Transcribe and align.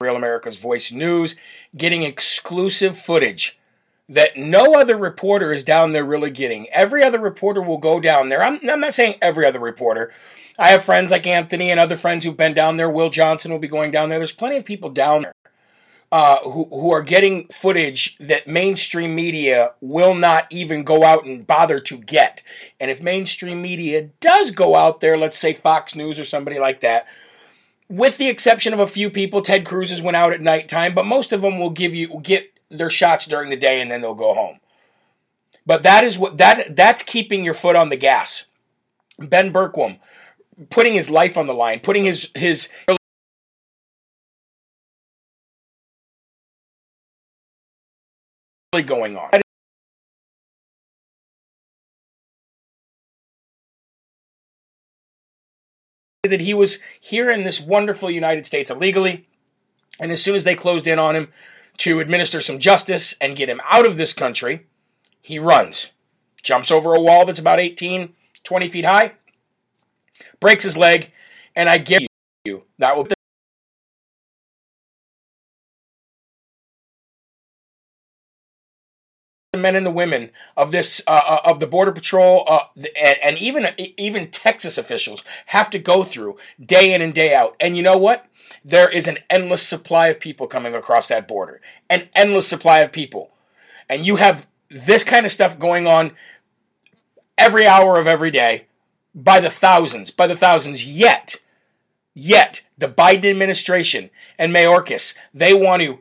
Real 0.00 0.16
America's 0.16 0.56
Voice 0.56 0.90
News, 0.90 1.36
getting 1.76 2.04
exclusive 2.04 2.96
footage 2.96 3.58
that 4.08 4.34
no 4.34 4.72
other 4.72 4.96
reporter 4.96 5.52
is 5.52 5.62
down 5.62 5.92
there 5.92 6.06
really 6.06 6.30
getting. 6.30 6.66
Every 6.70 7.04
other 7.04 7.18
reporter 7.18 7.60
will 7.60 7.76
go 7.76 8.00
down 8.00 8.30
there. 8.30 8.42
I'm, 8.42 8.58
I'm 8.66 8.80
not 8.80 8.94
saying 8.94 9.16
every 9.20 9.44
other 9.44 9.58
reporter. 9.58 10.10
I 10.58 10.68
have 10.68 10.82
friends 10.82 11.10
like 11.10 11.26
Anthony 11.26 11.70
and 11.70 11.78
other 11.78 11.98
friends 11.98 12.24
who've 12.24 12.34
been 12.34 12.54
down 12.54 12.78
there. 12.78 12.88
Will 12.88 13.10
Johnson 13.10 13.52
will 13.52 13.58
be 13.58 13.68
going 13.68 13.90
down 13.90 14.08
there. 14.08 14.16
There's 14.16 14.32
plenty 14.32 14.56
of 14.56 14.64
people 14.64 14.88
down 14.88 15.22
there 15.22 15.34
uh, 16.10 16.38
who, 16.44 16.64
who 16.70 16.90
are 16.90 17.02
getting 17.02 17.46
footage 17.48 18.16
that 18.16 18.48
mainstream 18.48 19.14
media 19.14 19.72
will 19.82 20.14
not 20.14 20.46
even 20.48 20.82
go 20.82 21.04
out 21.04 21.26
and 21.26 21.46
bother 21.46 21.78
to 21.78 21.98
get. 21.98 22.42
And 22.80 22.90
if 22.90 23.02
mainstream 23.02 23.60
media 23.60 24.08
does 24.20 24.50
go 24.50 24.76
out 24.76 25.00
there, 25.00 25.18
let's 25.18 25.36
say 25.36 25.52
Fox 25.52 25.94
News 25.94 26.18
or 26.18 26.24
somebody 26.24 26.58
like 26.58 26.80
that, 26.80 27.06
with 27.90 28.18
the 28.18 28.28
exception 28.28 28.72
of 28.72 28.78
a 28.78 28.86
few 28.86 29.10
people, 29.10 29.42
Ted 29.42 29.66
Cruz's 29.66 30.00
went 30.00 30.16
out 30.16 30.32
at 30.32 30.40
nighttime, 30.40 30.94
but 30.94 31.04
most 31.04 31.32
of 31.32 31.42
them 31.42 31.58
will 31.58 31.70
give 31.70 31.94
you 31.94 32.20
get 32.22 32.52
their 32.70 32.88
shots 32.88 33.26
during 33.26 33.50
the 33.50 33.56
day 33.56 33.80
and 33.80 33.90
then 33.90 34.00
they'll 34.00 34.14
go 34.14 34.32
home. 34.32 34.60
But 35.66 35.82
that 35.82 36.04
is 36.04 36.16
what 36.16 36.38
that 36.38 36.76
that's 36.76 37.02
keeping 37.02 37.44
your 37.44 37.54
foot 37.54 37.76
on 37.76 37.88
the 37.88 37.96
gas. 37.96 38.46
Ben 39.18 39.52
Bergquam 39.52 39.98
putting 40.70 40.94
his 40.94 41.10
life 41.10 41.36
on 41.36 41.46
the 41.46 41.52
line, 41.52 41.80
putting 41.80 42.04
his 42.04 42.30
his 42.34 42.68
going 48.86 49.16
on. 49.16 49.40
That 56.28 56.42
he 56.42 56.52
was 56.52 56.78
here 57.00 57.30
in 57.30 57.44
this 57.44 57.60
wonderful 57.60 58.10
United 58.10 58.44
States 58.44 58.70
illegally. 58.70 59.26
And 59.98 60.12
as 60.12 60.22
soon 60.22 60.34
as 60.34 60.44
they 60.44 60.54
closed 60.54 60.86
in 60.86 60.98
on 60.98 61.16
him 61.16 61.28
to 61.78 62.00
administer 62.00 62.40
some 62.40 62.58
justice 62.58 63.14
and 63.20 63.36
get 63.36 63.48
him 63.48 63.60
out 63.70 63.86
of 63.86 63.96
this 63.96 64.12
country, 64.12 64.66
he 65.22 65.38
runs, 65.38 65.92
jumps 66.42 66.70
over 66.70 66.94
a 66.94 67.00
wall 67.00 67.24
that's 67.24 67.38
about 67.38 67.60
18, 67.60 68.14
20 68.44 68.68
feet 68.68 68.84
high, 68.84 69.12
breaks 70.40 70.64
his 70.64 70.76
leg, 70.76 71.10
and 71.56 71.68
I 71.68 71.78
give 71.78 72.02
you 72.44 72.64
that 72.78 72.96
will 72.96 73.06
the 79.52 79.58
men 79.58 79.74
and 79.74 79.84
the 79.84 79.90
women 79.90 80.30
of 80.56 80.70
this 80.70 81.02
uh, 81.08 81.22
uh, 81.26 81.40
of 81.44 81.58
the 81.58 81.66
border 81.66 81.90
patrol 81.90 82.44
uh, 82.46 82.66
and, 82.76 83.18
and, 83.20 83.36
even 83.38 83.66
even 83.96 84.30
Texas 84.30 84.78
officials 84.78 85.24
have 85.46 85.68
to 85.70 85.78
go 85.80 86.04
through 86.04 86.36
day 86.64 86.94
in 86.94 87.02
and 87.02 87.12
day 87.12 87.34
out. 87.34 87.56
And 87.58 87.76
you 87.76 87.82
know 87.82 87.98
what? 87.98 88.26
There 88.64 88.88
is 88.88 89.08
an 89.08 89.18
endless 89.28 89.66
supply 89.66 90.06
of 90.06 90.20
people 90.20 90.46
coming 90.46 90.72
across 90.76 91.08
that 91.08 91.26
border, 91.26 91.60
an 91.88 92.08
endless 92.14 92.46
supply 92.46 92.78
of 92.78 92.92
people, 92.92 93.32
and 93.88 94.06
you 94.06 94.16
have 94.16 94.46
this 94.68 95.02
kind 95.02 95.26
of 95.26 95.32
stuff 95.32 95.58
going 95.58 95.88
on 95.88 96.12
every 97.36 97.66
hour 97.66 97.98
of 97.98 98.06
every 98.06 98.30
day 98.30 98.66
by 99.16 99.40
the 99.40 99.50
thousands, 99.50 100.12
by 100.12 100.28
the 100.28 100.36
thousands. 100.36 100.84
Yet, 100.84 101.40
yet 102.14 102.62
the 102.78 102.88
Biden 102.88 103.28
administration 103.28 104.10
and 104.38 104.54
Mayorkas 104.54 105.16
they 105.34 105.54
want 105.54 105.82
to 105.82 105.98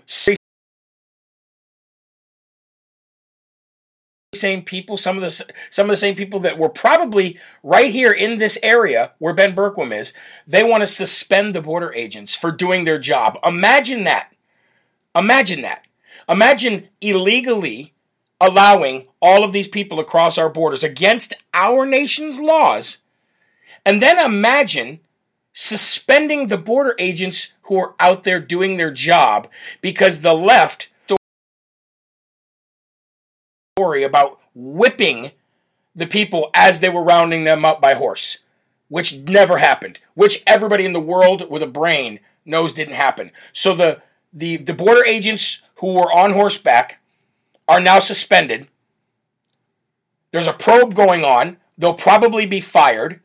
same 4.39 4.63
people, 4.63 4.97
some 4.97 5.17
of 5.17 5.21
the 5.21 5.45
some 5.69 5.85
of 5.85 5.89
the 5.89 5.95
same 5.95 6.15
people 6.15 6.39
that 6.41 6.57
were 6.57 6.69
probably 6.69 7.37
right 7.63 7.91
here 7.91 8.11
in 8.11 8.37
this 8.37 8.57
area 8.63 9.11
where 9.19 9.33
Ben 9.33 9.55
Bergquam 9.55 9.97
is. 9.97 10.13
They 10.47 10.63
want 10.63 10.81
to 10.81 10.87
suspend 10.87 11.53
the 11.53 11.61
border 11.61 11.93
agents 11.93 12.35
for 12.35 12.51
doing 12.51 12.83
their 12.83 12.99
job. 12.99 13.37
Imagine 13.43 14.03
that. 14.05 14.33
Imagine 15.15 15.61
that. 15.61 15.85
Imagine 16.27 16.89
illegally 17.01 17.93
allowing 18.39 19.07
all 19.21 19.43
of 19.43 19.51
these 19.51 19.67
people 19.67 19.99
across 19.99 20.37
our 20.37 20.49
borders 20.49 20.83
against 20.83 21.33
our 21.53 21.85
nation's 21.85 22.39
laws. 22.39 22.99
And 23.85 24.01
then 24.01 24.23
imagine 24.23 24.99
suspending 25.53 26.47
the 26.47 26.57
border 26.57 26.95
agents 26.99 27.53
who 27.63 27.77
are 27.77 27.95
out 27.99 28.23
there 28.23 28.39
doing 28.39 28.77
their 28.77 28.91
job 28.91 29.47
because 29.81 30.21
the 30.21 30.33
left 30.33 30.89
story 33.79 34.03
about 34.03 34.37
whipping 34.53 35.31
the 35.95 36.05
people 36.05 36.49
as 36.53 36.81
they 36.81 36.89
were 36.89 37.01
rounding 37.01 37.45
them 37.45 37.63
up 37.63 37.79
by 37.79 37.93
horse, 37.93 38.39
which 38.89 39.15
never 39.19 39.59
happened, 39.59 39.99
which 40.15 40.43
everybody 40.45 40.83
in 40.83 40.91
the 40.91 40.99
world 40.99 41.49
with 41.49 41.63
a 41.63 41.67
brain 41.67 42.19
knows 42.45 42.73
didn't 42.73 42.95
happen. 42.95 43.31
So 43.53 43.73
the 43.73 44.01
the, 44.33 44.57
the 44.57 44.73
border 44.73 45.05
agents 45.05 45.61
who 45.75 45.93
were 45.93 46.11
on 46.11 46.33
horseback 46.33 46.99
are 47.69 47.79
now 47.79 47.99
suspended. 47.99 48.67
There's 50.31 50.45
a 50.45 50.53
probe 50.53 50.93
going 50.93 51.23
on. 51.23 51.57
They'll 51.77 51.95
probably 51.95 52.45
be 52.45 52.61
fired. 52.61 53.21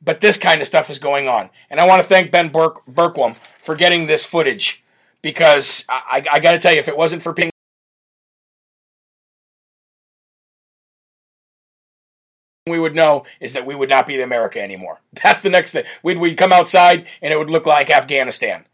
But 0.00 0.20
this 0.20 0.38
kind 0.38 0.60
of 0.60 0.66
stuff 0.68 0.88
is 0.88 0.98
going 0.98 1.26
on. 1.28 1.50
And 1.68 1.80
I 1.80 1.86
want 1.86 2.00
to 2.00 2.08
thank 2.08 2.30
Ben 2.30 2.48
Burke, 2.50 2.86
Bergquam 2.86 3.36
for 3.58 3.74
getting 3.74 4.06
this 4.06 4.24
footage 4.24 4.82
because 5.20 5.84
I, 5.88 6.22
I, 6.32 6.36
I 6.36 6.40
got 6.40 6.52
to 6.52 6.58
tell 6.58 6.72
you, 6.72 6.78
if 6.78 6.88
it 6.88 6.96
wasn't 6.96 7.22
for 7.22 7.32
being 7.34 7.50
we 12.68 12.80
would 12.80 12.96
know 12.96 13.24
is 13.38 13.52
that 13.52 13.64
we 13.64 13.76
would 13.76 13.88
not 13.88 14.08
be 14.08 14.20
America 14.20 14.60
anymore. 14.60 15.00
That's 15.22 15.40
the 15.40 15.50
next 15.50 15.72
thing. 15.72 15.84
We'd, 16.02 16.18
we'd 16.18 16.36
come 16.36 16.52
outside 16.52 17.06
and 17.22 17.32
it 17.32 17.38
would 17.38 17.50
look 17.50 17.64
like 17.64 17.90
Afghanistan. 17.90 18.64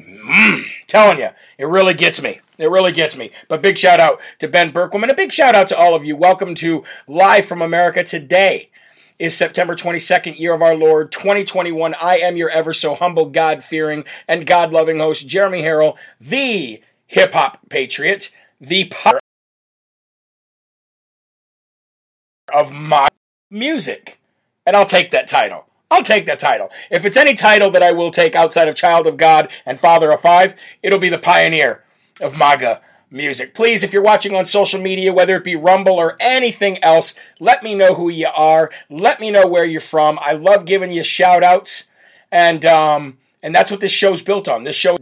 Mm, 0.00 0.64
telling 0.86 1.18
you, 1.18 1.30
it 1.56 1.64
really 1.64 1.94
gets 1.94 2.22
me. 2.22 2.40
It 2.58 2.70
really 2.70 2.92
gets 2.92 3.16
me. 3.16 3.30
But 3.48 3.62
big 3.62 3.78
shout 3.78 3.98
out 3.98 4.20
to 4.40 4.48
Ben 4.48 4.72
Bergquam 4.72 5.02
and 5.02 5.10
a 5.10 5.14
big 5.14 5.32
shout 5.32 5.54
out 5.54 5.68
to 5.68 5.76
all 5.76 5.94
of 5.94 6.04
you. 6.04 6.16
Welcome 6.16 6.54
to 6.56 6.84
Live 7.08 7.46
from 7.46 7.62
America. 7.62 8.04
Today 8.04 8.70
is 9.18 9.34
September 9.34 9.74
22nd, 9.74 10.38
year 10.38 10.52
of 10.52 10.62
our 10.62 10.74
Lord 10.74 11.12
2021. 11.12 11.94
I 11.94 12.18
am 12.18 12.36
your 12.36 12.50
ever 12.50 12.74
so 12.74 12.94
humble, 12.94 13.26
God 13.26 13.64
fearing, 13.64 14.04
and 14.28 14.46
God 14.46 14.70
loving 14.70 14.98
host, 14.98 15.26
Jeremy 15.26 15.62
Herrell, 15.62 15.96
the 16.20 16.82
hip 17.06 17.32
hop 17.32 17.70
patriot, 17.70 18.30
the 18.60 18.84
power 18.88 19.20
of 22.54 22.72
my 22.72 23.08
music. 23.50 24.20
And 24.64 24.74
I'll 24.76 24.86
take 24.86 25.10
that 25.10 25.26
title. 25.26 25.66
I'll 25.90 26.02
take 26.02 26.24
that 26.26 26.38
title. 26.38 26.70
If 26.90 27.04
it's 27.04 27.16
any 27.16 27.34
title 27.34 27.70
that 27.70 27.82
I 27.82 27.92
will 27.92 28.10
take 28.10 28.34
outside 28.34 28.68
of 28.68 28.74
Child 28.74 29.06
of 29.06 29.16
God 29.16 29.50
and 29.66 29.78
Father 29.78 30.10
of 30.10 30.20
Five, 30.20 30.54
it'll 30.82 30.98
be 30.98 31.10
the 31.10 31.18
pioneer 31.18 31.84
of 32.20 32.38
MAGA 32.38 32.80
music. 33.10 33.54
Please, 33.54 33.82
if 33.82 33.92
you're 33.92 34.02
watching 34.02 34.34
on 34.34 34.46
social 34.46 34.80
media, 34.80 35.12
whether 35.12 35.36
it 35.36 35.44
be 35.44 35.56
Rumble 35.56 35.94
or 35.94 36.16
anything 36.18 36.82
else, 36.82 37.14
let 37.38 37.62
me 37.62 37.74
know 37.74 37.94
who 37.94 38.08
you 38.08 38.28
are. 38.34 38.70
Let 38.88 39.20
me 39.20 39.30
know 39.30 39.46
where 39.46 39.64
you're 39.64 39.80
from. 39.80 40.18
I 40.20 40.32
love 40.32 40.64
giving 40.64 40.92
you 40.92 41.04
shout 41.04 41.44
outs. 41.44 41.88
And, 42.32 42.64
um, 42.64 43.18
and 43.42 43.54
that's 43.54 43.70
what 43.70 43.80
this 43.80 43.92
show's 43.92 44.22
built 44.22 44.48
on. 44.48 44.64
This 44.64 44.74
show 44.74 44.96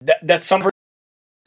that, 0.00 0.18
that's 0.22 0.46
some 0.46 0.62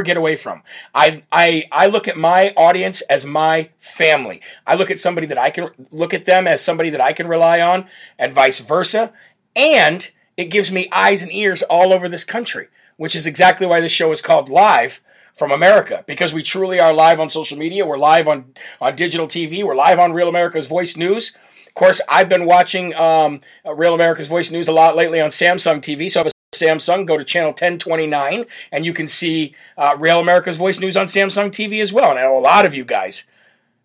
get 0.04 0.18
away 0.18 0.36
from. 0.36 0.64
I, 0.94 1.24
I, 1.32 1.66
I 1.72 1.88
look 1.88 2.08
at 2.08 2.18
my 2.18 2.54
audience 2.56 3.02
as 3.02 3.26
my 3.26 3.70
family. 3.78 4.42
I 4.66 4.76
look 4.76 4.92
at 4.92 5.00
somebody 5.00 5.28
that 5.28 5.38
I 5.38 5.50
can 5.50 5.70
look 5.92 6.14
at 6.14 6.26
them 6.26 6.48
as 6.48 6.64
somebody 6.64 6.90
that 6.90 7.02
I 7.02 7.14
can 7.14 7.28
rely 7.28 7.62
on, 7.62 7.86
and 8.18 8.34
vice 8.34 8.60
versa. 8.60 9.12
And 9.56 10.10
it 10.38 10.46
gives 10.46 10.72
me 10.72 10.88
eyes 10.92 11.22
and 11.22 11.32
ears 11.32 11.64
all 11.64 11.94
over 11.94 12.08
this 12.08 12.24
country, 12.24 12.68
which 12.98 13.16
is 13.16 13.28
exactly 13.28 13.68
why 13.68 13.82
this 13.82 13.92
show 13.92 14.12
is 14.12 14.22
called 14.22 14.50
Live 14.50 15.02
from 15.34 15.52
America 15.52 16.04
because 16.08 16.34
we 16.34 16.44
truly 16.44 16.80
are 16.80 16.94
live 16.94 17.20
on 17.20 17.30
social 17.30 17.58
media. 17.58 17.86
We're 17.86 17.98
live 17.98 18.28
on, 18.28 18.54
on 18.82 18.96
digital 18.96 19.28
TV. 19.28 19.64
We're 19.64 19.76
live 19.76 20.00
on 20.00 20.14
Real 20.14 20.28
America's 20.28 20.68
Voice 20.68 20.98
News. 20.98 21.36
Of 21.68 21.74
course, 21.74 22.02
I've 22.10 22.30
been 22.30 22.46
watching 22.46 22.96
um, 22.96 23.40
Real 23.66 23.94
America's 23.94 24.28
Voice 24.28 24.52
News 24.52 24.68
a 24.68 24.74
lot 24.74 24.96
lately 24.96 25.22
on 25.22 25.30
Samsung 25.30 25.80
TV, 25.82 26.10
so 26.10 26.28
Samsung, 26.60 27.06
go 27.06 27.18
to 27.18 27.24
channel 27.24 27.50
1029, 27.50 28.46
and 28.72 28.86
you 28.86 28.94
can 28.94 29.08
see 29.08 29.56
uh, 29.78 29.96
Real 29.98 30.20
America's 30.20 30.58
Voice 30.58 30.80
News 30.80 30.98
on 30.98 31.06
Samsung 31.06 31.50
TV 31.50 31.82
as 31.82 31.94
well. 31.94 32.10
And 32.12 32.20
I 32.20 32.24
know 32.24 32.38
a 32.38 32.40
lot 32.40 32.66
of 32.66 32.74
you 32.74 32.86
guys 32.86 33.26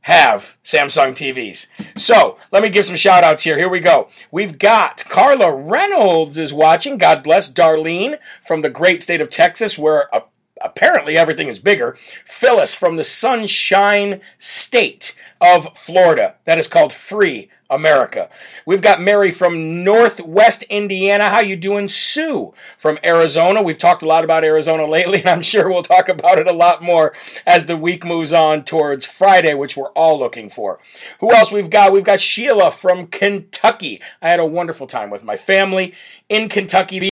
have 0.03 0.57
Samsung 0.63 1.13
TVs. 1.13 1.67
So 1.97 2.37
let 2.53 2.63
me 2.63 2.69
give 2.69 2.85
some 2.85 2.97
shout 2.97 3.25
outs 3.25 3.45
here. 3.45 3.57
Here 3.57 3.71
we 3.71 3.81
go. 3.81 4.09
We've 4.31 4.59
got 4.59 5.03
Carla 5.07 5.55
Reynolds 5.55 6.37
is 6.37 6.53
watching. 6.53 6.99
God 6.99 7.23
bless 7.23 7.51
Darlene 7.51 8.19
from 8.43 8.61
the 8.61 8.69
great 8.69 9.03
state 9.03 9.23
of 9.23 9.31
Texas, 9.31 9.79
where 9.79 10.15
apparently 10.65 11.17
everything 11.17 11.49
is 11.49 11.59
bigger. 11.59 11.97
Phyllis 12.25 12.75
from 12.75 12.97
the 12.97 13.05
Sunshine 13.05 14.21
State 14.39 15.15
of 15.41 15.77
Florida. 15.77 16.37
That 16.45 16.59
is 16.59 16.67
called 16.67 16.93
Free 16.93 17.51
America. 17.71 18.29
We've 18.67 18.83
got 18.83 19.01
Mary 19.01 19.31
from 19.31 19.85
Northwest 19.85 20.63
Indiana. 20.65 21.29
How 21.29 21.41
you 21.41 21.57
doing? 21.57 21.89
Sue 21.89 22.55
from 22.77 22.99
Arizona. 23.05 23.63
We've 23.63 23.79
talked 23.79 24.03
a 24.03 24.09
lot 24.09 24.25
about 24.25 24.45
Arizona 24.45 24.87
lately, 24.87 25.21
and 25.21 25.29
I'm 25.29 25.43
sure 25.43 25.69
we'll 25.69 25.83
talk 25.83 26.09
about 26.09 26.39
it 26.39 26.47
a 26.47 26.53
lot 26.53 26.83
more 26.83 27.15
as 27.47 27.67
the 27.67 27.77
week 27.77 28.05
moves 28.05 28.33
on 28.33 28.65
towards 28.65 29.07
Friday, 29.07 29.55
which 29.55 29.77
we're 29.77 29.93
all 29.93 30.19
looking 30.19 30.49
for. 30.49 30.79
Who 31.21 31.33
else 31.33 31.53
we've 31.53 31.71
got? 31.71 31.93
We've 31.93 32.05
got 32.05 32.21
Sheila 32.21 32.71
from 32.71 33.07
Kentucky. 33.07 34.01
I 34.23 34.29
had 34.29 34.41
a 34.41 34.47
wonderful 34.47 34.87
time 34.87 35.11
with 35.11 35.25
my 35.25 35.37
family 35.37 35.95
in 36.29 36.49
Kentucky. 36.49 37.11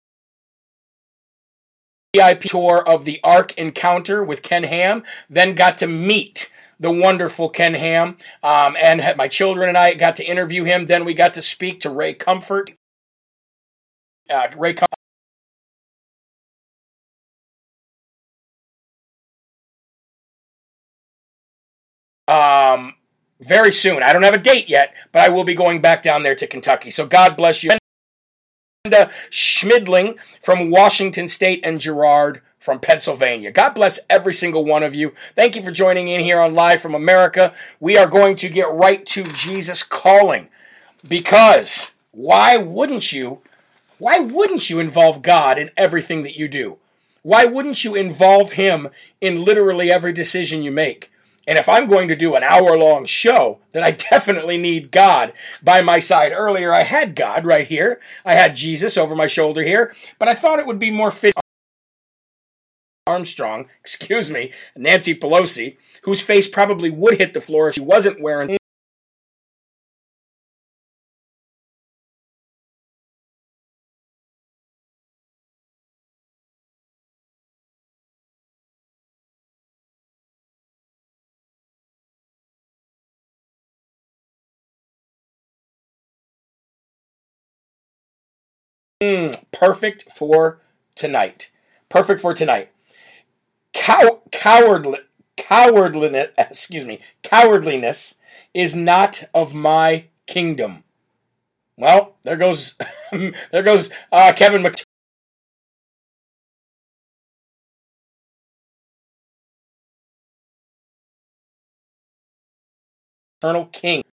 VIP 2.13 2.41
tour 2.41 2.85
of 2.85 3.05
the 3.05 3.19
Ark 3.23 3.53
Encounter 3.57 4.21
with 4.23 4.41
Ken 4.41 4.63
Ham, 4.63 5.03
then 5.29 5.55
got 5.55 5.77
to 5.77 5.87
meet 5.87 6.51
the 6.77 6.91
wonderful 6.91 7.47
Ken 7.47 7.75
Ham, 7.75 8.17
um, 8.43 8.75
and 8.81 9.15
my 9.15 9.27
children 9.27 9.69
and 9.69 9.77
I 9.77 9.93
got 9.93 10.15
to 10.17 10.23
interview 10.25 10.63
him. 10.63 10.87
Then 10.87 11.05
we 11.05 11.13
got 11.13 11.33
to 11.35 11.41
speak 11.41 11.79
to 11.81 11.89
Ray 11.89 12.13
Comfort. 12.13 12.71
Uh, 14.29 14.47
Ray 14.57 14.73
Comfort. 14.73 14.87
Um, 22.27 22.95
very 23.39 23.71
soon. 23.71 24.03
I 24.03 24.11
don't 24.11 24.23
have 24.23 24.33
a 24.33 24.39
date 24.39 24.69
yet, 24.69 24.93
but 25.11 25.21
I 25.21 25.29
will 25.29 25.43
be 25.43 25.53
going 25.53 25.81
back 25.81 26.01
down 26.01 26.23
there 26.23 26.35
to 26.35 26.47
Kentucky. 26.47 26.91
So 26.91 27.05
God 27.05 27.37
bless 27.37 27.63
you. 27.63 27.71
Schmidling 29.29 30.15
from 30.41 30.71
Washington 30.71 31.27
State 31.27 31.59
and 31.63 31.79
Gerard 31.79 32.41
from 32.59 32.79
Pennsylvania. 32.79 33.51
God 33.51 33.75
bless 33.75 33.99
every 34.09 34.33
single 34.33 34.65
one 34.65 34.81
of 34.81 34.95
you. 34.95 35.13
Thank 35.35 35.55
you 35.55 35.61
for 35.61 35.69
joining 35.69 36.07
in 36.07 36.21
here 36.21 36.39
on 36.39 36.55
Live 36.55 36.81
from 36.81 36.95
America. 36.95 37.53
We 37.79 37.95
are 37.95 38.07
going 38.07 38.35
to 38.37 38.49
get 38.49 38.73
right 38.73 39.05
to 39.05 39.31
Jesus 39.33 39.83
calling 39.83 40.47
because 41.07 41.93
why 42.09 42.57
wouldn't 42.57 43.11
you? 43.11 43.41
Why 43.99 44.17
wouldn't 44.17 44.71
you 44.71 44.79
involve 44.79 45.21
God 45.21 45.59
in 45.59 45.69
everything 45.77 46.23
that 46.23 46.35
you 46.35 46.47
do? 46.47 46.79
Why 47.21 47.45
wouldn't 47.45 47.83
you 47.83 47.93
involve 47.93 48.53
Him 48.53 48.87
in 49.21 49.45
literally 49.45 49.91
every 49.91 50.11
decision 50.11 50.63
you 50.63 50.71
make? 50.71 51.11
And 51.47 51.57
if 51.57 51.67
I'm 51.67 51.87
going 51.87 52.07
to 52.07 52.15
do 52.15 52.35
an 52.35 52.43
hour 52.43 52.77
long 52.77 53.05
show, 53.05 53.59
then 53.71 53.83
I 53.83 53.91
definitely 54.11 54.57
need 54.57 54.91
God 54.91 55.33
by 55.61 55.81
my 55.81 55.99
side. 55.99 56.31
Earlier, 56.31 56.73
I 56.73 56.83
had 56.83 57.15
God 57.15 57.45
right 57.45 57.67
here. 57.67 57.99
I 58.23 58.33
had 58.33 58.55
Jesus 58.55 58.97
over 58.97 59.15
my 59.15 59.27
shoulder 59.27 59.63
here, 59.63 59.93
but 60.19 60.27
I 60.27 60.35
thought 60.35 60.59
it 60.59 60.67
would 60.67 60.79
be 60.79 60.91
more 60.91 61.11
fit. 61.11 61.33
Armstrong, 63.07 63.67
excuse 63.81 64.29
me, 64.29 64.51
Nancy 64.75 65.15
Pelosi, 65.15 65.77
whose 66.03 66.21
face 66.21 66.47
probably 66.47 66.89
would 66.91 67.17
hit 67.17 67.33
the 67.33 67.41
floor 67.41 67.67
if 67.67 67.75
she 67.75 67.81
wasn't 67.81 68.21
wearing 68.21 68.57
Mm, 89.01 89.43
perfect 89.51 90.11
for 90.11 90.59
tonight. 90.95 91.51
Perfect 91.89 92.21
for 92.21 92.33
tonight. 92.33 92.69
Cow- 93.73 94.21
cowardly, 94.31 94.99
cowardliness, 95.37 96.29
excuse 96.37 96.85
me, 96.85 96.99
cowardliness 97.23 98.15
is 98.53 98.75
not 98.75 99.23
of 99.33 99.53
my 99.53 100.05
kingdom. 100.27 100.83
Well, 101.77 102.15
there 102.23 102.35
goes, 102.37 102.77
there 103.11 103.63
goes 103.63 103.89
uh, 104.11 104.33
Kevin 104.35 104.61
Mc. 104.61 104.83
Eternal 113.41 113.65
King. 113.67 114.03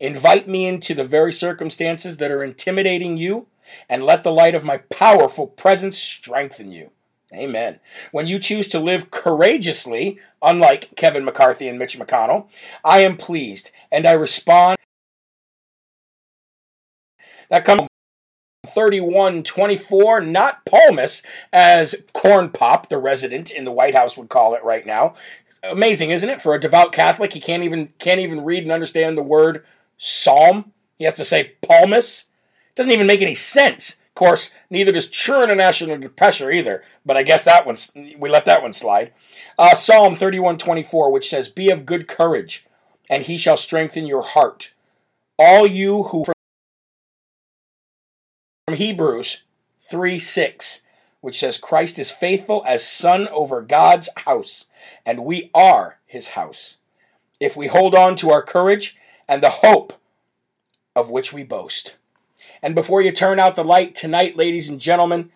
Invite 0.00 0.48
me 0.48 0.66
into 0.66 0.94
the 0.94 1.04
very 1.04 1.32
circumstances 1.32 2.16
that 2.18 2.30
are 2.30 2.42
intimidating 2.42 3.16
you 3.16 3.46
and 3.88 4.04
let 4.04 4.24
the 4.24 4.32
light 4.32 4.54
of 4.54 4.64
my 4.64 4.78
powerful 4.78 5.46
presence 5.46 5.98
strengthen 5.98 6.72
you. 6.72 6.90
Amen. 7.34 7.80
When 8.10 8.26
you 8.26 8.38
choose 8.38 8.68
to 8.68 8.80
live 8.80 9.10
courageously, 9.10 10.18
unlike 10.40 10.96
Kevin 10.96 11.24
McCarthy 11.24 11.68
and 11.68 11.78
Mitch 11.78 11.98
McConnell, 11.98 12.46
I 12.84 13.00
am 13.00 13.16
pleased 13.16 13.70
and 13.92 14.06
I 14.06 14.12
respond. 14.12 14.78
That 17.50 17.64
comes 17.64 17.82
3124, 18.66 20.20
not 20.22 20.64
Palmas, 20.64 21.22
as 21.52 22.04
Corn 22.12 22.50
Pop, 22.50 22.88
the 22.88 22.98
resident 22.98 23.50
in 23.50 23.64
the 23.64 23.72
White 23.72 23.94
House, 23.94 24.16
would 24.16 24.28
call 24.28 24.54
it 24.54 24.64
right 24.64 24.86
now. 24.86 25.14
Amazing, 25.62 26.10
isn't 26.10 26.28
it? 26.28 26.40
For 26.40 26.54
a 26.54 26.60
devout 26.60 26.92
Catholic, 26.92 27.32
he 27.32 27.40
can't 27.40 27.62
even 27.62 27.88
can't 27.98 28.20
even 28.20 28.44
read 28.44 28.62
and 28.62 28.72
understand 28.72 29.16
the 29.16 29.22
word 29.22 29.64
psalm. 29.96 30.72
He 30.98 31.04
has 31.04 31.14
to 31.16 31.24
say 31.24 31.54
Palmas. 31.62 32.26
Doesn't 32.78 32.92
even 32.92 33.08
make 33.08 33.22
any 33.22 33.34
sense. 33.34 33.94
Of 33.94 34.14
course, 34.14 34.52
neither 34.70 34.92
does 34.92 35.10
true 35.10 35.42
international 35.42 35.98
pressure 36.10 36.48
either, 36.48 36.84
but 37.04 37.16
I 37.16 37.24
guess 37.24 37.42
that 37.42 37.66
one, 37.66 37.76
we 38.16 38.28
let 38.28 38.44
that 38.44 38.62
one 38.62 38.72
slide. 38.72 39.12
Uh, 39.58 39.74
Psalm 39.74 40.14
31.24, 40.14 41.10
which 41.10 41.28
says, 41.28 41.48
Be 41.48 41.70
of 41.70 41.84
good 41.84 42.06
courage, 42.06 42.64
and 43.10 43.24
he 43.24 43.36
shall 43.36 43.56
strengthen 43.56 44.06
your 44.06 44.22
heart. 44.22 44.74
All 45.40 45.66
you 45.66 46.04
who 46.04 46.24
from 48.64 48.76
Hebrews 48.76 49.42
3 49.80 50.20
6, 50.20 50.82
which 51.20 51.40
says, 51.40 51.58
Christ 51.58 51.98
is 51.98 52.12
faithful 52.12 52.62
as 52.64 52.86
son 52.86 53.26
over 53.26 53.60
God's 53.60 54.08
house, 54.18 54.66
and 55.04 55.24
we 55.24 55.50
are 55.52 55.98
his 56.06 56.28
house. 56.28 56.76
If 57.40 57.56
we 57.56 57.66
hold 57.66 57.96
on 57.96 58.14
to 58.18 58.30
our 58.30 58.42
courage 58.42 58.96
and 59.26 59.42
the 59.42 59.50
hope 59.50 59.94
of 60.94 61.10
which 61.10 61.32
we 61.32 61.42
boast. 61.42 61.96
And 62.62 62.74
before 62.74 63.02
you 63.02 63.12
turn 63.12 63.38
out 63.38 63.56
the 63.56 63.64
light 63.64 63.94
tonight, 63.94 64.36
ladies 64.36 64.68
and 64.68 64.80
gentlemen, 64.80 65.30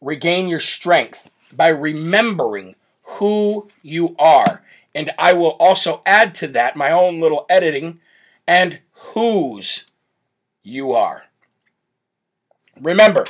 regain 0.00 0.48
your 0.48 0.60
strength 0.60 1.30
by 1.52 1.68
remembering 1.68 2.76
who 3.02 3.68
you 3.82 4.14
are. 4.18 4.62
And 4.94 5.10
I 5.18 5.32
will 5.32 5.56
also 5.60 6.02
add 6.04 6.34
to 6.36 6.48
that 6.48 6.76
my 6.76 6.90
own 6.90 7.20
little 7.20 7.46
editing 7.48 8.00
and 8.46 8.80
whose 9.14 9.84
you 10.62 10.92
are. 10.92 11.24
Remember, 12.80 13.26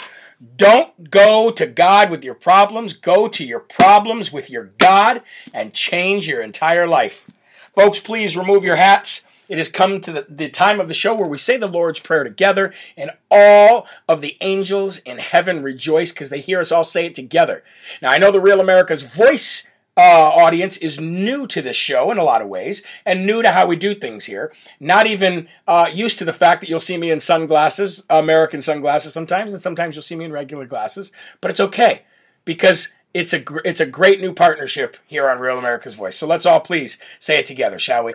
don't 0.57 1.11
go 1.11 1.51
to 1.51 1.67
God 1.67 2.11
with 2.11 2.25
your 2.25 2.35
problems. 2.35 2.93
Go 2.93 3.29
to 3.29 3.45
your 3.45 3.61
problems 3.61 4.33
with 4.33 4.51
your 4.51 4.65
God 4.79 5.23
and 5.53 5.75
change 5.75 6.29
your 6.29 6.41
entire 6.43 6.87
life. 6.87 7.29
Folks, 7.75 7.99
please 7.99 8.37
remove 8.37 8.65
your 8.65 8.77
hats. 8.77 9.25
It 9.49 9.59
has 9.59 9.69
come 9.69 10.01
to 10.03 10.13
the, 10.13 10.27
the 10.29 10.49
time 10.49 10.81
of 10.81 10.89
the 10.89 10.95
show 10.95 11.15
where 11.15 11.29
we 11.29 11.39
say 11.39 11.57
the 11.57 11.67
Lord's 11.67 12.01
Prayer 12.01 12.25
together, 12.25 12.73
and 12.97 13.11
all 13.31 13.87
of 14.09 14.21
the 14.21 14.37
angels 14.41 14.99
in 14.99 15.19
heaven 15.19 15.63
rejoice 15.63 16.13
because 16.13 16.31
they 16.31 16.41
hear 16.41 16.61
us 16.61 16.73
all 16.73 16.85
say 16.85 17.07
it 17.07 17.15
together. 17.15 17.65
Now, 18.03 18.11
I 18.11 18.19
know 18.19 18.31
the 18.31 18.41
Real 18.41 18.61
America's 18.61 19.03
Voice 19.03 19.67
uh, 19.97 20.01
audience 20.01 20.77
is 20.77 21.01
new 21.01 21.45
to 21.49 21.61
this 21.61 21.75
show 21.75 22.13
in 22.13 22.19
a 22.19 22.25
lot 22.25 22.41
of 22.41 22.49
ways 22.49 22.85
and 23.05 23.27
new 23.27 23.43
to 23.43 23.51
how 23.51 23.67
we 23.67 23.75
do 23.75 23.97
things 23.97 24.27
here. 24.27 24.53
Not 24.79 25.09
even 25.09 25.49
uh, 25.67 25.91
used 25.93 26.21
to 26.21 26.25
the 26.25 26.33
fact 26.33 26.61
that 26.61 26.71
you'll 26.71 26.79
see 26.79 26.97
me 26.97 27.11
in 27.11 27.19
sunglasses, 27.19 28.05
American 28.09 28.63
sunglasses 28.63 29.13
sometimes, 29.13 29.53
and 29.53 29.61
sometimes 29.61 29.97
you'll 29.97 30.03
see 30.03 30.15
me 30.15 30.25
in 30.25 30.33
regular 30.33 30.67
glasses. 30.67 31.11
But 31.41 31.51
it's 31.51 31.61
okay 31.61 32.03
because 32.45 32.93
it's 33.13 33.33
a 33.33 33.41
gr- 33.41 33.59
it's 33.65 33.81
a 33.81 33.87
great 33.87 34.21
new 34.21 34.33
partnership 34.33 34.97
here 35.05 35.29
on 35.29 35.41
Real 35.41 35.59
America's 35.59 35.95
Voice. 35.95 36.17
So 36.17 36.29
let's 36.29 36.47
all 36.47 36.61
please 36.61 36.99
say 37.19 37.39
it 37.39 37.47
together, 37.47 37.81
shall 37.81 38.05
we? 38.05 38.15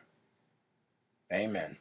Amen. 1.31 1.77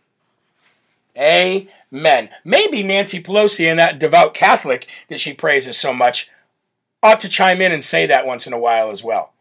Amen. 1.17 2.31
Maybe 2.45 2.83
Nancy 2.83 3.21
Pelosi 3.23 3.69
and 3.69 3.79
that 3.79 3.99
devout 3.99 4.33
Catholic 4.33 4.87
that 5.09 5.21
she 5.21 5.35
praises 5.35 5.77
so 5.77 5.93
much 5.93 6.31
ought 7.03 7.21
to 7.21 7.29
chime 7.29 7.61
in 7.61 7.73
and 7.73 7.83
say 7.83 8.07
that 8.07 8.27
once 8.27 8.47
in 8.47 8.53
a 8.53 8.59
while 8.59 8.91
as 8.91 9.03
well. 9.03 9.33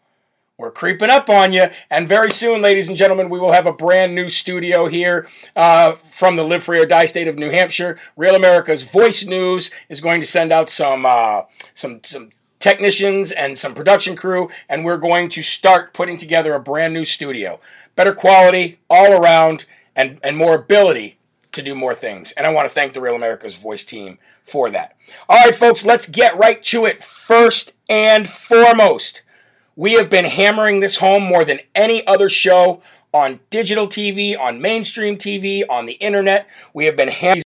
We're 0.57 0.71
creeping 0.71 1.09
up 1.09 1.29
on 1.29 1.53
you, 1.53 1.67
and 1.89 2.09
very 2.09 2.31
soon, 2.31 2.61
ladies 2.61 2.89
and 2.89 2.97
gentlemen, 2.97 3.29
we 3.29 3.39
will 3.39 3.53
have 3.53 3.65
a 3.65 3.71
brand 3.71 4.13
new 4.13 4.29
studio 4.29 4.87
here 4.87 5.25
uh, 5.55 5.93
from 5.93 6.35
the 6.35 6.43
Live 6.43 6.63
Free 6.63 6.81
or 6.81 6.85
Die 6.85 7.05
state 7.05 7.29
of 7.29 7.37
New 7.37 7.49
Hampshire. 7.49 7.97
Real 8.17 8.35
America's 8.35 8.83
Voice 8.83 9.25
News 9.25 9.71
is 9.87 10.01
going 10.01 10.19
to 10.19 10.27
send 10.27 10.51
out 10.51 10.69
some 10.69 11.05
uh, 11.05 11.43
some 11.73 12.01
some 12.03 12.31
technicians 12.59 13.31
and 13.31 13.57
some 13.57 13.73
production 13.73 14.17
crew, 14.17 14.49
and 14.67 14.83
we're 14.83 14.97
going 14.97 15.29
to 15.29 15.41
start 15.41 15.93
putting 15.93 16.17
together 16.17 16.53
a 16.53 16.59
brand 16.59 16.93
new 16.93 17.05
studio. 17.05 17.61
Better 17.95 18.13
quality 18.13 18.79
all 18.89 19.13
around, 19.13 19.65
and 19.95 20.19
and 20.23 20.37
more 20.37 20.55
ability 20.55 21.17
to 21.51 21.61
do 21.61 21.75
more 21.75 21.95
things. 21.95 22.31
And 22.33 22.45
I 22.45 22.53
want 22.53 22.67
to 22.67 22.73
thank 22.73 22.93
the 22.93 23.01
Real 23.01 23.15
America's 23.15 23.55
Voice 23.55 23.83
team 23.83 24.17
for 24.43 24.69
that. 24.69 24.95
All 25.27 25.43
right, 25.43 25.55
folks, 25.55 25.85
let's 25.85 26.07
get 26.07 26.37
right 26.37 26.63
to 26.65 26.85
it. 26.85 27.01
First 27.01 27.73
and 27.89 28.29
foremost, 28.29 29.23
we 29.75 29.93
have 29.93 30.09
been 30.09 30.25
hammering 30.25 30.79
this 30.79 30.97
home 30.97 31.23
more 31.23 31.43
than 31.43 31.59
any 31.73 32.05
other 32.05 32.29
show 32.29 32.81
on 33.13 33.39
digital 33.49 33.87
TV, 33.87 34.39
on 34.39 34.61
mainstream 34.61 35.17
TV, 35.17 35.63
on 35.69 35.85
the 35.85 35.93
internet. 35.93 36.47
We 36.73 36.85
have 36.85 36.95
been 36.95 37.07
hammering 37.07 37.41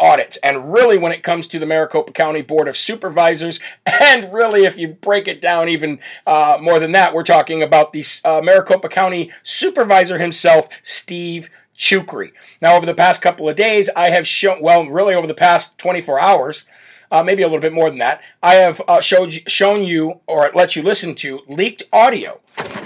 audits. 0.00 0.36
And 0.38 0.72
really, 0.72 0.98
when 0.98 1.12
it 1.12 1.22
comes 1.22 1.46
to 1.48 1.58
the 1.58 1.66
Maricopa 1.66 2.12
County 2.12 2.42
Board 2.42 2.66
of 2.66 2.76
Supervisors, 2.76 3.60
and 3.86 4.32
really, 4.32 4.64
if 4.64 4.78
you 4.78 4.88
break 4.88 5.28
it 5.28 5.40
down 5.40 5.68
even 5.68 6.00
uh, 6.26 6.58
more 6.60 6.80
than 6.80 6.92
that, 6.92 7.14
we're 7.14 7.22
talking 7.22 7.62
about 7.62 7.92
the 7.92 8.04
uh, 8.24 8.40
Maricopa 8.42 8.88
County 8.88 9.30
Supervisor 9.42 10.18
himself, 10.18 10.68
Steve 10.82 11.50
Chucri. 11.76 12.32
Now, 12.60 12.76
over 12.76 12.86
the 12.86 12.94
past 12.94 13.22
couple 13.22 13.48
of 13.48 13.56
days, 13.56 13.88
I 13.96 14.10
have 14.10 14.26
shown, 14.26 14.60
well, 14.60 14.86
really 14.86 15.14
over 15.14 15.26
the 15.26 15.34
past 15.34 15.78
24 15.78 16.20
hours, 16.20 16.64
uh, 17.10 17.22
maybe 17.22 17.42
a 17.42 17.46
little 17.46 17.60
bit 17.60 17.72
more 17.72 17.90
than 17.90 17.98
that, 17.98 18.22
I 18.42 18.54
have 18.56 18.80
uh, 18.86 19.00
showed, 19.00 19.32
shown 19.50 19.84
you 19.84 20.20
or 20.26 20.50
let 20.54 20.76
you 20.76 20.82
listen 20.82 21.14
to 21.16 21.40
leaked 21.48 21.82
audio 21.92 22.40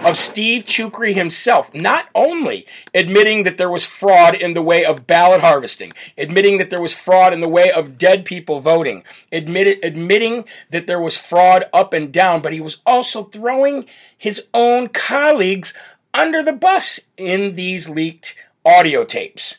of 0.05 0.17
Steve 0.17 0.65
Chucri 0.65 1.15
himself, 1.15 1.75
not 1.75 2.09
only 2.15 2.67
admitting 2.95 3.45
that 3.45 3.59
there 3.59 3.71
was 3.71 3.87
fraud 3.87 4.35
in 4.35 4.55
the 4.55 4.63
way 4.63 4.85
of 4.85 5.07
ballot 5.07 5.41
harvesting, 5.41 5.93
admitting 6.17 6.59
that 6.59 6.71
there 6.71 6.81
was 6.81 6.95
fraud 6.95 7.33
in 7.33 7.41
the 7.41 7.49
way 7.49 7.71
of 7.71 7.99
dead 7.99 8.25
people 8.25 8.61
voting, 8.61 9.05
admitted, 9.33 9.85
admitting 9.85 10.45
that 10.71 10.87
there 10.87 11.01
was 11.01 11.17
fraud 11.17 11.65
up 11.73 11.93
and 11.93 12.13
down, 12.13 12.41
but 12.41 12.53
he 12.53 12.61
was 12.61 12.79
also 12.87 13.25
throwing 13.25 13.87
his 14.17 14.47
own 14.55 14.89
colleagues 14.89 15.75
under 16.13 16.43
the 16.43 16.53
bus 16.53 17.01
in 17.17 17.55
these 17.55 17.89
leaked 17.89 18.37
audio 18.65 19.05
tapes. 19.05 19.59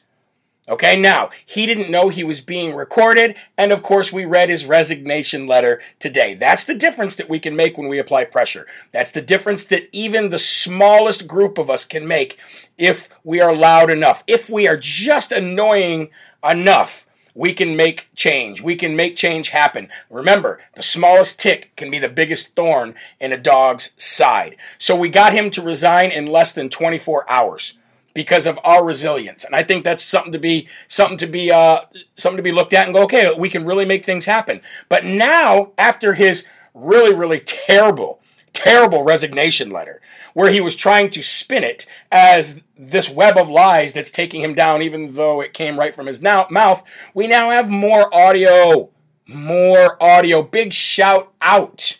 Okay, 0.67 1.00
now, 1.00 1.29
he 1.45 1.67
didn't 1.67 1.91
know 1.91 2.10
he 2.10 2.24
was 2.24 2.41
being 2.41 2.74
recorded, 2.74 3.36
and 3.55 3.72
of 3.72 3.84
course, 3.84 4.12
we 4.12 4.25
read 4.25 4.50
his 4.50 4.65
resignation 4.65 5.45
letter 5.45 5.79
today. 6.00 6.34
That's 6.34 6.63
the 6.63 6.74
difference 6.74 7.15
that 7.17 7.29
we 7.29 7.39
can 7.39 7.55
make 7.55 7.77
when 7.77 7.88
we 7.88 8.00
apply 8.00 8.25
pressure. 8.25 8.65
That's 8.91 9.12
the 9.12 9.22
difference 9.22 9.63
that 9.65 9.88
even 9.91 10.31
the 10.31 10.39
smallest 10.39 11.27
group 11.27 11.60
of 11.60 11.69
us 11.69 11.86
can 11.86 12.07
make 12.07 12.39
if 12.79 13.10
we 13.24 13.39
are 13.41 13.55
loud 13.55 13.91
enough. 13.91 14.24
If 14.25 14.50
we 14.50 14.67
are 14.67 14.77
just 14.77 15.31
annoying 15.31 16.10
enough, 16.43 17.05
we 17.36 17.53
can 17.53 17.75
make 17.75 18.10
change. 18.15 18.60
We 18.60 18.75
can 18.75 18.95
make 18.95 19.15
change 19.15 19.50
happen. 19.50 19.89
Remember, 20.10 20.60
the 20.75 20.81
smallest 20.81 21.39
tick 21.39 21.75
can 21.75 21.91
be 21.91 22.00
the 22.00 22.10
biggest 22.10 22.55
thorn 22.55 22.95
in 23.19 23.31
a 23.31 23.38
dog's 23.38 23.93
side. 24.03 24.55
So 24.79 24.95
we 24.95 25.10
got 25.10 25.34
him 25.34 25.51
to 25.51 25.62
resign 25.62 26.10
in 26.10 26.25
less 26.25 26.53
than 26.53 26.69
24 26.69 27.29
hours 27.29 27.74
because 28.15 28.48
of 28.48 28.57
our 28.63 28.84
resilience. 28.84 29.43
And 29.43 29.55
I 29.55 29.62
think 29.62 29.84
that's 29.84 30.03
something 30.03 30.31
to 30.31 30.39
be 30.39 30.67
something 30.88 31.17
to 31.19 31.27
be 31.27 31.51
uh, 31.51 31.81
something 32.15 32.38
to 32.38 32.43
be 32.43 32.51
looked 32.51 32.74
at 32.74 32.86
and 32.86 32.95
go, 32.95 33.03
okay, 33.03 33.31
we 33.38 33.50
can 33.50 33.65
really 33.65 33.86
make 33.86 34.03
things 34.03 34.25
happen. 34.25 34.62
But 34.89 35.05
now, 35.05 35.74
after 35.77 36.15
his 36.15 36.48
really, 36.74 37.13
really 37.13 37.41
terrible, 37.41 38.22
terrible 38.53 39.03
resignation 39.03 39.69
letter, 39.69 40.01
where 40.34 40.50
he 40.50 40.62
was 40.62 40.75
trying 40.75 41.12
to 41.12 41.22
spin 41.22 41.63
it 41.63 41.86
as 42.12 42.63
this 42.77 43.10
web 43.10 43.38
of 43.38 43.50
lies 43.50 43.93
that's 43.93 44.12
taking 44.12 44.41
him 44.41 44.55
down, 44.55 44.81
even 44.81 45.13
though 45.13 45.41
it 45.41 45.53
came 45.53 45.77
right 45.77 45.93
from 45.93 46.07
his 46.07 46.22
now- 46.22 46.48
mouth, 46.50 46.84
we 47.13 47.27
now 47.27 47.51
have 47.51 47.69
more 47.69 48.13
audio. 48.13 48.89
More 49.27 50.01
audio. 50.01 50.43
Big 50.43 50.72
shout 50.72 51.34
out 51.41 51.98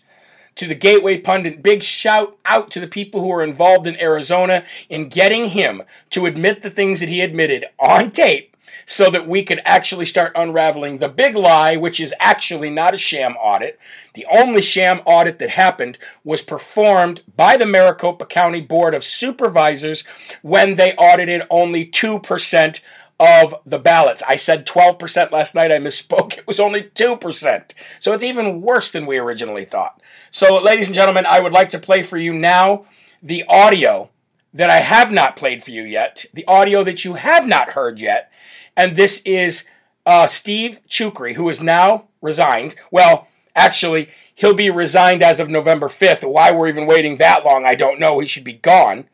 to 0.56 0.68
the 0.68 0.76
Gateway 0.76 1.18
Pundit. 1.18 1.62
Big 1.62 1.84
shout 1.84 2.38
out 2.46 2.72
to 2.72 2.80
the 2.80 2.88
people 2.88 3.22
who 3.22 3.28
were 3.28 3.44
involved 3.44 3.88
in 3.88 4.00
Arizona 4.00 4.64
in 4.90 5.10
getting 5.10 5.50
him 5.50 5.84
to 6.12 6.26
admit 6.26 6.62
the 6.62 6.70
things 6.70 7.00
that 7.00 7.10
he 7.10 7.22
admitted 7.22 7.66
on 7.80 8.12
tape 8.12 8.56
so 8.86 9.10
that 9.10 9.28
we 9.28 9.44
could 9.44 9.62
actually 9.66 10.06
start 10.06 10.32
unraveling 10.36 10.98
the 10.98 11.10
big 11.10 11.36
lie, 11.36 11.76
which 11.76 12.00
is 12.00 12.14
actually 12.20 12.70
not 12.70 12.94
a 12.94 12.98
sham 12.98 13.34
audit. 13.34 13.80
The 14.14 14.26
only 14.32 14.62
sham 14.62 15.02
audit 15.06 15.40
that 15.40 15.52
happened 15.52 15.98
was 16.24 16.42
performed 16.42 17.22
by 17.36 17.58
the 17.58 17.66
Maricopa 17.66 18.26
County 18.26 18.62
Board 18.62 18.94
of 18.94 19.04
Supervisors 19.04 20.04
when 20.42 20.76
they 20.76 20.94
audited 20.96 21.44
only 21.50 21.86
2% 21.86 22.80
of 23.20 23.56
the 23.66 23.80
ballots. 23.80 24.22
I 24.28 24.36
said 24.36 24.66
12% 24.66 25.32
last 25.32 25.56
night. 25.56 25.72
I 25.72 25.78
misspoke. 25.78 26.38
It 26.38 26.48
was 26.48 26.60
only 26.60 26.84
2%. 26.84 27.74
So 28.00 28.14
it's 28.14 28.24
even 28.24 28.62
worse 28.62 28.92
than 28.92 29.06
we 29.06 29.18
originally 29.18 29.66
thought. 29.66 30.02
So, 30.32 30.58
ladies 30.58 30.88
and 30.88 30.96
gentlemen, 30.96 31.26
I 31.26 31.40
would 31.40 31.54
like 31.54 31.70
to 31.70 31.80
play 31.80 32.04
for 32.04 32.18
you 32.18 32.34
now 32.34 32.86
the 33.24 33.46
audio 33.48 34.10
that 34.54 34.70
I 34.70 34.78
have 34.78 35.12
not 35.12 35.36
played 35.36 35.64
for 35.64 35.72
you 35.72 35.84
yet, 35.84 36.26
the 36.34 36.46
audio 36.46 36.84
that 36.84 37.04
you 37.04 37.16
have 37.16 37.48
not 37.48 37.72
heard 37.72 38.00
yet. 38.00 38.32
And 38.76 38.96
this 38.96 39.22
is 39.26 39.66
uh, 40.06 40.28
Steve 40.28 40.80
Chucri, 40.88 41.36
who 41.36 41.50
is 41.50 41.62
now 41.62 42.06
resigned. 42.22 42.76
Well, 42.92 43.28
actually, 43.56 44.10
he'll 44.34 44.54
be 44.54 44.70
resigned 44.70 45.24
as 45.24 45.40
of 45.40 45.50
November 45.50 45.88
5th. 45.88 46.30
Why 46.30 46.52
we're 46.52 46.68
even 46.68 46.86
waiting 46.86 47.18
that 47.18 47.46
long, 47.46 47.66
I 47.66 47.76
don't 47.76 48.00
know. 48.00 48.20
He 48.20 48.28
should 48.28 48.44
be 48.44 48.54
gone. 48.54 49.06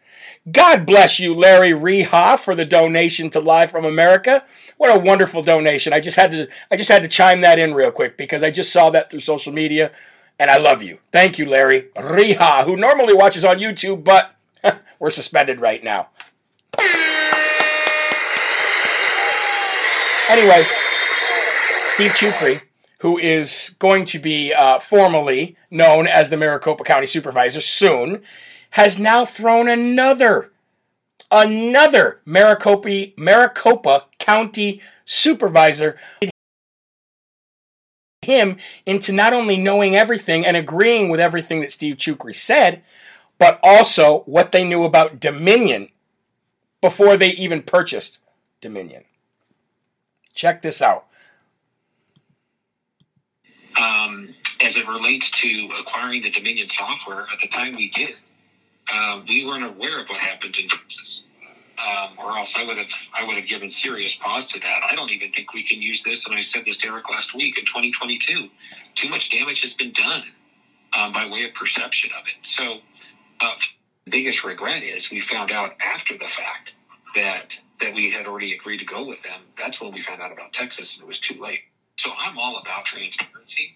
God 0.49 0.87
bless 0.87 1.19
you, 1.19 1.35
Larry 1.35 1.71
Reha, 1.71 2.39
for 2.39 2.55
the 2.55 2.65
donation 2.65 3.29
to 3.29 3.39
Live 3.39 3.69
from 3.69 3.85
America. 3.85 4.43
What 4.77 4.95
a 4.95 4.99
wonderful 4.99 5.43
donation. 5.43 5.93
I 5.93 5.99
just 5.99 6.17
had 6.17 6.31
to 6.31 6.47
I 6.71 6.77
just 6.77 6.89
had 6.89 7.03
to 7.03 7.07
chime 7.07 7.41
that 7.41 7.59
in 7.59 7.75
real 7.75 7.91
quick 7.91 8.17
because 8.17 8.43
I 8.43 8.49
just 8.49 8.73
saw 8.73 8.89
that 8.89 9.11
through 9.11 9.19
social 9.19 9.53
media 9.53 9.91
and 10.39 10.49
I 10.49 10.57
love 10.57 10.81
you. 10.81 10.97
Thank 11.11 11.37
you, 11.37 11.45
Larry 11.45 11.89
Riha, 11.95 12.65
who 12.65 12.75
normally 12.75 13.13
watches 13.13 13.45
on 13.45 13.59
YouTube, 13.59 14.03
but 14.03 14.35
we're 14.99 15.11
suspended 15.11 15.61
right 15.61 15.83
now. 15.83 16.09
Anyway, 20.27 20.65
Steve 21.85 22.11
Chucri, 22.11 22.61
who 23.01 23.19
is 23.19 23.75
going 23.77 24.05
to 24.05 24.17
be 24.17 24.53
uh, 24.53 24.79
formally 24.79 25.55
known 25.69 26.07
as 26.07 26.31
the 26.31 26.37
Maricopa 26.37 26.83
County 26.83 27.05
Supervisor 27.05 27.61
soon, 27.61 28.23
has 28.71 28.99
now 28.99 29.25
thrown 29.25 29.67
another, 29.69 30.51
another 31.29 32.21
Maricopa, 32.25 33.07
Maricopa 33.17 34.05
County 34.19 34.81
Supervisor 35.05 35.97
him 38.21 38.57
into 38.85 39.11
not 39.11 39.33
only 39.33 39.57
knowing 39.57 39.95
everything 39.95 40.45
and 40.45 40.55
agreeing 40.55 41.09
with 41.09 41.19
everything 41.19 41.61
that 41.61 41.71
Steve 41.71 41.97
Chucri 41.97 42.35
said, 42.35 42.83
but 43.39 43.59
also 43.63 44.19
what 44.21 44.51
they 44.51 44.63
knew 44.63 44.83
about 44.83 45.19
Dominion 45.19 45.89
before 46.81 47.17
they 47.17 47.29
even 47.29 47.63
purchased 47.63 48.19
Dominion. 48.61 49.05
Check 50.33 50.61
this 50.61 50.81
out. 50.81 51.07
Um, 53.79 54.35
as 54.59 54.77
it 54.77 54.87
relates 54.87 55.31
to 55.41 55.69
acquiring 55.79 56.21
the 56.21 56.29
Dominion 56.29 56.67
software, 56.67 57.21
at 57.21 57.39
the 57.41 57.47
time 57.47 57.73
we 57.73 57.89
did, 57.89 58.15
uh, 58.91 59.19
we 59.27 59.43
weren't 59.43 59.63
aware 59.63 59.99
of 59.99 60.07
what 60.07 60.19
happened 60.19 60.55
in 60.57 60.67
Texas 60.67 61.23
um, 61.81 62.11
or 62.17 62.37
else 62.37 62.55
I 62.55 62.63
would 62.63 62.77
have 62.77 62.91
I 63.13 63.23
would 63.23 63.37
have 63.37 63.45
given 63.45 63.69
serious 63.69 64.15
pause 64.15 64.47
to 64.47 64.59
that. 64.59 64.81
I 64.87 64.95
don't 64.95 65.09
even 65.09 65.31
think 65.31 65.53
we 65.53 65.63
can 65.63 65.81
use 65.81 66.03
this. 66.03 66.25
And 66.25 66.35
I 66.35 66.41
said 66.41 66.63
this 66.65 66.77
to 66.77 66.87
Eric 66.87 67.09
last 67.09 67.33
week 67.33 67.57
in 67.57 67.65
2022. 67.65 68.47
Too 68.95 69.09
much 69.09 69.29
damage 69.29 69.61
has 69.61 69.73
been 69.73 69.91
done 69.91 70.23
um, 70.93 71.11
by 71.11 71.25
way 71.25 71.43
of 71.43 71.53
perception 71.53 72.11
of 72.17 72.25
it. 72.27 72.45
So, 72.45 72.77
uh, 73.39 73.53
the 74.05 74.11
biggest 74.11 74.43
regret 74.43 74.83
is 74.83 75.09
we 75.09 75.19
found 75.19 75.51
out 75.51 75.71
after 75.79 76.15
the 76.17 76.27
fact 76.27 76.73
that 77.15 77.59
that 77.79 77.93
we 77.93 78.09
had 78.09 78.27
already 78.27 78.53
agreed 78.53 78.77
to 78.77 78.85
go 78.85 79.03
with 79.05 79.21
them. 79.23 79.41
That's 79.57 79.81
when 79.81 79.91
we 79.91 80.01
found 80.01 80.21
out 80.21 80.31
about 80.31 80.51
Texas, 80.53 80.93
and 80.95 81.03
it 81.03 81.07
was 81.07 81.19
too 81.19 81.39
late. 81.39 81.61
So 81.97 82.11
I'm 82.15 82.37
all 82.37 82.57
about 82.57 82.85
transparency. 82.85 83.75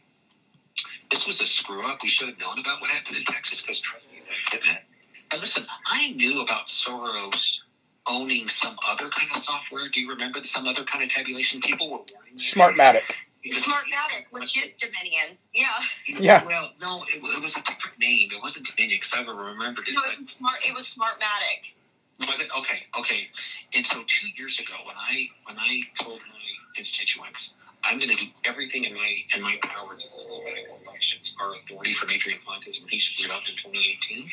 This 1.10 1.26
was 1.26 1.40
a 1.42 1.46
screw 1.46 1.88
up. 1.88 2.00
We 2.04 2.10
should 2.10 2.28
have 2.28 2.38
known 2.38 2.60
about 2.60 2.82
what 2.82 2.90
happened 2.90 3.18
in 3.18 3.24
Texas 3.24 3.62
because 3.62 3.80
trust 3.80 4.12
me, 4.12 4.20
did 4.52 4.62
that. 4.64 4.84
And 5.32 5.42
listen, 5.42 5.66
I 5.86 6.12
knew 6.12 6.42
about 6.42 6.68
Soros 6.68 7.60
owning 8.08 8.48
some 8.48 8.78
other 8.88 9.10
kind 9.10 9.30
of 9.34 9.42
software. 9.42 9.90
Do 9.90 10.00
you 10.00 10.10
remember 10.10 10.44
some 10.44 10.68
other 10.68 10.84
kind 10.84 11.04
of 11.04 11.10
tabulation? 11.10 11.62
People 11.62 11.90
were 11.90 12.00
warning 12.14 12.38
Smartmatic. 12.38 13.02
Smartmatic, 13.46 14.26
which 14.32 14.58
is 14.58 14.78
Dominion. 14.78 15.38
Yeah. 15.54 15.68
Yeah. 16.08 16.46
Well, 16.46 16.72
no, 16.82 17.04
it, 17.04 17.18
it 17.18 17.42
was 17.42 17.56
a 17.56 17.62
different 17.62 18.00
name. 18.00 18.30
It 18.32 18.42
wasn't 18.42 18.68
Dominion 18.68 19.00
because 19.02 19.14
I 19.14 19.32
remembered 19.32 19.88
it. 19.88 19.94
No, 19.94 20.02
it 20.04 20.20
was, 20.20 20.30
smart, 20.38 20.56
it 20.68 20.74
was 20.74 20.86
Smartmatic. 20.86 22.28
Was 22.28 22.40
it 22.40 22.48
okay? 22.60 22.80
Okay. 23.00 23.28
And 23.74 23.86
so 23.86 24.02
two 24.08 24.28
years 24.38 24.60
ago, 24.60 24.74
when 24.86 24.96
I 24.96 25.28
when 25.46 25.58
I 25.60 25.82
told 26.00 26.20
my 26.22 26.46
constituents, 26.76 27.54
I'm 27.84 28.00
going 28.00 28.10
to 28.10 28.16
do 28.16 28.32
everything 28.46 28.86
in 28.86 28.94
my 28.94 29.16
in 29.36 29.42
my 29.42 29.58
power 29.62 29.96
to 29.96 30.08
hold 30.12 30.46
medical 30.46 30.80
elections, 30.88 31.36
our 31.40 31.56
authority 31.56 31.94
from 31.94 32.10
Adrian 32.10 32.40
Fontes 32.46 32.80
when 32.80 32.90
he 32.90 33.00
screwed 33.00 33.32
up 33.32 33.44
in 33.50 33.56
2018. 33.58 34.30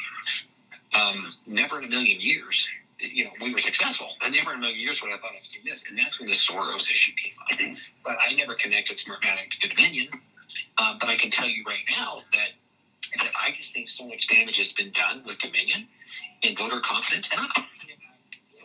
Um, 0.93 1.31
never 1.47 1.79
in 1.79 1.85
a 1.85 1.89
million 1.89 2.21
years, 2.21 2.69
you 2.99 3.25
know, 3.25 3.31
we 3.41 3.53
were 3.53 3.59
successful. 3.59 4.09
But 4.21 4.31
never 4.33 4.53
in 4.53 4.59
a 4.59 4.61
million 4.61 4.79
years 4.79 5.03
would 5.03 5.13
I 5.13 5.17
thought 5.17 5.33
I'd 5.37 5.45
seen 5.45 5.63
this, 5.65 5.85
and 5.89 5.99
that's 5.99 6.19
when 6.19 6.29
the 6.29 6.35
Soros 6.35 6.91
issue 6.91 7.13
came 7.23 7.33
up. 7.41 7.77
But 8.05 8.17
I 8.21 8.35
never 8.35 8.55
connected 8.55 8.99
Smartmatic 8.99 9.51
to 9.61 9.69
Dominion. 9.69 10.09
Um, 10.79 10.99
but 11.01 11.09
I 11.09 11.17
can 11.17 11.31
tell 11.31 11.49
you 11.49 11.65
right 11.67 11.85
now 11.91 12.21
that 12.33 12.49
that 13.19 13.31
I 13.39 13.53
just 13.53 13.75
think 13.75 13.89
so 13.91 14.07
much 14.07 14.27
damage 14.27 14.57
has 14.57 14.73
been 14.73 14.91
done 14.91 15.23
with 15.27 15.39
Dominion 15.39 15.87
in 16.43 16.57
voter 16.57 16.81
confidence. 16.81 17.29
And 17.31 17.41
I'm 17.41 17.65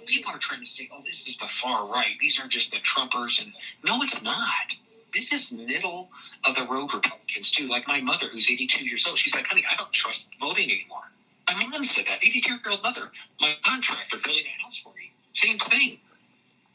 people 0.07 0.31
are 0.31 0.39
trying 0.39 0.61
to 0.61 0.65
say, 0.65 0.89
"Oh, 0.91 1.03
this 1.05 1.27
is 1.27 1.37
the 1.37 1.47
far 1.47 1.87
right. 1.87 2.17
These 2.19 2.39
are 2.39 2.47
just 2.47 2.71
the 2.71 2.77
Trumpers," 2.77 3.39
and 3.39 3.53
no, 3.83 4.01
it's 4.01 4.21
not. 4.21 4.75
This 5.13 5.31
is 5.31 5.51
middle 5.51 6.09
of 6.43 6.55
the 6.55 6.63
road 6.63 6.93
Republicans 6.93 7.51
too. 7.51 7.67
Like 7.67 7.87
my 7.87 7.99
mother, 7.99 8.27
who's 8.29 8.49
82 8.49 8.83
years 8.83 9.05
old, 9.05 9.17
she's 9.17 9.35
like, 9.35 9.45
"Honey, 9.47 9.65
I 9.69 9.75
don't 9.75 9.91
trust 9.91 10.25
voting 10.39 10.71
anymore." 10.71 11.11
My 11.47 11.65
mom 11.65 11.83
said 11.83 12.05
that. 12.07 12.19
82 12.21 12.51
year 12.51 12.59
old 12.69 12.83
mother. 12.83 13.09
My 13.39 13.53
contractor 13.65 14.17
building 14.23 14.43
a 14.45 14.63
house 14.63 14.77
for 14.77 14.93
me. 14.93 15.11
Same 15.33 15.57
thing. 15.59 15.97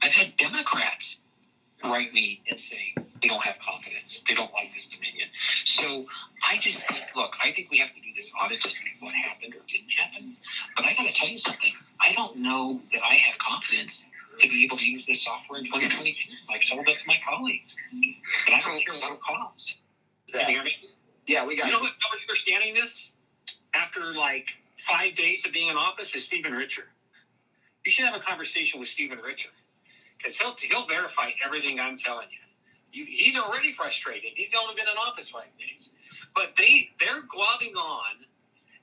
I've 0.03 0.13
had 0.13 0.37
Democrats 0.37 1.19
write 1.85 2.13
me 2.13 2.43
and 2.49 2.59
say 2.59 2.95
they 3.21 3.29
don't 3.29 3.43
have 3.43 3.57
confidence. 3.65 4.23
They 4.29 4.35
don't 4.35 4.53
like 4.53 4.73
this 4.75 4.87
Dominion. 4.87 5.29
So 5.65 6.07
I 6.49 6.59
just 6.59 6.87
think, 6.87 7.03
look, 7.17 7.35
I 7.43 7.53
think 7.53 7.71
we 7.71 7.79
have 7.79 7.89
to 7.89 8.01
do 8.01 8.09
this 8.17 8.31
audit 8.41 8.61
to 8.63 8.71
see 8.71 8.85
what 9.01 9.15
happened 9.15 9.55
or 9.55 9.63
didn't 9.69 9.91
happen. 9.91 10.37
But 10.77 10.87
I 10.87 10.95
got 10.95 11.07
to 11.07 11.13
tell 11.13 11.29
you 11.29 11.39
something. 11.39 11.73
I 12.01 12.13
don't 12.15 12.39
know 12.39 12.81
that 12.93 13.03
I 13.03 13.17
have 13.17 13.39
confidence 13.39 14.05
to 14.41 14.49
be 14.49 14.65
able 14.65 14.77
to 14.79 14.91
use 14.91 15.07
this 15.07 15.23
software 15.23 15.59
in 15.59 15.67
2022. 15.67 16.31
I've 16.51 16.61
told 16.69 16.87
that 16.87 16.95
to 16.99 17.07
my 17.07 17.17
colleagues. 17.29 17.77
But 18.47 18.55
I 18.55 18.61
don't 18.61 18.87
care 18.87 18.99
what 19.01 19.13
it 19.13 19.21
costs. 19.21 19.75
Can 20.31 20.41
you 20.41 20.47
hear 20.47 20.65
me? 20.65 20.75
Yeah, 21.27 21.47
we 21.47 21.57
got 21.57 21.67
You 21.67 21.73
know 21.73 21.81
what? 21.81 21.93
Understanding 22.29 22.75
this 22.75 23.13
after 23.75 24.15
like 24.15 24.47
five 24.89 25.15
days 25.15 25.45
of 25.47 25.53
being 25.53 25.69
in 25.69 25.77
office 25.77 26.15
is 26.15 26.25
Stephen 26.25 26.53
Richer. 26.53 26.87
You 27.85 27.93
should 27.93 28.05
have 28.05 28.15
a 28.15 28.21
conversation 28.21 28.79
with 28.81 28.89
Stephen 28.89 29.19
Richer 29.19 29.51
because 30.19 30.37
he'll 30.37 30.55
he'll 30.61 30.87
verify 30.87 31.31
everything 31.45 31.81
I'm 31.81 31.97
telling 31.97 32.29
you. 32.31 32.39
you. 32.93 33.07
He's 33.09 33.37
already 33.37 33.73
frustrated. 33.73 34.33
He's 34.37 34.55
only 34.55 34.75
been 34.75 34.89
in 34.89 34.97
office 34.97 35.29
five 35.31 35.49
days, 35.59 35.91
but 36.35 36.51
they 36.59 36.89
they're 37.01 37.23
globbing 37.23 37.77
on. 37.77 38.17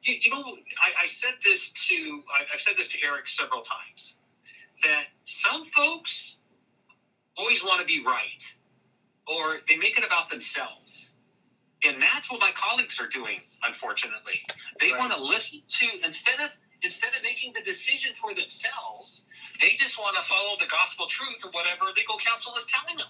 You, 0.03 0.15
you 0.21 0.31
know, 0.31 0.55
I, 0.81 1.03
I 1.03 1.07
said 1.07 1.33
this 1.43 1.69
to 1.89 1.95
I, 2.33 2.43
I've 2.53 2.61
said 2.61 2.75
this 2.77 2.87
to 2.89 2.97
Eric 3.03 3.27
several 3.27 3.61
times 3.61 4.15
that 4.83 5.05
some 5.25 5.65
folks 5.75 6.35
always 7.37 7.63
want 7.63 7.79
to 7.79 7.85
be 7.85 7.99
right, 7.99 8.43
or 9.27 9.59
they 9.69 9.75
make 9.77 9.97
it 9.97 10.05
about 10.05 10.29
themselves. 10.29 11.08
And 11.83 12.01
that's 12.01 12.29
what 12.29 12.41
my 12.41 12.51
colleagues 12.51 12.99
are 12.99 13.07
doing, 13.07 13.39
unfortunately. 13.63 14.41
They 14.79 14.91
Right. 14.91 14.99
want 14.99 15.13
to 15.13 15.21
listen 15.23 15.61
to 15.67 16.05
instead 16.05 16.39
of 16.41 16.51
instead 16.81 17.13
of 17.13 17.21
making 17.23 17.51
the 17.53 17.61
decision 17.61 18.13
for 18.15 18.33
themselves, 18.33 19.23
they 19.59 19.75
just 19.75 19.99
want 19.99 20.15
to 20.15 20.23
follow 20.23 20.55
the 20.59 20.67
gospel 20.67 21.07
truth 21.07 21.43
or 21.43 21.51
whatever 21.51 21.85
legal 21.95 22.17
counsel 22.19 22.55
is 22.55 22.65
telling 22.67 22.97
them. 22.97 23.07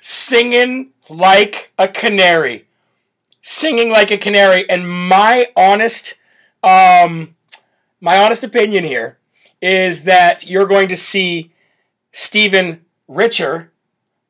Singing 0.00 0.90
like 1.08 1.72
a 1.78 1.88
canary. 1.88 2.66
Singing 3.42 3.90
like 3.90 4.10
a 4.10 4.18
canary. 4.18 4.68
And 4.68 4.88
my 5.08 5.48
honest, 5.56 6.14
um, 6.62 7.36
my 8.00 8.18
honest 8.18 8.42
opinion 8.44 8.84
here 8.84 9.18
is 9.60 10.04
that 10.04 10.48
you're 10.48 10.66
going 10.66 10.88
to 10.88 10.96
see 10.96 11.52
Stephen 12.12 12.84
Richer 13.10 13.72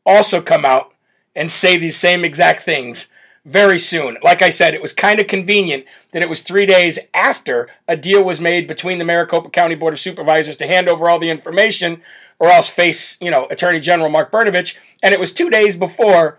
also 0.07 0.41
come 0.41 0.65
out 0.65 0.95
and 1.37 1.51
say 1.51 1.77
these 1.77 1.97
same 1.97 2.25
exact 2.25 2.63
things 2.63 3.09
very 3.45 3.79
soon. 3.79 4.17
Like 4.23 4.41
I 4.41 4.49
said, 4.49 4.73
it 4.73 4.81
was 4.81 4.95
kind 4.95 5.21
of 5.21 5.27
convenient 5.27 5.85
that 6.13 6.23
it 6.23 6.31
was 6.31 6.43
three 6.43 6.65
days 6.65 6.99
after 7.13 7.69
a 7.87 7.95
deal 7.95 8.25
was 8.25 8.41
made 8.41 8.67
between 8.67 8.99
the 8.99 9.05
Maricopa 9.05 9.51
County 9.51 9.75
Board 9.75 9.93
of 9.93 10.01
Supervisors 10.01 10.57
to 10.57 10.67
hand 10.67 10.89
over 10.89 11.11
all 11.11 11.19
the 11.19 11.31
information 11.31 12.01
or 12.39 12.49
else 12.49 12.71
face, 12.71 13.19
you 13.21 13.31
know, 13.31 13.47
Attorney 13.51 13.81
General 13.81 14.11
Mark 14.11 14.33
Brnovich. 14.33 14.75
And 15.03 15.13
it 15.13 15.21
was 15.21 15.33
two 15.33 15.51
days 15.51 15.77
before 15.77 16.39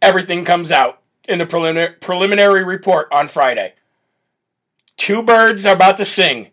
everything 0.00 0.46
comes 0.46 0.72
out 0.72 1.02
in 1.28 1.38
the 1.38 1.46
preliminary, 1.46 1.92
preliminary 2.00 2.64
report 2.64 3.08
on 3.12 3.28
Friday. 3.28 3.74
Two 4.96 5.22
birds 5.22 5.66
are 5.66 5.74
about 5.74 5.98
to 5.98 6.06
sing. 6.06 6.52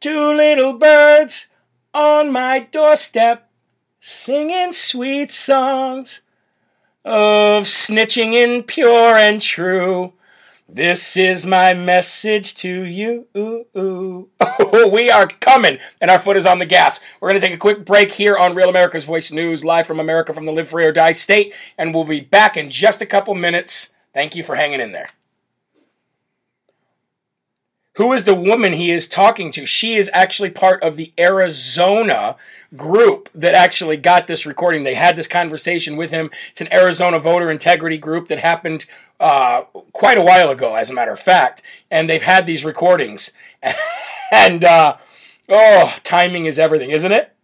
Two 0.00 0.32
little 0.32 0.72
birds 0.72 1.48
on 1.92 2.32
my 2.32 2.60
doorstep 2.60 3.50
singing 4.04 4.72
sweet 4.72 5.30
songs 5.30 6.22
of 7.04 7.64
snitching 7.64 8.32
in 8.32 8.64
pure 8.64 9.14
and 9.14 9.40
true. 9.40 10.12
This 10.68 11.16
is 11.16 11.46
my 11.46 11.72
message 11.72 12.54
to 12.56 12.82
you. 12.82 13.28
We 14.92 15.10
are 15.10 15.26
coming, 15.26 15.78
and 16.00 16.10
our 16.10 16.18
foot 16.18 16.36
is 16.36 16.46
on 16.46 16.58
the 16.58 16.66
gas. 16.66 17.00
We're 17.20 17.30
going 17.30 17.40
to 17.40 17.46
take 17.46 17.54
a 17.54 17.60
quick 17.60 17.84
break 17.84 18.12
here 18.12 18.36
on 18.36 18.54
Real 18.54 18.68
America's 18.68 19.04
Voice 19.04 19.30
News, 19.30 19.64
live 19.64 19.86
from 19.86 20.00
America 20.00 20.34
from 20.34 20.46
the 20.46 20.52
Live 20.52 20.68
Free 20.68 20.84
or 20.84 20.92
Die 20.92 21.12
state, 21.12 21.54
and 21.78 21.94
we'll 21.94 22.04
be 22.04 22.20
back 22.20 22.56
in 22.56 22.70
just 22.70 23.02
a 23.02 23.06
couple 23.06 23.34
minutes. 23.34 23.94
Thank 24.12 24.34
you 24.34 24.42
for 24.42 24.56
hanging 24.56 24.80
in 24.80 24.92
there. 24.92 25.10
Who 27.96 28.12
is 28.14 28.24
the 28.24 28.34
woman 28.34 28.72
he 28.72 28.90
is 28.90 29.06
talking 29.06 29.52
to? 29.52 29.66
She 29.66 29.96
is 29.96 30.08
actually 30.14 30.48
part 30.48 30.82
of 30.82 30.96
the 30.96 31.12
Arizona 31.18 32.36
group 32.74 33.28
that 33.34 33.54
actually 33.54 33.98
got 33.98 34.26
this 34.26 34.46
recording. 34.46 34.82
They 34.82 34.94
had 34.94 35.14
this 35.14 35.26
conversation 35.26 35.96
with 35.96 36.10
him. 36.10 36.30
It's 36.50 36.62
an 36.62 36.72
Arizona 36.72 37.18
voter 37.18 37.50
integrity 37.50 37.98
group 37.98 38.28
that 38.28 38.38
happened 38.38 38.86
uh, 39.20 39.62
quite 39.92 40.16
a 40.16 40.22
while 40.22 40.48
ago, 40.48 40.74
as 40.74 40.88
a 40.88 40.94
matter 40.94 41.12
of 41.12 41.20
fact. 41.20 41.60
And 41.90 42.08
they've 42.08 42.22
had 42.22 42.46
these 42.46 42.64
recordings. 42.64 43.32
and, 44.32 44.64
uh, 44.64 44.96
oh, 45.50 45.94
timing 46.02 46.46
is 46.46 46.58
everything, 46.58 46.90
isn't 46.90 47.12
it? 47.12 47.34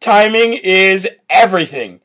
Timing 0.00 0.54
is 0.54 1.06
everything. 1.28 2.00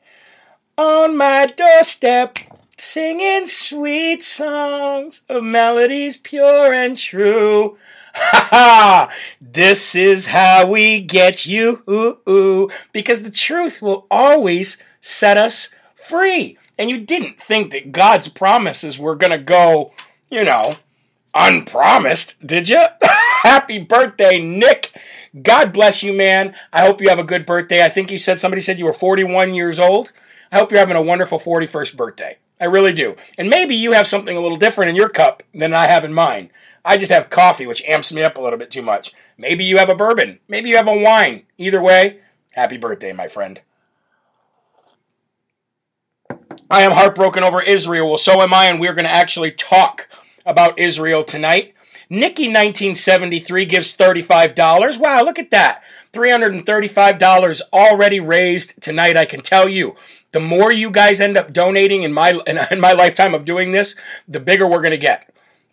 On 0.76 1.16
my 1.16 1.46
doorstep, 1.46 2.38
singing 2.80 3.46
sweet 3.46 4.22
songs 4.22 5.22
of 5.28 5.44
melodies 5.44 6.16
pure 6.16 6.72
and 6.72 6.96
true. 6.96 7.76
Ha 8.14 8.48
ha! 8.50 9.12
This 9.40 9.94
is 9.94 10.26
how 10.26 10.66
we 10.66 11.00
get 11.00 11.46
you. 11.46 11.82
Ooh, 11.88 12.18
ooh. 12.28 12.70
Because 12.92 13.22
the 13.22 13.30
truth 13.30 13.82
will 13.82 14.06
always 14.10 14.78
set 15.00 15.36
us 15.36 15.70
free. 15.94 16.56
And 16.78 16.88
you 16.88 16.98
didn't 16.98 17.40
think 17.40 17.70
that 17.72 17.92
God's 17.92 18.28
promises 18.28 18.98
were 18.98 19.14
going 19.14 19.32
to 19.32 19.38
go, 19.38 19.92
you 20.30 20.44
know, 20.44 20.76
unpromised, 21.34 22.36
did 22.44 22.68
you? 22.68 22.82
Happy 23.42 23.78
birthday, 23.78 24.40
Nick. 24.40 24.98
God 25.40 25.72
bless 25.72 26.02
you, 26.02 26.16
man. 26.16 26.54
I 26.72 26.86
hope 26.86 27.00
you 27.00 27.10
have 27.10 27.18
a 27.18 27.24
good 27.24 27.46
birthday. 27.46 27.84
I 27.84 27.90
think 27.90 28.10
you 28.10 28.18
said 28.18 28.40
somebody 28.40 28.62
said 28.62 28.78
you 28.78 28.86
were 28.86 28.92
41 28.92 29.54
years 29.54 29.78
old. 29.78 30.12
I 30.50 30.58
hope 30.58 30.72
you're 30.72 30.80
having 30.80 30.96
a 30.96 31.02
wonderful 31.02 31.38
41st 31.38 31.96
birthday. 31.96 32.38
I 32.60 32.66
really 32.66 32.92
do. 32.92 33.16
And 33.38 33.48
maybe 33.48 33.74
you 33.74 33.92
have 33.92 34.06
something 34.06 34.36
a 34.36 34.40
little 34.40 34.58
different 34.58 34.90
in 34.90 34.96
your 34.96 35.08
cup 35.08 35.42
than 35.54 35.72
I 35.72 35.86
have 35.86 36.04
in 36.04 36.12
mine. 36.12 36.50
I 36.84 36.98
just 36.98 37.10
have 37.10 37.30
coffee, 37.30 37.66
which 37.66 37.84
amps 37.84 38.12
me 38.12 38.22
up 38.22 38.36
a 38.36 38.40
little 38.40 38.58
bit 38.58 38.70
too 38.70 38.82
much. 38.82 39.12
Maybe 39.38 39.64
you 39.64 39.78
have 39.78 39.88
a 39.88 39.94
bourbon. 39.94 40.40
Maybe 40.46 40.68
you 40.68 40.76
have 40.76 40.88
a 40.88 40.96
wine. 40.96 41.44
Either 41.58 41.80
way, 41.80 42.20
happy 42.52 42.76
birthday, 42.76 43.12
my 43.12 43.28
friend. 43.28 43.60
I 46.70 46.82
am 46.82 46.92
heartbroken 46.92 47.42
over 47.42 47.62
Israel. 47.62 48.08
Well, 48.08 48.18
so 48.18 48.42
am 48.42 48.54
I, 48.54 48.66
and 48.66 48.78
we're 48.78 48.94
going 48.94 49.04
to 49.04 49.10
actually 49.10 49.52
talk 49.52 50.08
about 50.46 50.78
Israel 50.78 51.22
tonight. 51.22 51.74
Nikki 52.08 52.44
1973 52.44 53.66
gives 53.66 53.96
$35. 53.96 54.98
Wow, 54.98 55.22
look 55.22 55.38
at 55.38 55.50
that. 55.50 55.82
$335 56.12 57.60
already 57.72 58.20
raised 58.20 58.80
tonight, 58.82 59.16
I 59.16 59.26
can 59.26 59.40
tell 59.40 59.68
you. 59.68 59.94
The 60.32 60.40
more 60.40 60.72
you 60.72 60.90
guys 60.90 61.20
end 61.20 61.36
up 61.36 61.52
donating 61.52 62.02
in 62.02 62.12
my 62.12 62.40
in 62.46 62.80
my 62.80 62.92
lifetime 62.92 63.34
of 63.34 63.44
doing 63.44 63.72
this, 63.72 63.96
the 64.28 64.40
bigger 64.40 64.66
we're 64.66 64.80
going 64.80 64.90
to 64.92 64.98
get 64.98 65.30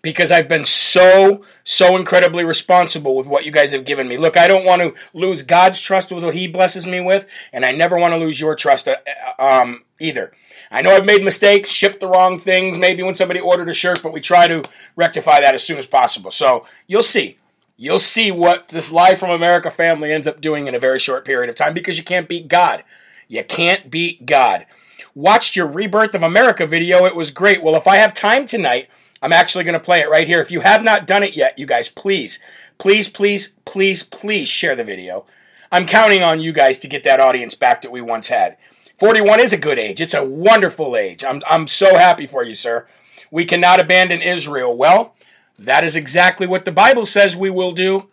because 0.08 0.32
I've 0.32 0.48
been 0.48 0.64
so, 0.64 1.44
so 1.64 1.98
incredibly 1.98 2.46
responsible 2.46 3.16
with 3.16 3.28
what 3.28 3.46
you 3.46 3.52
guys 3.52 3.72
have 3.74 3.84
given 3.84 4.08
me. 4.08 4.18
Look, 4.18 4.38
I 4.38 4.48
don't 4.48 4.66
want 4.66 4.82
to 4.82 4.94
lose 5.14 5.42
God's 5.42 5.82
trust 5.82 6.12
with 6.12 6.24
what 6.24 6.34
He 6.34 6.48
blesses 6.48 6.86
me 6.86 7.02
with, 7.02 7.28
and 7.52 7.66
I 7.66 7.72
never 7.72 7.98
want 7.98 8.14
to 8.14 8.18
lose 8.18 8.40
your 8.40 8.56
trust 8.56 8.88
uh, 8.88 8.96
um, 9.40 9.84
either. 10.00 10.32
I 10.72 10.82
know 10.82 10.92
I've 10.92 11.06
made 11.06 11.24
mistakes, 11.24 11.70
shipped 11.70 12.00
the 12.00 12.08
wrong 12.08 12.40
things, 12.40 12.78
maybe 12.78 13.04
when 13.04 13.16
somebody 13.16 13.40
ordered 13.40 13.70
a 13.70 13.74
shirt, 13.74 14.02
but 14.04 14.14
we 14.14 14.22
try 14.22 14.48
to 14.48 14.64
rectify 14.96 15.42
that 15.42 15.56
as 15.56 15.64
soon 15.64 15.78
as 15.78 15.86
possible. 15.86 16.32
So 16.32 16.66
you'll 16.88 17.04
see. 17.04 17.38
You'll 17.76 18.00
see 18.00 18.32
what 18.32 18.70
this 18.70 18.92
Live 18.92 19.20
from 19.20 19.30
America 19.30 19.70
family 19.70 20.12
ends 20.12 20.26
up 20.26 20.42
doing 20.42 20.68
in 20.68 20.74
a 20.74 20.80
very 20.80 21.00
short 21.00 21.26
period 21.26 21.50
of 21.50 21.56
time 21.56 21.74
because 21.74 21.98
you 21.98 22.04
can't 22.04 22.28
beat 22.28 22.48
God. 22.48 22.84
You 23.28 23.44
can't 23.44 23.92
beat 23.92 24.26
God. 24.26 24.66
Watched 25.14 25.56
your 25.56 25.68
Rebirth 25.68 26.14
of 26.14 26.24
America 26.24 26.66
video. 26.66 27.06
It 27.06 27.16
was 27.16 27.32
great. 27.32 27.62
Well, 27.62 27.76
if 27.76 27.88
I 27.88 27.98
have 27.98 28.14
time 28.14 28.46
tonight, 28.46 28.90
I'm 29.22 29.34
actually 29.34 29.64
going 29.64 29.74
to 29.74 29.80
play 29.80 30.02
it 30.02 30.10
right 30.10 30.28
here. 30.28 30.42
If 30.42 30.52
you 30.52 30.62
have 30.62 30.84
not 30.84 31.08
done 31.08 31.24
it 31.24 31.36
yet, 31.36 31.58
you 31.58 31.66
guys, 31.66 31.90
please, 31.90 32.40
please, 32.78 33.10
please, 33.10 33.56
please, 33.66 34.04
please 34.04 34.48
share 34.48 34.76
the 34.76 34.84
video. 34.84 35.26
I'm 35.72 35.88
counting 35.88 36.24
on 36.24 36.40
you 36.40 36.54
guys 36.54 36.80
to 36.80 36.88
get 36.88 37.04
that 37.04 37.20
audience 37.20 37.56
back 37.56 37.82
that 37.82 37.92
we 37.92 38.02
once 38.02 38.28
had. 38.28 38.58
41 38.96 39.40
is 39.40 39.54
a 39.54 39.58
good 39.58 39.78
age. 39.78 40.02
It's 40.02 40.14
a 40.14 40.24
wonderful 40.24 40.96
age. 40.96 41.24
I'm, 41.24 41.42
I'm 41.48 41.68
so 41.68 41.98
happy 41.98 42.26
for 42.26 42.44
you, 42.44 42.56
sir. 42.56 42.88
We 43.30 43.46
cannot 43.46 43.80
abandon 43.80 44.22
Israel. 44.22 44.76
Well, 44.76 45.16
that 45.60 45.84
is 45.84 45.96
exactly 45.96 46.48
what 46.48 46.66
the 46.66 46.72
Bible 46.72 47.06
says 47.06 47.36
we 47.36 47.50
will 47.50 47.72
do 47.72 48.10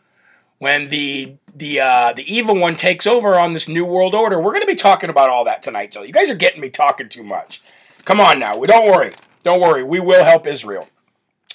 when 0.64 0.88
the 0.88 1.36
the 1.54 1.78
uh, 1.78 2.14
the 2.14 2.24
evil 2.34 2.56
one 2.56 2.74
takes 2.74 3.06
over 3.06 3.38
on 3.38 3.52
this 3.52 3.68
new 3.68 3.84
world 3.84 4.14
order. 4.14 4.40
We're 4.40 4.52
going 4.52 4.62
to 4.62 4.66
be 4.66 4.74
talking 4.74 5.10
about 5.10 5.28
all 5.28 5.44
that 5.44 5.62
tonight. 5.62 5.92
So 5.92 6.02
you 6.02 6.12
guys 6.14 6.30
are 6.30 6.34
getting 6.34 6.62
me 6.62 6.70
talking 6.70 7.10
too 7.10 7.22
much. 7.22 7.60
Come 8.06 8.18
on 8.18 8.38
now. 8.38 8.56
We 8.56 8.66
don't 8.66 8.90
worry. 8.90 9.12
Don't 9.42 9.60
worry. 9.60 9.82
We 9.82 10.00
will 10.00 10.24
help 10.24 10.46
Israel. 10.46 10.88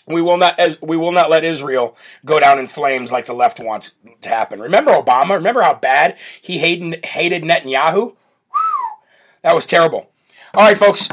We 0.06 0.22
will 0.22 0.38
not 0.38 0.60
as 0.60 0.80
we 0.80 0.96
will 0.96 1.12
not 1.12 1.32
let 1.32 1.44
Israel 1.44 1.98
go 2.24 2.40
down 2.40 2.60
in 2.60 2.68
flames 2.68 3.12
like 3.12 3.26
the 3.26 3.34
left 3.34 3.60
wants 3.60 3.98
to 4.22 4.30
happen. 4.30 4.60
Remember 4.60 4.92
Obama? 4.92 5.34
Remember 5.34 5.64
how 5.64 5.74
bad 5.74 6.16
he 6.40 6.60
hated 6.60 7.04
hated 7.04 7.42
Netanyahu? 7.42 8.16
That 9.42 9.56
was 9.56 9.66
terrible. 9.66 10.12
All 10.54 10.68
right, 10.68 10.78
folks. 10.78 11.10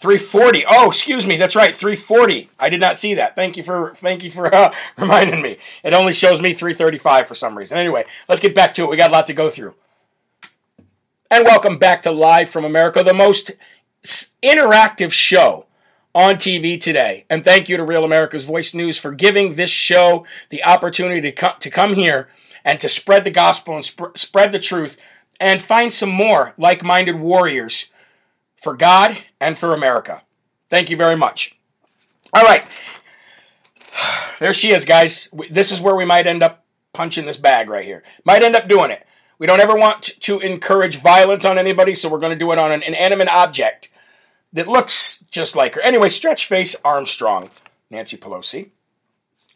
340. 0.00 0.64
Oh, 0.66 0.88
excuse 0.88 1.26
me. 1.26 1.36
That's 1.36 1.54
right. 1.54 1.76
340. 1.76 2.48
I 2.58 2.70
did 2.70 2.80
not 2.80 2.98
see 2.98 3.12
that. 3.14 3.36
Thank 3.36 3.58
you 3.58 3.62
for 3.62 3.92
thank 3.96 4.24
you 4.24 4.30
for 4.30 4.52
uh, 4.52 4.74
reminding 4.96 5.42
me. 5.42 5.58
It 5.84 5.92
only 5.92 6.14
shows 6.14 6.40
me 6.40 6.54
335 6.54 7.28
for 7.28 7.34
some 7.34 7.56
reason. 7.56 7.76
Anyway, 7.76 8.06
let's 8.26 8.40
get 8.40 8.54
back 8.54 8.72
to 8.74 8.84
it. 8.84 8.90
We 8.90 8.96
got 8.96 9.10
a 9.10 9.12
lot 9.12 9.26
to 9.26 9.34
go 9.34 9.50
through. 9.50 9.74
And 11.30 11.44
welcome 11.44 11.78
back 11.78 12.00
to 12.02 12.10
Live 12.10 12.48
from 12.48 12.64
America, 12.64 13.04
the 13.04 13.12
most 13.12 13.52
interactive 14.42 15.12
show 15.12 15.66
on 16.14 16.36
TV 16.36 16.80
today. 16.80 17.26
And 17.28 17.44
thank 17.44 17.68
you 17.68 17.76
to 17.76 17.84
Real 17.84 18.04
America's 18.04 18.44
Voice 18.44 18.72
News 18.72 18.96
for 18.96 19.12
giving 19.12 19.54
this 19.54 19.70
show 19.70 20.24
the 20.48 20.64
opportunity 20.64 21.20
to 21.20 21.30
come, 21.30 21.54
to 21.60 21.68
come 21.68 21.94
here 21.94 22.28
and 22.64 22.80
to 22.80 22.88
spread 22.88 23.24
the 23.24 23.30
gospel 23.30 23.74
and 23.74 23.84
sp- 23.84 24.16
spread 24.16 24.50
the 24.50 24.58
truth 24.58 24.96
and 25.38 25.60
find 25.60 25.92
some 25.92 26.10
more 26.10 26.54
like 26.56 26.82
minded 26.82 27.20
warriors 27.20 27.86
for 28.60 28.74
God 28.74 29.16
and 29.40 29.56
for 29.56 29.74
America. 29.74 30.22
Thank 30.68 30.90
you 30.90 30.96
very 30.96 31.16
much. 31.16 31.56
All 32.32 32.44
right. 32.44 32.64
There 34.38 34.54
she 34.54 34.70
is, 34.70 34.86
guys. 34.86 35.28
This 35.50 35.70
is 35.70 35.82
where 35.82 35.94
we 35.94 36.06
might 36.06 36.26
end 36.26 36.42
up 36.42 36.64
punching 36.94 37.26
this 37.26 37.36
bag 37.36 37.68
right 37.68 37.84
here. 37.84 38.02
Might 38.24 38.42
end 38.42 38.56
up 38.56 38.68
doing 38.68 38.90
it. 38.90 39.06
We 39.38 39.46
don't 39.46 39.60
ever 39.60 39.76
want 39.76 40.02
to 40.20 40.40
encourage 40.40 40.96
violence 40.96 41.44
on 41.44 41.58
anybody, 41.58 41.92
so 41.92 42.08
we're 42.08 42.20
going 42.20 42.32
to 42.32 42.38
do 42.38 42.50
it 42.50 42.58
on 42.58 42.72
an 42.72 42.82
inanimate 42.82 43.28
object 43.28 43.90
that 44.54 44.66
looks 44.66 45.22
just 45.30 45.54
like 45.54 45.74
her. 45.74 45.82
Anyway, 45.82 46.08
stretch 46.08 46.46
face 46.46 46.74
Armstrong, 46.82 47.50
Nancy 47.90 48.16
Pelosi, 48.16 48.70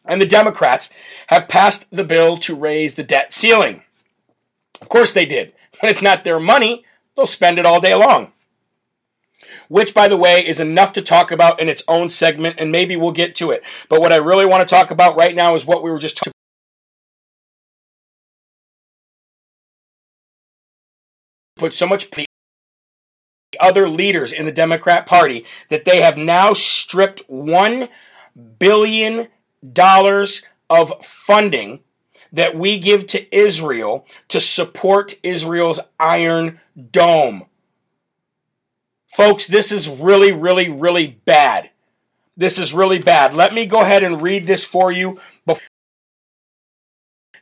and 0.04 0.20
the 0.20 0.26
Democrats 0.26 0.90
have 1.28 1.48
passed 1.48 1.86
the 1.90 2.04
bill 2.04 2.36
to 2.36 2.54
raise 2.54 2.94
the 2.94 3.02
debt 3.02 3.32
ceiling. 3.32 3.84
Of 4.82 4.90
course 4.90 5.14
they 5.14 5.24
did. 5.24 5.54
When 5.80 5.90
it's 5.90 6.02
not 6.02 6.24
their 6.24 6.40
money, 6.40 6.84
they'll 7.16 7.24
spend 7.24 7.58
it 7.58 7.64
all 7.64 7.80
day 7.80 7.94
long. 7.94 8.32
Which, 9.68 9.94
by 9.94 10.08
the 10.08 10.16
way, 10.16 10.46
is 10.46 10.60
enough 10.60 10.92
to 10.94 11.02
talk 11.02 11.30
about 11.30 11.60
in 11.60 11.68
its 11.68 11.82
own 11.88 12.10
segment, 12.10 12.56
and 12.58 12.70
maybe 12.70 12.96
we'll 12.96 13.12
get 13.12 13.34
to 13.36 13.50
it. 13.50 13.62
But 13.88 14.00
what 14.00 14.12
I 14.12 14.16
really 14.16 14.46
want 14.46 14.66
to 14.66 14.74
talk 14.74 14.90
about 14.90 15.16
right 15.16 15.34
now 15.34 15.54
is 15.54 15.64
what 15.64 15.82
we 15.82 15.90
were 15.90 15.98
just 15.98 16.16
talking 16.16 16.32
put 21.56 21.72
so 21.72 21.86
much 21.86 22.08
other 23.60 23.88
leaders 23.88 24.32
in 24.32 24.44
the 24.44 24.52
Democrat 24.52 25.06
Party 25.06 25.46
that 25.68 25.84
they 25.84 26.00
have 26.00 26.18
now 26.18 26.52
stripped 26.52 27.26
$1 27.28 27.88
billion 28.58 29.28
of 30.68 31.06
funding 31.06 31.80
that 32.32 32.56
we 32.56 32.78
give 32.78 33.06
to 33.06 33.34
Israel 33.34 34.06
to 34.28 34.40
support 34.40 35.14
Israel's 35.22 35.80
Iron 36.00 36.60
Dome. 36.90 37.46
Folks, 39.14 39.46
this 39.46 39.70
is 39.70 39.88
really, 39.88 40.32
really, 40.32 40.68
really 40.68 41.20
bad. 41.24 41.70
This 42.36 42.58
is 42.58 42.74
really 42.74 42.98
bad. 42.98 43.32
Let 43.32 43.54
me 43.54 43.64
go 43.64 43.82
ahead 43.82 44.02
and 44.02 44.20
read 44.20 44.48
this 44.48 44.64
for 44.64 44.90
you. 44.90 45.20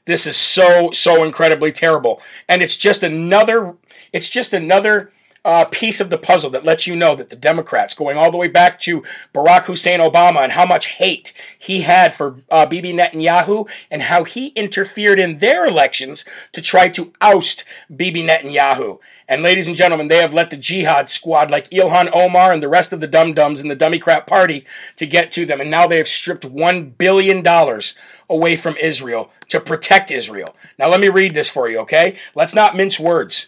This 0.05 0.27
is 0.27 0.37
so, 0.37 0.91
so 0.91 1.25
incredibly 1.25 1.73
terrible. 1.73 2.21
And 2.47 2.61
it's 2.61 2.77
just 2.77 3.03
another, 3.03 3.75
it's 4.13 4.29
just 4.29 4.53
another 4.53 5.13
uh, 5.45 5.65
piece 5.65 6.01
of 6.01 6.11
the 6.11 6.19
puzzle 6.19 6.51
that 6.51 6.65
lets 6.65 6.87
you 6.87 6.95
know 6.95 7.17
that 7.17 7.31
the 7.31 7.37
Democrats, 7.37 7.95
going 7.95 8.17
all 8.17 8.31
the 8.31 8.37
way 8.37 8.49
back 8.49 8.79
to 8.81 9.03
Barack 9.35 9.65
Hussein 9.65 10.01
Obama 10.01 10.43
and 10.43 10.53
how 10.53 10.67
much 10.67 10.87
hate 10.87 11.33
he 11.59 11.83
had 11.83 12.15
for 12.15 12.41
uh, 12.51 12.67
Bibi 12.67 12.93
Netanyahu 12.93 13.69
and 13.91 14.03
how 14.03 14.25
he 14.25 14.49
interfered 14.49 15.19
in 15.19 15.39
their 15.39 15.65
elections 15.65 16.25
to 16.53 16.61
try 16.61 16.89
to 16.91 17.13
oust 17.21 17.65
Bibi 17.95 18.27
Netanyahu. 18.27 18.99
And 19.33 19.43
ladies 19.43 19.67
and 19.67 19.75
gentlemen, 19.75 20.09
they 20.09 20.19
have 20.19 20.35
let 20.35 20.51
the 20.51 20.59
jihad 20.59 21.09
squad 21.09 21.51
like 21.51 21.71
Ilhan 21.71 22.11
Omar 22.13 22.53
and 22.53 22.63
the 22.63 22.69
rest 22.69 22.93
of 22.93 23.01
the 23.01 23.07
dum 23.07 23.33
dums 23.33 23.63
in 23.63 23.69
the 23.69 23.75
Democrat 23.75 24.27
Party 24.27 24.67
to 24.97 25.07
get 25.07 25.33
to 25.33 25.47
them. 25.47 25.59
And 25.59 25.71
now 25.71 25.87
they 25.87 25.97
have 25.97 26.07
stripped 26.07 26.43
$1 26.43 26.99
billion 26.99 27.43
away 28.29 28.57
from 28.57 28.77
Israel 28.77 29.31
to 29.49 29.59
protect 29.59 30.11
Israel. 30.11 30.55
Now, 30.79 30.91
let 30.91 31.01
me 31.01 31.09
read 31.09 31.33
this 31.33 31.49
for 31.49 31.67
you, 31.67 31.79
okay? 31.79 32.19
Let's 32.35 32.55
not 32.55 32.77
mince 32.77 33.01
words. 33.01 33.47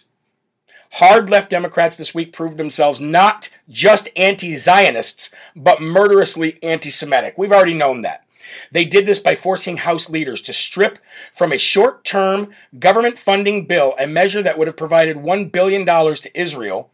Hard 0.93 1.29
left 1.29 1.51
Democrats 1.51 1.97
this 1.97 2.15
week 2.15 2.33
proved 2.33 2.57
themselves 2.57 2.99
not 2.99 3.51
just 3.69 4.09
anti 4.15 4.55
Zionists, 4.55 5.29
but 5.55 5.83
murderously 5.83 6.57
anti 6.63 6.89
Semitic. 6.89 7.35
We've 7.37 7.51
already 7.51 7.75
known 7.75 8.01
that. 8.01 8.24
They 8.71 8.85
did 8.85 9.05
this 9.05 9.19
by 9.19 9.35
forcing 9.35 9.77
House 9.77 10.09
leaders 10.09 10.41
to 10.43 10.53
strip 10.53 10.99
from 11.31 11.51
a 11.51 11.57
short 11.57 12.03
term 12.03 12.51
government 12.79 13.19
funding 13.19 13.65
bill 13.65 13.95
a 13.99 14.07
measure 14.07 14.43
that 14.43 14.57
would 14.57 14.67
have 14.67 14.77
provided 14.77 15.17
$1 15.17 15.51
billion 15.51 15.85
to 15.85 16.39
Israel 16.39 16.89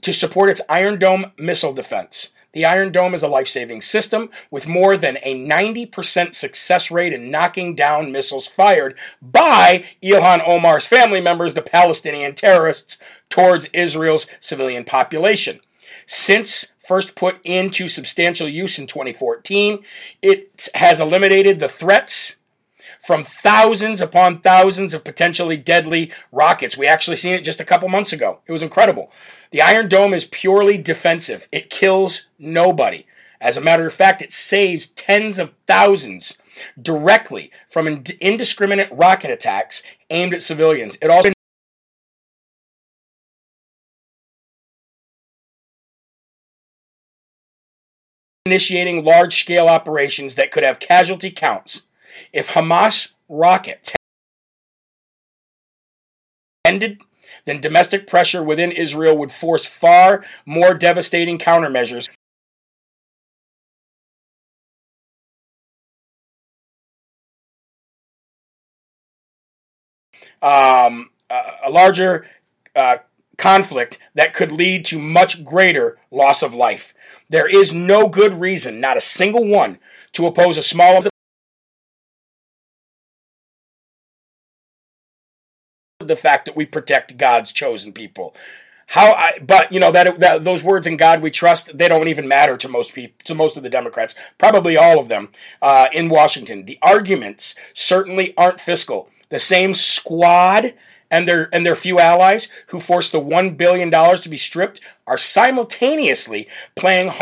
to 0.00 0.12
support 0.12 0.50
its 0.50 0.60
Iron 0.68 0.98
Dome 0.98 1.32
missile 1.38 1.72
defense. 1.72 2.30
The 2.56 2.64
Iron 2.64 2.90
Dome 2.90 3.12
is 3.12 3.22
a 3.22 3.28
life 3.28 3.48
saving 3.48 3.82
system 3.82 4.30
with 4.50 4.66
more 4.66 4.96
than 4.96 5.18
a 5.22 5.46
90% 5.46 6.34
success 6.34 6.90
rate 6.90 7.12
in 7.12 7.30
knocking 7.30 7.74
down 7.74 8.12
missiles 8.12 8.46
fired 8.46 8.96
by 9.20 9.84
Ilhan 10.02 10.42
Omar's 10.46 10.86
family 10.86 11.20
members, 11.20 11.52
the 11.52 11.60
Palestinian 11.60 12.34
terrorists, 12.34 12.96
towards 13.28 13.66
Israel's 13.74 14.26
civilian 14.40 14.84
population. 14.84 15.60
Since 16.06 16.66
first 16.78 17.14
put 17.16 17.40
into 17.44 17.88
substantial 17.88 18.48
use 18.48 18.78
in 18.78 18.86
2014, 18.86 19.82
it 20.22 20.68
has 20.74 21.00
eliminated 21.00 21.58
the 21.58 21.68
threats 21.68 22.36
from 23.00 23.24
thousands 23.24 24.00
upon 24.00 24.40
thousands 24.40 24.94
of 24.94 25.04
potentially 25.04 25.56
deadly 25.56 26.10
rockets. 26.32 26.78
We 26.78 26.86
actually 26.86 27.16
seen 27.16 27.34
it 27.34 27.44
just 27.44 27.60
a 27.60 27.64
couple 27.64 27.88
months 27.88 28.12
ago. 28.12 28.38
It 28.46 28.52
was 28.52 28.62
incredible. 28.62 29.10
The 29.50 29.62
Iron 29.62 29.88
Dome 29.88 30.14
is 30.14 30.24
purely 30.24 30.78
defensive. 30.78 31.48
It 31.52 31.70
kills 31.70 32.26
nobody. 32.38 33.06
As 33.40 33.56
a 33.56 33.60
matter 33.60 33.86
of 33.86 33.92
fact, 33.94 34.22
it 34.22 34.32
saves 34.32 34.88
tens 34.88 35.38
of 35.38 35.52
thousands 35.66 36.38
directly 36.80 37.50
from 37.68 38.04
indiscriminate 38.20 38.88
rocket 38.90 39.30
attacks 39.30 39.82
aimed 40.08 40.32
at 40.32 40.42
civilians. 40.42 40.96
It 41.02 41.10
also 41.10 41.32
initiating 48.46 49.04
large 49.04 49.40
scale 49.40 49.66
operations 49.66 50.36
that 50.36 50.52
could 50.52 50.62
have 50.62 50.78
casualty 50.78 51.30
counts 51.30 51.82
if 52.32 52.50
Hamas 52.50 53.10
rockets 53.28 53.92
ended, 56.64 57.00
then 57.44 57.60
domestic 57.60 58.06
pressure 58.06 58.42
within 58.42 58.70
Israel 58.70 59.16
would 59.18 59.32
force 59.32 59.66
far 59.66 60.24
more 60.46 60.74
devastating 60.74 61.38
countermeasures. 61.38 62.08
Um, 70.40 71.10
a 71.30 71.70
larger 71.70 72.26
uh, 72.76 72.98
conflict 73.36 73.98
that 74.14 74.34
could 74.34 74.52
lead 74.52 74.84
to 74.86 74.98
much 74.98 75.44
greater 75.44 75.98
loss 76.10 76.42
of 76.42 76.54
life. 76.54 76.94
There 77.28 77.48
is 77.48 77.72
no 77.72 78.08
good 78.08 78.40
reason, 78.40 78.80
not 78.80 78.96
a 78.96 79.00
single 79.00 79.46
one, 79.46 79.78
to 80.12 80.26
oppose 80.26 80.56
a 80.56 80.62
small 80.62 81.00
the 86.00 86.16
fact 86.16 86.46
that 86.46 86.56
we 86.56 86.66
protect 86.66 87.18
God's 87.18 87.52
chosen 87.52 87.92
people. 87.92 88.34
How 88.88 89.12
I, 89.12 89.38
but 89.40 89.72
you 89.72 89.80
know 89.80 89.90
that, 89.90 90.20
that 90.20 90.44
those 90.44 90.62
words 90.62 90.86
in 90.86 90.96
God 90.96 91.20
we 91.20 91.32
trust 91.32 91.76
they 91.76 91.88
don't 91.88 92.06
even 92.06 92.28
matter 92.28 92.56
to 92.56 92.68
most 92.68 92.94
people 92.94 93.16
to 93.24 93.34
most 93.34 93.56
of 93.56 93.64
the 93.64 93.68
Democrats 93.68 94.14
probably 94.38 94.76
all 94.76 95.00
of 95.00 95.08
them 95.08 95.30
uh, 95.60 95.88
in 95.92 96.08
Washington 96.08 96.66
the 96.66 96.78
arguments 96.82 97.56
certainly 97.74 98.32
aren't 98.36 98.60
fiscal 98.60 99.10
the 99.28 99.40
same 99.40 99.74
squad 99.74 100.72
and 101.10 101.26
their 101.26 101.48
and 101.54 101.64
their 101.64 101.76
few 101.76 101.98
allies 101.98 102.48
who 102.68 102.80
forced 102.80 103.12
the 103.12 103.20
one 103.20 103.54
billion 103.54 103.90
dollars 103.90 104.20
to 104.22 104.28
be 104.28 104.36
stripped 104.36 104.80
are 105.06 105.18
simultaneously 105.18 106.48
playing 106.74 107.12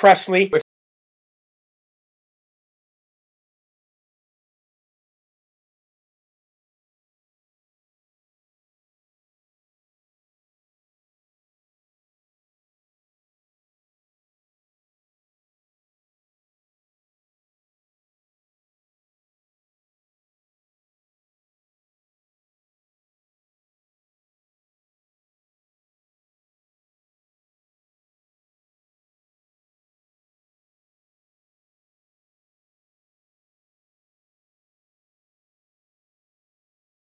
Presley. 0.00 0.50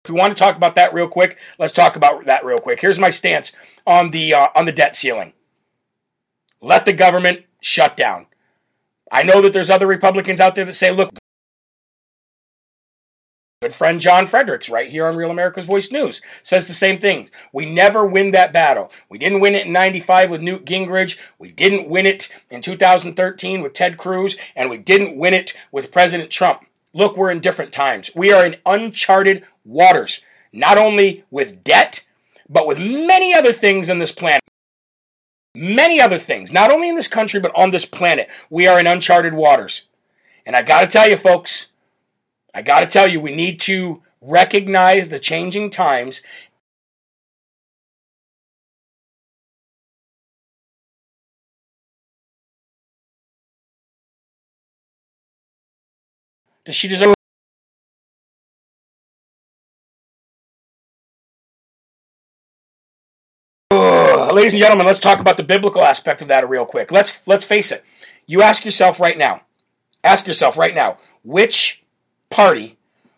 If 0.05 0.11
we 0.11 0.19
want 0.19 0.35
to 0.35 0.41
talk 0.41 0.57
about 0.57 0.75
that 0.75 0.93
real 0.93 1.07
quick, 1.07 1.37
let's 1.57 1.71
talk 1.71 1.95
about 1.95 2.25
that 2.25 2.43
real 2.43 2.59
quick. 2.59 2.81
Here's 2.81 2.99
my 2.99 3.09
stance 3.09 3.53
on 3.87 4.11
the 4.11 4.33
uh, 4.33 4.49
on 4.53 4.65
the 4.65 4.73
debt 4.73 4.97
ceiling. 4.97 5.31
Let 6.59 6.85
the 6.85 6.91
government 6.91 7.45
shut 7.61 7.95
down. 7.95 8.25
I 9.09 9.23
know 9.23 9.41
that 9.41 9.53
there's 9.53 9.69
other 9.69 9.87
Republicans 9.87 10.41
out 10.41 10.55
there 10.55 10.65
that 10.65 10.73
say, 10.73 10.91
"Look, 10.91 11.11
good 13.61 13.73
friend 13.73 14.01
John 14.01 14.27
Fredericks, 14.27 14.67
right 14.67 14.89
here 14.89 15.07
on 15.07 15.15
Real 15.15 15.31
America's 15.31 15.67
Voice 15.67 15.89
News, 15.89 16.21
says 16.41 16.67
the 16.67 16.73
same 16.73 16.99
thing. 16.99 17.29
We 17.53 17.73
never 17.73 18.05
win 18.05 18.31
that 18.31 18.51
battle. 18.51 18.91
We 19.07 19.17
didn't 19.17 19.39
win 19.39 19.55
it 19.55 19.67
in 19.67 19.71
95 19.71 20.31
with 20.31 20.41
Newt 20.41 20.65
Gingrich. 20.65 21.17
We 21.39 21.49
didn't 21.49 21.87
win 21.87 22.05
it 22.05 22.27
in 22.49 22.61
2013 22.61 23.61
with 23.61 23.71
Ted 23.71 23.97
Cruz. 23.97 24.35
And 24.53 24.69
we 24.69 24.77
didn't 24.79 25.15
win 25.15 25.33
it 25.33 25.53
with 25.71 25.93
President 25.93 26.29
Trump. 26.29 26.65
Look, 26.93 27.17
we're 27.17 27.31
in 27.31 27.39
different 27.39 27.71
times. 27.71 28.11
We 28.15 28.31
are 28.31 28.45
in 28.45 28.57
uncharted 28.65 29.43
waters, 29.65 30.21
not 30.51 30.77
only 30.77 31.23
with 31.31 31.63
debt, 31.63 32.05
but 32.47 32.67
with 32.67 32.77
many 32.77 33.33
other 33.33 33.51
things 33.51 33.89
on 33.89 33.97
this 33.99 34.11
planet. 34.11 34.41
Many 35.55 35.99
other 35.99 36.17
things, 36.17 36.51
not 36.51 36.71
only 36.71 36.89
in 36.89 36.95
this 36.95 37.07
country, 37.07 37.39
but 37.39 37.55
on 37.55 37.71
this 37.71 37.85
planet. 37.85 38.27
We 38.49 38.67
are 38.67 38.79
in 38.79 38.87
uncharted 38.87 39.33
waters. 39.33 39.83
And 40.45 40.55
I 40.55 40.61
got 40.61 40.81
to 40.81 40.87
tell 40.87 41.09
you, 41.09 41.17
folks, 41.17 41.71
I 42.53 42.61
got 42.61 42.81
to 42.81 42.87
tell 42.87 43.07
you, 43.07 43.19
we 43.19 43.35
need 43.35 43.59
to 43.61 44.01
recognize 44.21 45.09
the 45.09 45.19
changing 45.19 45.69
times 45.69 46.21
Does 56.65 56.75
she 56.75 56.87
deserve 56.87 57.13
ladies 64.33 64.53
and 64.53 64.59
gentlemen, 64.59 64.85
let's 64.85 64.99
talk 64.99 65.19
about 65.19 65.37
the 65.37 65.43
biblical 65.43 65.83
aspect 65.83 66.21
of 66.21 66.27
that 66.27 66.47
real 66.49 66.65
quick. 66.65 66.91
Let's 66.91 67.25
let's 67.27 67.45
face 67.45 67.71
it. 67.71 67.83
You 68.25 68.41
ask 68.41 68.65
yourself 68.65 68.99
right 68.99 69.17
now. 69.17 69.41
Ask 70.03 70.27
yourself 70.27 70.57
right 70.57 70.75
now, 70.75 70.97
which 71.23 71.81
party 72.29 72.77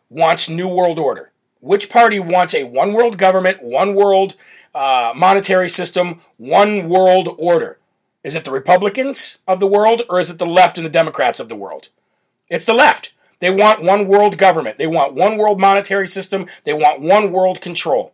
wants 0.10 0.50
new 0.50 0.68
world 0.68 1.00
order? 1.00 1.32
Which 1.62 1.90
party 1.90 2.20
wants 2.20 2.54
a 2.54 2.64
one 2.64 2.94
world 2.94 3.18
government, 3.18 3.64
one 3.64 3.96
world 3.96 4.36
uh, 4.76 5.14
monetary 5.16 5.70
system, 5.70 6.22
one 6.38 6.88
world 6.90 7.30
order? 7.40 7.80
Is 8.24 8.36
it 8.36 8.46
the 8.46 8.52
Republicans 8.52 9.40
of 9.48 9.60
the 9.60 9.68
world 9.68 10.04
or 10.10 10.20
is 10.20 10.30
it 10.30 10.38
the 10.38 10.46
left 10.46 10.78
and 10.78 10.86
the 10.86 10.92
Democrats 10.92 11.40
of 11.40 11.50
the 11.50 11.56
world? 11.56 11.90
It's 12.50 12.66
the 12.66 12.74
left. 12.74 13.14
They 13.40 13.50
want 13.50 13.84
one 13.84 14.08
world 14.08 14.38
government. 14.38 14.78
They 14.78 14.88
want 14.88 15.14
one 15.14 15.38
world 15.38 15.60
monetary 15.60 16.08
system. 16.08 16.48
They 16.64 16.74
want 16.74 17.02
one 17.02 17.32
world 17.32 17.62
control. 17.62 18.14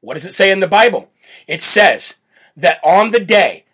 What 0.00 0.14
does 0.14 0.24
it 0.24 0.32
say 0.32 0.50
in 0.50 0.60
the 0.60 0.68
Bible? 0.68 1.10
It 1.46 1.62
says 1.62 2.16
that 2.56 2.80
on 2.82 3.10
the 3.10 3.20
day 3.20 3.64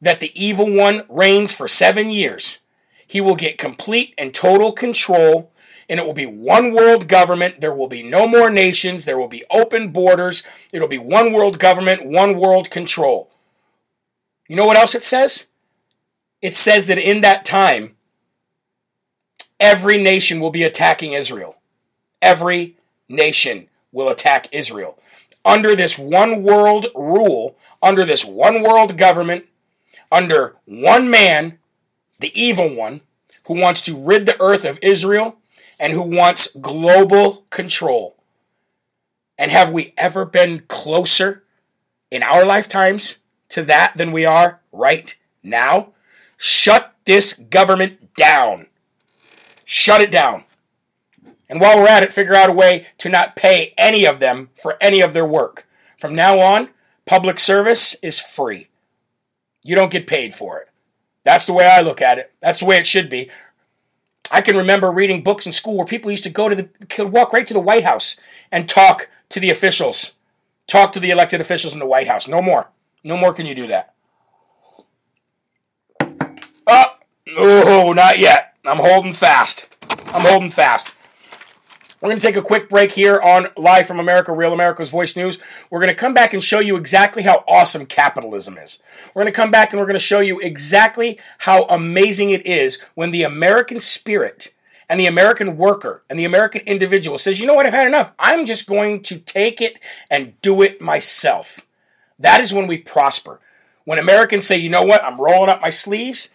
that 0.00 0.20
the 0.20 0.32
evil 0.34 0.74
one 0.74 1.04
reigns 1.08 1.52
for 1.52 1.68
seven 1.68 2.10
years, 2.10 2.58
he 3.06 3.20
will 3.20 3.36
get 3.36 3.58
complete 3.58 4.14
and 4.18 4.34
total 4.34 4.72
control, 4.72 5.52
and 5.88 6.00
it 6.00 6.06
will 6.06 6.14
be 6.14 6.26
one 6.26 6.72
world 6.72 7.06
government. 7.06 7.60
There 7.60 7.74
will 7.74 7.88
be 7.88 8.02
no 8.02 8.26
more 8.26 8.50
nations. 8.50 9.04
There 9.04 9.18
will 9.18 9.28
be 9.28 9.44
open 9.50 9.92
borders. 9.92 10.42
It'll 10.72 10.88
be 10.88 10.98
one 10.98 11.32
world 11.32 11.58
government, 11.58 12.06
one 12.06 12.38
world 12.38 12.70
control. 12.70 13.30
You 14.48 14.56
know 14.56 14.66
what 14.66 14.76
else 14.76 14.94
it 14.94 15.04
says? 15.04 15.46
It 16.40 16.54
says 16.54 16.88
that 16.88 16.98
in 16.98 17.20
that 17.20 17.44
time, 17.44 17.94
every 19.62 20.02
nation 20.02 20.40
will 20.40 20.50
be 20.50 20.64
attacking 20.64 21.12
Israel. 21.12 21.56
Every 22.20 22.76
nation 23.08 23.68
will 23.92 24.08
attack 24.08 24.48
Israel 24.52 24.98
under 25.44 25.74
this 25.74 25.98
one 25.98 26.42
world 26.42 26.86
rule, 26.94 27.56
under 27.82 28.04
this 28.04 28.24
one 28.24 28.62
world 28.62 28.96
government, 28.96 29.46
under 30.10 30.56
one 30.66 31.10
man, 31.10 31.58
the 32.20 32.32
evil 32.40 32.74
one, 32.74 33.00
who 33.46 33.58
wants 33.58 33.80
to 33.82 34.04
rid 34.04 34.26
the 34.26 34.40
earth 34.40 34.64
of 34.64 34.78
Israel 34.82 35.36
and 35.80 35.92
who 35.92 36.02
wants 36.02 36.54
global 36.60 37.44
control. 37.50 38.16
And 39.38 39.50
have 39.50 39.70
we 39.70 39.94
ever 39.96 40.24
been 40.24 40.60
closer 40.68 41.42
in 42.10 42.22
our 42.22 42.44
lifetimes 42.44 43.18
to 43.48 43.64
that 43.64 43.96
than 43.96 44.12
we 44.12 44.24
are 44.24 44.60
right 44.70 45.16
now? 45.42 45.88
Shut 46.36 46.94
this 47.04 47.32
government 47.32 48.14
down. 48.14 48.66
Shut 49.64 50.00
it 50.00 50.10
down. 50.10 50.44
And 51.48 51.60
while 51.60 51.78
we're 51.78 51.88
at 51.88 52.02
it, 52.02 52.12
figure 52.12 52.34
out 52.34 52.48
a 52.48 52.52
way 52.52 52.86
to 52.98 53.08
not 53.08 53.36
pay 53.36 53.74
any 53.76 54.06
of 54.06 54.18
them 54.18 54.50
for 54.54 54.76
any 54.80 55.00
of 55.00 55.12
their 55.12 55.26
work. 55.26 55.68
From 55.98 56.14
now 56.14 56.40
on, 56.40 56.70
public 57.04 57.38
service 57.38 57.94
is 58.02 58.18
free. 58.18 58.68
You 59.64 59.74
don't 59.74 59.92
get 59.92 60.06
paid 60.06 60.34
for 60.34 60.58
it. 60.58 60.68
That's 61.24 61.46
the 61.46 61.52
way 61.52 61.66
I 61.66 61.80
look 61.80 62.00
at 62.00 62.18
it. 62.18 62.32
That's 62.40 62.60
the 62.60 62.66
way 62.66 62.78
it 62.78 62.86
should 62.86 63.08
be. 63.08 63.30
I 64.30 64.40
can 64.40 64.56
remember 64.56 64.90
reading 64.90 65.22
books 65.22 65.44
in 65.44 65.52
school 65.52 65.76
where 65.76 65.86
people 65.86 66.10
used 66.10 66.24
to 66.24 66.30
go 66.30 66.48
to 66.48 66.54
the 66.54 66.64
could 66.88 67.12
walk 67.12 67.32
right 67.32 67.46
to 67.46 67.54
the 67.54 67.60
White 67.60 67.84
House 67.84 68.16
and 68.50 68.68
talk 68.68 69.10
to 69.28 69.38
the 69.38 69.50
officials. 69.50 70.14
Talk 70.66 70.92
to 70.92 71.00
the 71.00 71.10
elected 71.10 71.40
officials 71.40 71.74
in 71.74 71.80
the 71.80 71.86
White 71.86 72.08
House. 72.08 72.26
No 72.26 72.40
more. 72.40 72.70
No 73.04 73.16
more 73.16 73.34
can 73.34 73.46
you 73.46 73.54
do 73.54 73.66
that. 73.66 73.94
Oh, 76.66 76.96
oh, 77.36 77.92
not 77.94 78.18
yet. 78.18 78.51
I'm 78.64 78.78
holding 78.78 79.12
fast. 79.12 79.66
I'm 80.14 80.24
holding 80.24 80.50
fast. 80.50 80.94
We're 82.00 82.10
going 82.10 82.20
to 82.20 82.24
take 82.24 82.36
a 82.36 82.42
quick 82.42 82.68
break 82.68 82.92
here 82.92 83.20
on 83.20 83.48
Live 83.56 83.88
from 83.88 83.98
America, 83.98 84.32
Real 84.32 84.52
America's 84.52 84.88
Voice 84.88 85.16
News. 85.16 85.38
We're 85.68 85.80
going 85.80 85.88
to 85.88 85.96
come 85.96 86.14
back 86.14 86.32
and 86.32 86.42
show 86.42 86.60
you 86.60 86.76
exactly 86.76 87.24
how 87.24 87.42
awesome 87.48 87.86
capitalism 87.86 88.56
is. 88.58 88.80
We're 89.12 89.22
going 89.22 89.32
to 89.32 89.36
come 89.36 89.50
back 89.50 89.72
and 89.72 89.80
we're 89.80 89.86
going 89.86 89.94
to 89.94 89.98
show 89.98 90.20
you 90.20 90.38
exactly 90.38 91.18
how 91.38 91.64
amazing 91.64 92.30
it 92.30 92.46
is 92.46 92.80
when 92.94 93.10
the 93.10 93.24
American 93.24 93.80
spirit 93.80 94.54
and 94.88 95.00
the 95.00 95.06
American 95.06 95.56
worker 95.56 96.00
and 96.08 96.16
the 96.16 96.24
American 96.24 96.60
individual 96.60 97.18
says, 97.18 97.40
you 97.40 97.48
know 97.48 97.54
what, 97.54 97.66
I've 97.66 97.72
had 97.72 97.88
enough. 97.88 98.12
I'm 98.16 98.46
just 98.46 98.68
going 98.68 99.02
to 99.02 99.18
take 99.18 99.60
it 99.60 99.80
and 100.08 100.40
do 100.40 100.62
it 100.62 100.80
myself. 100.80 101.66
That 102.16 102.40
is 102.40 102.52
when 102.52 102.68
we 102.68 102.78
prosper. 102.78 103.40
When 103.84 103.98
Americans 103.98 104.46
say, 104.46 104.56
you 104.56 104.70
know 104.70 104.84
what, 104.84 105.02
I'm 105.02 105.20
rolling 105.20 105.50
up 105.50 105.60
my 105.60 105.70
sleeves 105.70 106.28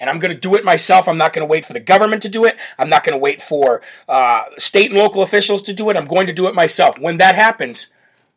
and 0.00 0.08
I'm 0.08 0.18
going 0.18 0.34
to 0.34 0.40
do 0.40 0.56
it 0.56 0.64
myself. 0.64 1.06
I'm 1.06 1.18
not 1.18 1.34
going 1.34 1.46
to 1.46 1.50
wait 1.50 1.66
for 1.66 1.74
the 1.74 1.80
government 1.80 2.22
to 2.22 2.28
do 2.28 2.46
it. 2.46 2.56
I'm 2.78 2.88
not 2.88 3.04
going 3.04 3.12
to 3.12 3.18
wait 3.18 3.42
for 3.42 3.82
uh, 4.08 4.44
state 4.56 4.90
and 4.90 4.98
local 4.98 5.22
officials 5.22 5.62
to 5.64 5.74
do 5.74 5.90
it. 5.90 5.96
I'm 5.96 6.06
going 6.06 6.26
to 6.26 6.32
do 6.32 6.48
it 6.48 6.54
myself. 6.54 6.98
When 6.98 7.18
that 7.18 7.34
happens, 7.34 7.88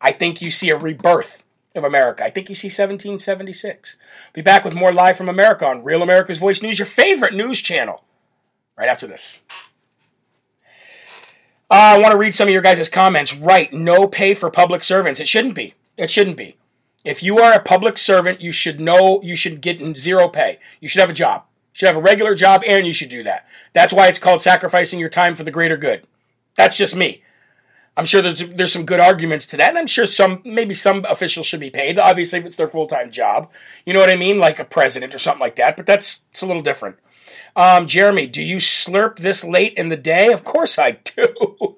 I 0.02 0.12
think 0.12 0.42
you 0.42 0.52
see 0.52 0.70
a 0.70 0.78
rebirth 0.78 1.46
of 1.74 1.86
America. 1.86 2.24
I 2.24 2.30
think 2.30 2.50
you 2.50 2.56
see 2.56 2.68
1776. 2.68 3.96
Be 4.34 4.42
back 4.42 4.66
with 4.66 4.76
more 4.76 4.94
live 4.94 5.18
from 5.18 5.30
America 5.30 5.66
on 5.66 5.84
Real 5.84 6.04
America's 6.04 6.38
Voice 6.38 6.62
News, 6.62 6.78
your 6.78 6.86
favorite 6.86 7.34
news 7.34 7.62
channel, 7.62 8.04
right 8.78 8.90
after 8.90 9.08
this. 9.08 9.42
Uh, 11.72 11.96
I 11.96 11.98
want 11.98 12.12
to 12.12 12.18
read 12.18 12.36
some 12.36 12.50
of 12.50 12.54
your 12.54 12.62
guys' 12.62 12.90
comments. 12.90 13.34
Right, 13.34 13.72
no 13.74 14.06
pay 14.06 14.36
for 14.36 14.52
public 14.52 14.84
servants. 14.84 15.20
It 15.20 15.28
shouldn't 15.28 15.56
be. 15.56 15.74
It 15.98 16.12
shouldn't 16.12 16.38
be. 16.38 16.58
If 17.04 17.24
you 17.24 17.40
are 17.40 17.54
a 17.54 17.60
public 17.60 17.98
servant, 17.98 18.42
you 18.42 18.52
should 18.52 18.80
know 18.80 19.22
you 19.24 19.36
should 19.36 19.62
get 19.62 19.98
zero 19.98 20.28
pay. 20.28 20.60
You 20.80 20.88
should 20.88 21.02
have 21.02 21.10
a 21.10 21.14
job 21.14 21.46
should 21.74 21.88
have 21.88 21.98
a 21.98 22.02
regular 22.02 22.36
job 22.36 22.64
and 22.66 22.88
you 22.88 22.94
should 22.94 23.10
do 23.10 23.24
that. 23.24 23.48
That's 23.74 23.94
why 23.94 24.08
it's 24.08 24.20
called 24.20 24.42
sacrificing 24.42 25.00
your 25.00 25.10
time 25.10 25.36
for 25.36 25.44
the 25.44 25.52
greater 25.52 25.78
good. 25.78 26.08
That's 26.56 26.78
just 26.78 26.96
me. 26.96 27.24
I'm 27.96 28.06
sure 28.06 28.22
there's 28.22 28.48
there's 28.48 28.74
some 28.74 28.86
good 28.86 29.00
arguments 29.00 29.46
to 29.48 29.58
that, 29.58 29.70
and 29.70 29.78
I'm 29.78 29.86
sure 29.86 30.08
some 30.08 30.42
maybe 30.44 30.74
some 30.74 31.06
officials 31.06 31.46
should 31.46 31.60
be 31.60 31.70
paid. 31.70 32.00
Obviously, 32.00 32.40
it's 32.40 32.56
their 32.56 32.68
full 32.68 32.88
time 32.88 33.12
job, 33.12 33.52
you 33.86 33.94
know 33.94 34.00
what 34.00 34.10
I 34.10 34.16
mean, 34.16 34.40
like 34.40 34.58
a 34.60 34.66
president 34.66 35.14
or 35.14 35.20
something 35.20 35.42
like 35.42 35.58
that. 35.58 35.78
But 35.78 35.86
that's 35.86 36.24
it's 36.32 36.42
a 36.42 36.48
little 36.48 36.64
different. 36.64 36.96
Um, 37.56 37.86
Jeremy, 37.86 38.26
do 38.26 38.42
you 38.42 38.58
slurp 38.58 39.18
this 39.20 39.44
late 39.44 39.76
in 39.76 39.90
the 39.90 39.98
day? 39.98 40.32
Of 40.32 40.44
course 40.44 40.80
I 40.80 40.92
do. 41.04 41.78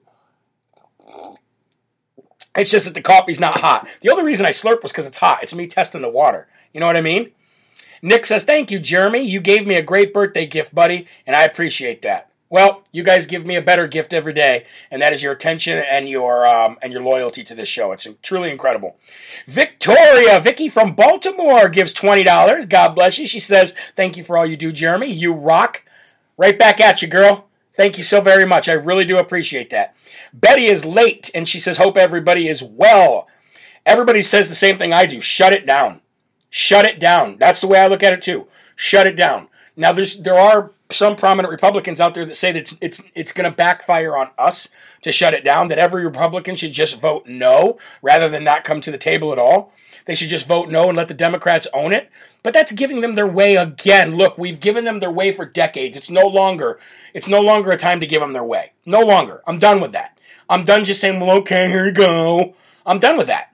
it's 2.56 2.72
just 2.72 2.86
that 2.86 2.94
the 2.94 3.02
coffee's 3.02 3.42
not 3.42 3.60
hot. 3.60 3.86
The 4.00 4.10
only 4.10 4.24
reason 4.24 4.46
I 4.46 4.52
slurp 4.52 4.84
was 4.84 4.94
because 4.94 5.08
it's 5.08 5.18
hot. 5.18 5.44
It's 5.44 5.54
me 5.54 5.68
testing 5.68 6.02
the 6.02 6.10
water. 6.10 6.48
You 6.74 6.80
know 6.80 6.88
what 6.88 6.96
I 6.96 7.02
mean? 7.02 7.32
Nick 8.06 8.28
says, 8.28 8.44
Thank 8.44 8.70
you, 8.70 8.78
Jeremy. 8.78 9.22
You 9.22 9.40
gave 9.40 9.66
me 9.66 9.74
a 9.74 9.82
great 9.82 10.14
birthday 10.14 10.46
gift, 10.46 10.76
buddy, 10.76 11.08
and 11.26 11.36
I 11.36 11.44
appreciate 11.44 12.04
that. 12.04 12.30
Well, 12.52 12.84
you 12.92 13.02
guys 13.02 13.26
give 13.26 13.48
me 13.48 13.56
a 13.56 13.64
better 13.64 13.88
gift 13.88 14.14
every 14.14 14.32
day, 14.32 14.66
and 14.92 15.02
that 15.02 15.12
is 15.12 15.24
your 15.24 15.34
attention 15.34 15.80
and 15.80 16.08
your 16.08 16.46
um, 16.46 16.78
and 16.84 16.94
your 16.94 17.02
loyalty 17.02 17.44
to 17.44 17.56
this 17.56 17.68
show. 17.68 17.92
It's 17.92 18.08
truly 18.22 18.52
incredible. 18.52 18.98
Victoria, 19.48 20.40
Vicky 20.40 20.70
from 20.70 20.94
Baltimore 20.94 21.68
gives 21.68 21.94
twenty 21.94 22.24
dollars. 22.24 22.68
God 22.68 22.94
bless 22.94 23.18
you. 23.18 23.26
She 23.26 23.40
says, 23.40 23.74
"Thank 23.96 24.18
you 24.18 24.24
for 24.24 24.38
all 24.38 24.46
you 24.46 24.56
do, 24.56 24.72
Jeremy. 24.72 25.12
You 25.12 25.34
rock." 25.34 25.82
Right 26.38 26.60
back 26.60 26.80
at 26.80 27.02
you, 27.02 27.08
girl. 27.08 27.48
Thank 27.76 27.98
you 27.98 28.04
so 28.04 28.22
very 28.22 28.46
much. 28.46 28.70
I 28.70 28.74
really 28.74 29.06
do 29.06 29.18
appreciate 29.18 29.72
that. 29.72 29.96
Betty 30.32 30.68
is 30.68 30.86
late, 30.86 31.32
and 31.34 31.50
she 31.50 31.60
says, 31.60 31.78
"Hope 31.78 31.98
everybody 31.98 32.48
is 32.48 32.62
well." 32.62 33.28
Everybody 33.84 34.22
says 34.22 34.48
the 34.48 34.56
same 34.56 34.78
thing 34.78 34.94
I 34.94 35.08
do. 35.08 35.20
Shut 35.20 35.54
it 35.54 35.66
down. 35.66 36.02
Shut 36.58 36.86
it 36.86 37.02
down. 37.02 37.36
That's 37.38 37.60
the 37.60 37.68
way 37.68 37.80
I 37.80 37.88
look 37.88 38.02
at 38.02 38.14
it 38.14 38.22
too. 38.22 38.48
Shut 38.78 39.08
it 39.08 39.18
down. 39.18 39.50
Now, 39.76 39.92
there's 39.92 40.16
there 40.16 40.40
are 40.40 40.72
some 40.90 41.18
prominent 41.18 41.52
Republicans 41.52 42.00
out 42.00 42.14
there 42.14 42.24
that 42.24 42.38
say 42.38 42.54
that 42.54 42.60
it's 42.60 42.78
it's 42.80 43.04
it's 43.14 43.34
going 43.34 43.52
to 43.52 43.54
backfire 43.54 44.16
on 44.16 44.30
us 44.40 44.70
to 45.02 45.12
shut 45.12 45.34
it 45.34 45.44
down. 45.44 45.68
That 45.68 45.80
every 45.80 46.06
Republican 46.06 46.56
should 46.56 46.72
just 46.72 46.98
vote 46.98 47.28
no 47.28 47.78
rather 48.02 48.30
than 48.30 48.46
not 48.46 48.64
come 48.64 48.80
to 48.80 48.90
the 48.90 48.98
table 48.98 49.34
at 49.34 49.38
all. 49.38 49.74
They 50.06 50.16
should 50.16 50.30
just 50.30 50.48
vote 50.48 50.70
no 50.70 50.88
and 50.88 50.98
let 50.98 51.10
the 51.10 51.14
Democrats 51.14 51.68
own 51.74 51.92
it. 51.92 52.10
But 52.42 52.54
that's 52.54 52.72
giving 52.72 53.02
them 53.02 53.16
their 53.16 53.28
way 53.28 53.58
again. 53.58 54.16
Look, 54.16 54.38
we've 54.38 54.62
given 54.62 54.86
them 54.86 55.02
their 55.02 55.12
way 55.12 55.34
for 55.34 55.44
decades. 55.44 55.98
It's 55.98 56.10
no 56.10 56.26
longer 56.26 56.80
it's 57.14 57.28
no 57.28 57.42
longer 57.42 57.72
a 57.72 57.78
time 57.78 58.00
to 58.00 58.08
give 58.08 58.22
them 58.22 58.32
their 58.32 58.46
way. 58.46 58.72
No 58.86 59.02
longer. 59.02 59.44
I'm 59.46 59.60
done 59.60 59.82
with 59.82 59.92
that. 59.92 60.18
I'm 60.50 60.64
done 60.64 60.86
just 60.86 61.02
saying, 61.02 61.20
well, 61.20 61.36
okay, 61.40 61.68
here 61.68 61.86
you 61.86 61.92
go. 61.92 62.56
I'm 62.86 63.00
done 63.00 63.18
with 63.18 63.28
that. 63.28 63.54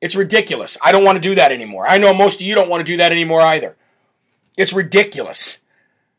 It's 0.00 0.14
ridiculous. 0.14 0.78
I 0.82 0.92
don't 0.92 1.04
want 1.04 1.16
to 1.16 1.28
do 1.28 1.34
that 1.34 1.52
anymore. 1.52 1.86
I 1.88 1.98
know 1.98 2.14
most 2.14 2.40
of 2.40 2.46
you 2.46 2.54
don't 2.54 2.68
want 2.68 2.80
to 2.86 2.92
do 2.92 2.96
that 2.98 3.12
anymore 3.12 3.40
either. 3.40 3.76
It's 4.56 4.72
ridiculous. 4.72 5.58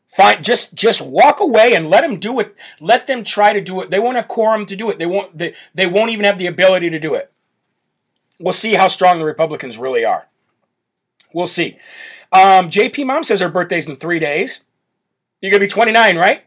Fine, 0.08 0.42
just 0.42 0.74
just 0.74 1.00
walk 1.00 1.38
away 1.40 1.74
and 1.74 1.88
let 1.88 2.00
them 2.00 2.18
do 2.18 2.40
it. 2.40 2.56
Let 2.80 3.06
them 3.06 3.22
try 3.22 3.52
to 3.52 3.60
do 3.60 3.80
it. 3.80 3.90
They 3.90 4.00
won't 4.00 4.16
have 4.16 4.26
quorum 4.26 4.66
to 4.66 4.76
do 4.76 4.90
it. 4.90 4.98
They 4.98 5.06
won't. 5.06 5.38
They, 5.38 5.54
they 5.72 5.86
won't 5.86 6.10
even 6.10 6.24
have 6.24 6.36
the 6.36 6.48
ability 6.48 6.90
to 6.90 6.98
do 6.98 7.14
it. 7.14 7.30
We'll 8.38 8.52
see 8.52 8.74
how 8.74 8.88
strong 8.88 9.18
the 9.18 9.24
Republicans 9.24 9.78
really 9.78 10.04
are. 10.04 10.26
We'll 11.32 11.46
see. 11.46 11.78
Um, 12.32 12.68
JP 12.68 13.06
Mom 13.06 13.22
says 13.22 13.40
her 13.40 13.48
birthday's 13.48 13.88
in 13.88 13.96
three 13.96 14.18
days. 14.18 14.64
You're 15.40 15.52
gonna 15.52 15.60
be 15.60 15.68
29, 15.68 16.16
right? 16.16 16.42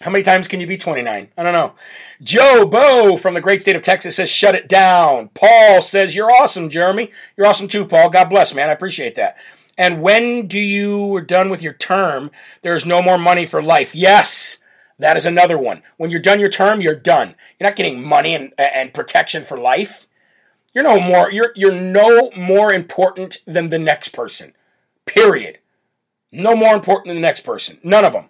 How 0.00 0.10
many 0.10 0.24
times 0.24 0.48
can 0.48 0.60
you 0.60 0.66
be 0.66 0.76
29? 0.76 1.28
I 1.36 1.42
don't 1.42 1.52
know. 1.52 1.74
Joe 2.20 2.66
Bo 2.66 3.16
from 3.16 3.34
the 3.34 3.40
great 3.40 3.60
state 3.60 3.76
of 3.76 3.82
Texas 3.82 4.16
says, 4.16 4.28
shut 4.28 4.54
it 4.54 4.68
down. 4.68 5.28
Paul 5.34 5.80
says, 5.82 6.14
you're 6.14 6.32
awesome, 6.32 6.68
Jeremy. 6.68 7.10
You're 7.36 7.46
awesome 7.46 7.68
too, 7.68 7.84
Paul. 7.84 8.10
God 8.10 8.28
bless, 8.28 8.54
man. 8.54 8.68
I 8.68 8.72
appreciate 8.72 9.14
that. 9.14 9.36
And 9.78 10.02
when 10.02 10.46
do 10.46 10.58
you 10.58 11.14
are 11.16 11.20
done 11.20 11.48
with 11.48 11.62
your 11.62 11.72
term, 11.72 12.30
there's 12.62 12.86
no 12.86 13.02
more 13.02 13.18
money 13.18 13.46
for 13.46 13.62
life. 13.62 13.94
Yes, 13.94 14.58
that 14.98 15.16
is 15.16 15.26
another 15.26 15.58
one. 15.58 15.82
When 15.96 16.10
you're 16.10 16.20
done 16.20 16.40
your 16.40 16.48
term, 16.48 16.80
you're 16.80 16.94
done. 16.94 17.34
You're 17.58 17.68
not 17.68 17.76
getting 17.76 18.06
money 18.06 18.34
and, 18.34 18.52
and 18.58 18.94
protection 18.94 19.44
for 19.44 19.58
life. 19.58 20.06
You're 20.72 20.84
no 20.84 20.98
more 20.98 21.30
you're 21.30 21.52
you're 21.54 21.72
no 21.72 22.30
more 22.36 22.72
important 22.72 23.38
than 23.46 23.70
the 23.70 23.78
next 23.78 24.08
person. 24.08 24.54
Period. 25.06 25.58
No 26.32 26.56
more 26.56 26.74
important 26.74 27.08
than 27.08 27.16
the 27.16 27.22
next 27.22 27.42
person. 27.42 27.78
None 27.84 28.04
of 28.04 28.12
them. 28.12 28.28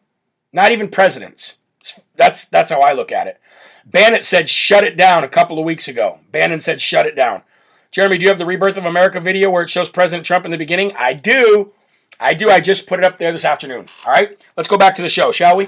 Not 0.54 0.70
even 0.70 0.88
presidents. 0.88 1.56
That's 2.14 2.44
that's 2.44 2.70
how 2.70 2.80
I 2.80 2.92
look 2.92 3.10
at 3.10 3.26
it. 3.26 3.40
Bannon 3.84 4.22
said 4.22 4.48
shut 4.48 4.84
it 4.84 4.96
down 4.96 5.24
a 5.24 5.28
couple 5.28 5.58
of 5.58 5.64
weeks 5.64 5.88
ago. 5.88 6.20
Bannon 6.30 6.60
said 6.60 6.80
shut 6.80 7.06
it 7.06 7.16
down. 7.16 7.42
Jeremy, 7.90 8.18
do 8.18 8.22
you 8.22 8.28
have 8.28 8.38
the 8.38 8.46
Rebirth 8.46 8.76
of 8.76 8.86
America 8.86 9.20
video 9.20 9.50
where 9.50 9.64
it 9.64 9.70
shows 9.70 9.90
President 9.90 10.24
Trump 10.24 10.44
in 10.44 10.52
the 10.52 10.56
beginning? 10.56 10.92
I 10.96 11.12
do. 11.12 11.72
I 12.20 12.34
do. 12.34 12.50
I 12.50 12.60
just 12.60 12.86
put 12.86 13.00
it 13.00 13.04
up 13.04 13.18
there 13.18 13.32
this 13.32 13.44
afternoon. 13.44 13.88
All 14.06 14.12
right, 14.12 14.40
let's 14.56 14.68
go 14.68 14.78
back 14.78 14.94
to 14.94 15.02
the 15.02 15.08
show, 15.08 15.32
shall 15.32 15.56
we? 15.56 15.66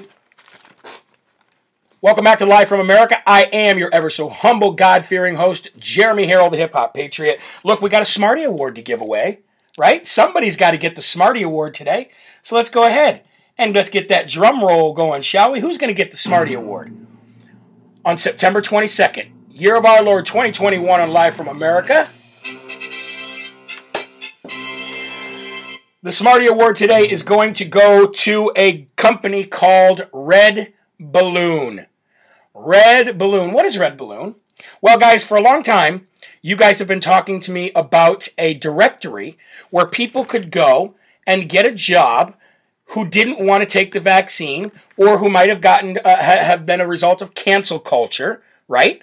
Welcome 2.00 2.24
back 2.24 2.38
to 2.38 2.46
Live 2.46 2.68
from 2.68 2.78
America. 2.78 3.16
I 3.26 3.44
am 3.46 3.78
your 3.78 3.90
ever 3.92 4.08
so 4.08 4.28
humble, 4.28 4.70
God 4.70 5.04
fearing 5.04 5.34
host, 5.34 5.70
Jeremy 5.76 6.28
Herrell, 6.28 6.50
the 6.50 6.58
hip 6.58 6.74
hop 6.74 6.94
patriot. 6.94 7.40
Look, 7.64 7.82
we 7.82 7.90
got 7.90 8.02
a 8.02 8.06
Smarty 8.06 8.44
Award 8.44 8.76
to 8.76 8.82
give 8.82 9.00
away, 9.00 9.40
right? 9.76 10.06
Somebody's 10.06 10.56
got 10.56 10.70
to 10.70 10.78
get 10.78 10.94
the 10.94 11.02
Smarty 11.02 11.42
Award 11.42 11.74
today. 11.74 12.10
So 12.42 12.54
let's 12.54 12.70
go 12.70 12.86
ahead 12.86 13.24
and 13.58 13.74
let's 13.74 13.90
get 13.90 14.08
that 14.08 14.28
drum 14.28 14.62
roll 14.62 14.92
going, 14.92 15.22
shall 15.22 15.52
we? 15.52 15.60
Who's 15.60 15.78
going 15.78 15.88
to 15.88 15.94
get 15.94 16.10
the 16.10 16.16
Smarty 16.16 16.54
Award? 16.54 16.94
On 18.04 18.16
September 18.18 18.60
22nd, 18.60 19.30
year 19.50 19.76
of 19.76 19.84
our 19.84 20.02
Lord 20.02 20.26
2021 20.26 21.00
on 21.00 21.12
Live 21.12 21.36
from 21.36 21.48
America. 21.48 22.08
The 26.02 26.12
Smarty 26.12 26.46
Award 26.46 26.76
today 26.76 27.00
is 27.02 27.22
going 27.22 27.54
to 27.54 27.64
go 27.64 28.06
to 28.06 28.52
a 28.54 28.86
company 28.94 29.44
called 29.44 30.06
Red 30.12 30.72
Balloon. 31.00 31.86
Red 32.54 33.18
Balloon. 33.18 33.52
What 33.52 33.64
is 33.64 33.76
Red 33.76 33.96
Balloon? 33.96 34.36
Well, 34.80 34.98
guys, 34.98 35.24
for 35.24 35.36
a 35.36 35.42
long 35.42 35.62
time, 35.62 36.06
you 36.42 36.56
guys 36.56 36.78
have 36.78 36.86
been 36.86 37.00
talking 37.00 37.40
to 37.40 37.50
me 37.50 37.72
about 37.74 38.28
a 38.38 38.54
directory 38.54 39.36
where 39.70 39.86
people 39.86 40.24
could 40.24 40.52
go 40.52 40.94
and 41.26 41.48
get 41.48 41.66
a 41.66 41.72
job 41.74 42.36
who 42.90 43.06
didn't 43.06 43.44
want 43.44 43.62
to 43.62 43.66
take 43.66 43.92
the 43.92 44.00
vaccine 44.00 44.70
or 44.96 45.18
who 45.18 45.28
might 45.28 45.48
have 45.48 45.60
gotten 45.60 45.98
uh, 46.04 46.16
have 46.22 46.64
been 46.64 46.80
a 46.80 46.86
result 46.86 47.20
of 47.20 47.34
cancel 47.34 47.78
culture, 47.78 48.42
right? 48.68 49.02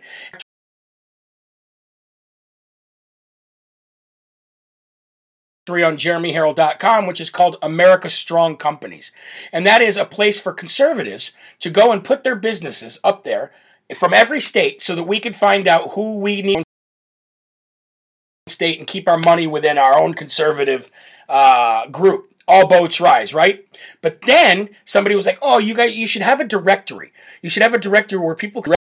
on 5.69 5.95
jeremyherrell.com, 5.95 7.07
which 7.07 7.21
is 7.21 7.29
called 7.29 7.55
America 7.61 8.09
Strong 8.09 8.57
Companies. 8.57 9.13
And 9.53 9.65
that 9.65 9.81
is 9.81 9.95
a 9.95 10.03
place 10.03 10.37
for 10.37 10.51
conservatives 10.51 11.31
to 11.59 11.69
go 11.69 11.93
and 11.93 12.03
put 12.03 12.25
their 12.25 12.35
businesses 12.35 12.99
up 13.01 13.23
there 13.23 13.51
from 13.95 14.13
every 14.13 14.41
state 14.41 14.81
so 14.81 14.93
that 14.95 15.03
we 15.03 15.21
can 15.21 15.31
find 15.31 15.67
out 15.67 15.91
who 15.91 16.17
we 16.17 16.41
need 16.41 16.63
state 18.47 18.77
and 18.77 18.87
keep 18.87 19.07
our 19.07 19.17
money 19.17 19.47
within 19.47 19.77
our 19.77 19.97
own 19.97 20.13
conservative 20.13 20.91
uh, 21.29 21.87
group. 21.87 22.32
All 22.47 22.67
boats 22.67 22.99
rise, 22.99 23.33
right? 23.33 23.65
But 24.01 24.21
then 24.23 24.69
somebody 24.85 25.15
was 25.15 25.25
like, 25.25 25.39
"Oh, 25.41 25.59
you 25.59 25.73
guys, 25.73 25.95
you 25.95 26.07
should 26.07 26.21
have 26.21 26.41
a 26.41 26.43
directory. 26.43 27.13
You 27.41 27.49
should 27.49 27.63
have 27.63 27.73
a 27.73 27.79
directory 27.79 28.19
where 28.19 28.35
people 28.35 28.61
can 28.61 28.73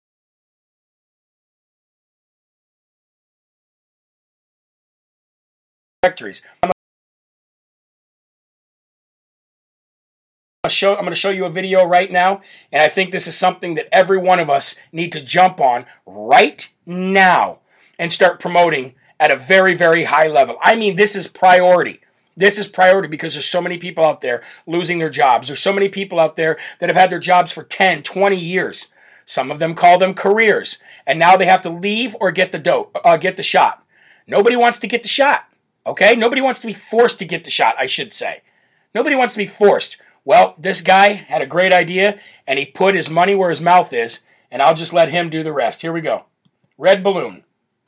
directories." 6.01 6.41
I'm 6.63 6.71
Show, 10.69 10.93
I'm 10.93 11.01
going 11.01 11.09
to 11.09 11.15
show 11.15 11.31
you 11.31 11.45
a 11.45 11.49
video 11.49 11.83
right 11.83 12.11
now, 12.11 12.41
and 12.71 12.83
I 12.83 12.87
think 12.87 13.11
this 13.11 13.25
is 13.25 13.35
something 13.35 13.73
that 13.75 13.89
every 13.91 14.19
one 14.19 14.39
of 14.39 14.47
us 14.47 14.75
need 14.91 15.11
to 15.13 15.21
jump 15.21 15.59
on 15.59 15.85
right 16.05 16.69
now 16.85 17.59
and 17.97 18.13
start 18.13 18.39
promoting 18.39 18.93
at 19.19 19.31
a 19.31 19.35
very, 19.35 19.73
very 19.73 20.03
high 20.03 20.27
level. 20.27 20.57
I 20.61 20.75
mean, 20.75 20.97
this 20.97 21.15
is 21.15 21.27
priority. 21.27 22.01
This 22.41 22.57
is 22.57 22.67
priority 22.67 23.07
because 23.07 23.33
there's 23.33 23.45
so 23.45 23.61
many 23.61 23.77
people 23.77 24.03
out 24.03 24.21
there 24.21 24.41
losing 24.65 24.97
their 24.97 25.11
jobs. 25.11 25.45
There's 25.45 25.59
so 25.59 25.71
many 25.71 25.89
people 25.89 26.19
out 26.19 26.37
there 26.37 26.57
that 26.79 26.89
have 26.89 26.95
had 26.95 27.11
their 27.11 27.19
jobs 27.19 27.51
for 27.51 27.61
10, 27.61 28.01
20 28.01 28.35
years. 28.35 28.87
Some 29.27 29.51
of 29.51 29.59
them 29.59 29.75
call 29.75 29.99
them 29.99 30.15
careers, 30.15 30.79
and 31.05 31.19
now 31.19 31.37
they 31.37 31.45
have 31.45 31.61
to 31.61 31.69
leave 31.69 32.15
or 32.19 32.31
get 32.31 32.51
the 32.51 32.57
dope, 32.57 32.97
uh, 33.05 33.17
get 33.17 33.37
the 33.37 33.43
shot. 33.43 33.85
Nobody 34.25 34.55
wants 34.55 34.79
to 34.79 34.87
get 34.87 35.03
the 35.03 35.07
shot. 35.07 35.45
Okay? 35.85 36.15
Nobody 36.15 36.41
wants 36.41 36.59
to 36.61 36.67
be 36.67 36.73
forced 36.73 37.19
to 37.19 37.25
get 37.25 37.43
the 37.43 37.51
shot, 37.51 37.75
I 37.77 37.85
should 37.85 38.11
say. 38.11 38.41
Nobody 38.95 39.15
wants 39.15 39.35
to 39.35 39.37
be 39.37 39.45
forced. 39.45 39.97
Well, 40.25 40.55
this 40.57 40.81
guy 40.81 41.13
had 41.13 41.43
a 41.43 41.45
great 41.45 41.71
idea 41.71 42.19
and 42.47 42.57
he 42.57 42.65
put 42.65 42.95
his 42.95 43.07
money 43.07 43.35
where 43.35 43.51
his 43.51 43.61
mouth 43.61 43.93
is, 43.93 44.21
and 44.49 44.63
I'll 44.63 44.73
just 44.73 44.93
let 44.93 45.09
him 45.09 45.29
do 45.29 45.43
the 45.43 45.53
rest. 45.53 45.83
Here 45.83 45.93
we 45.93 46.01
go. 46.01 46.25
Red 46.79 47.03
Balloon. 47.03 47.43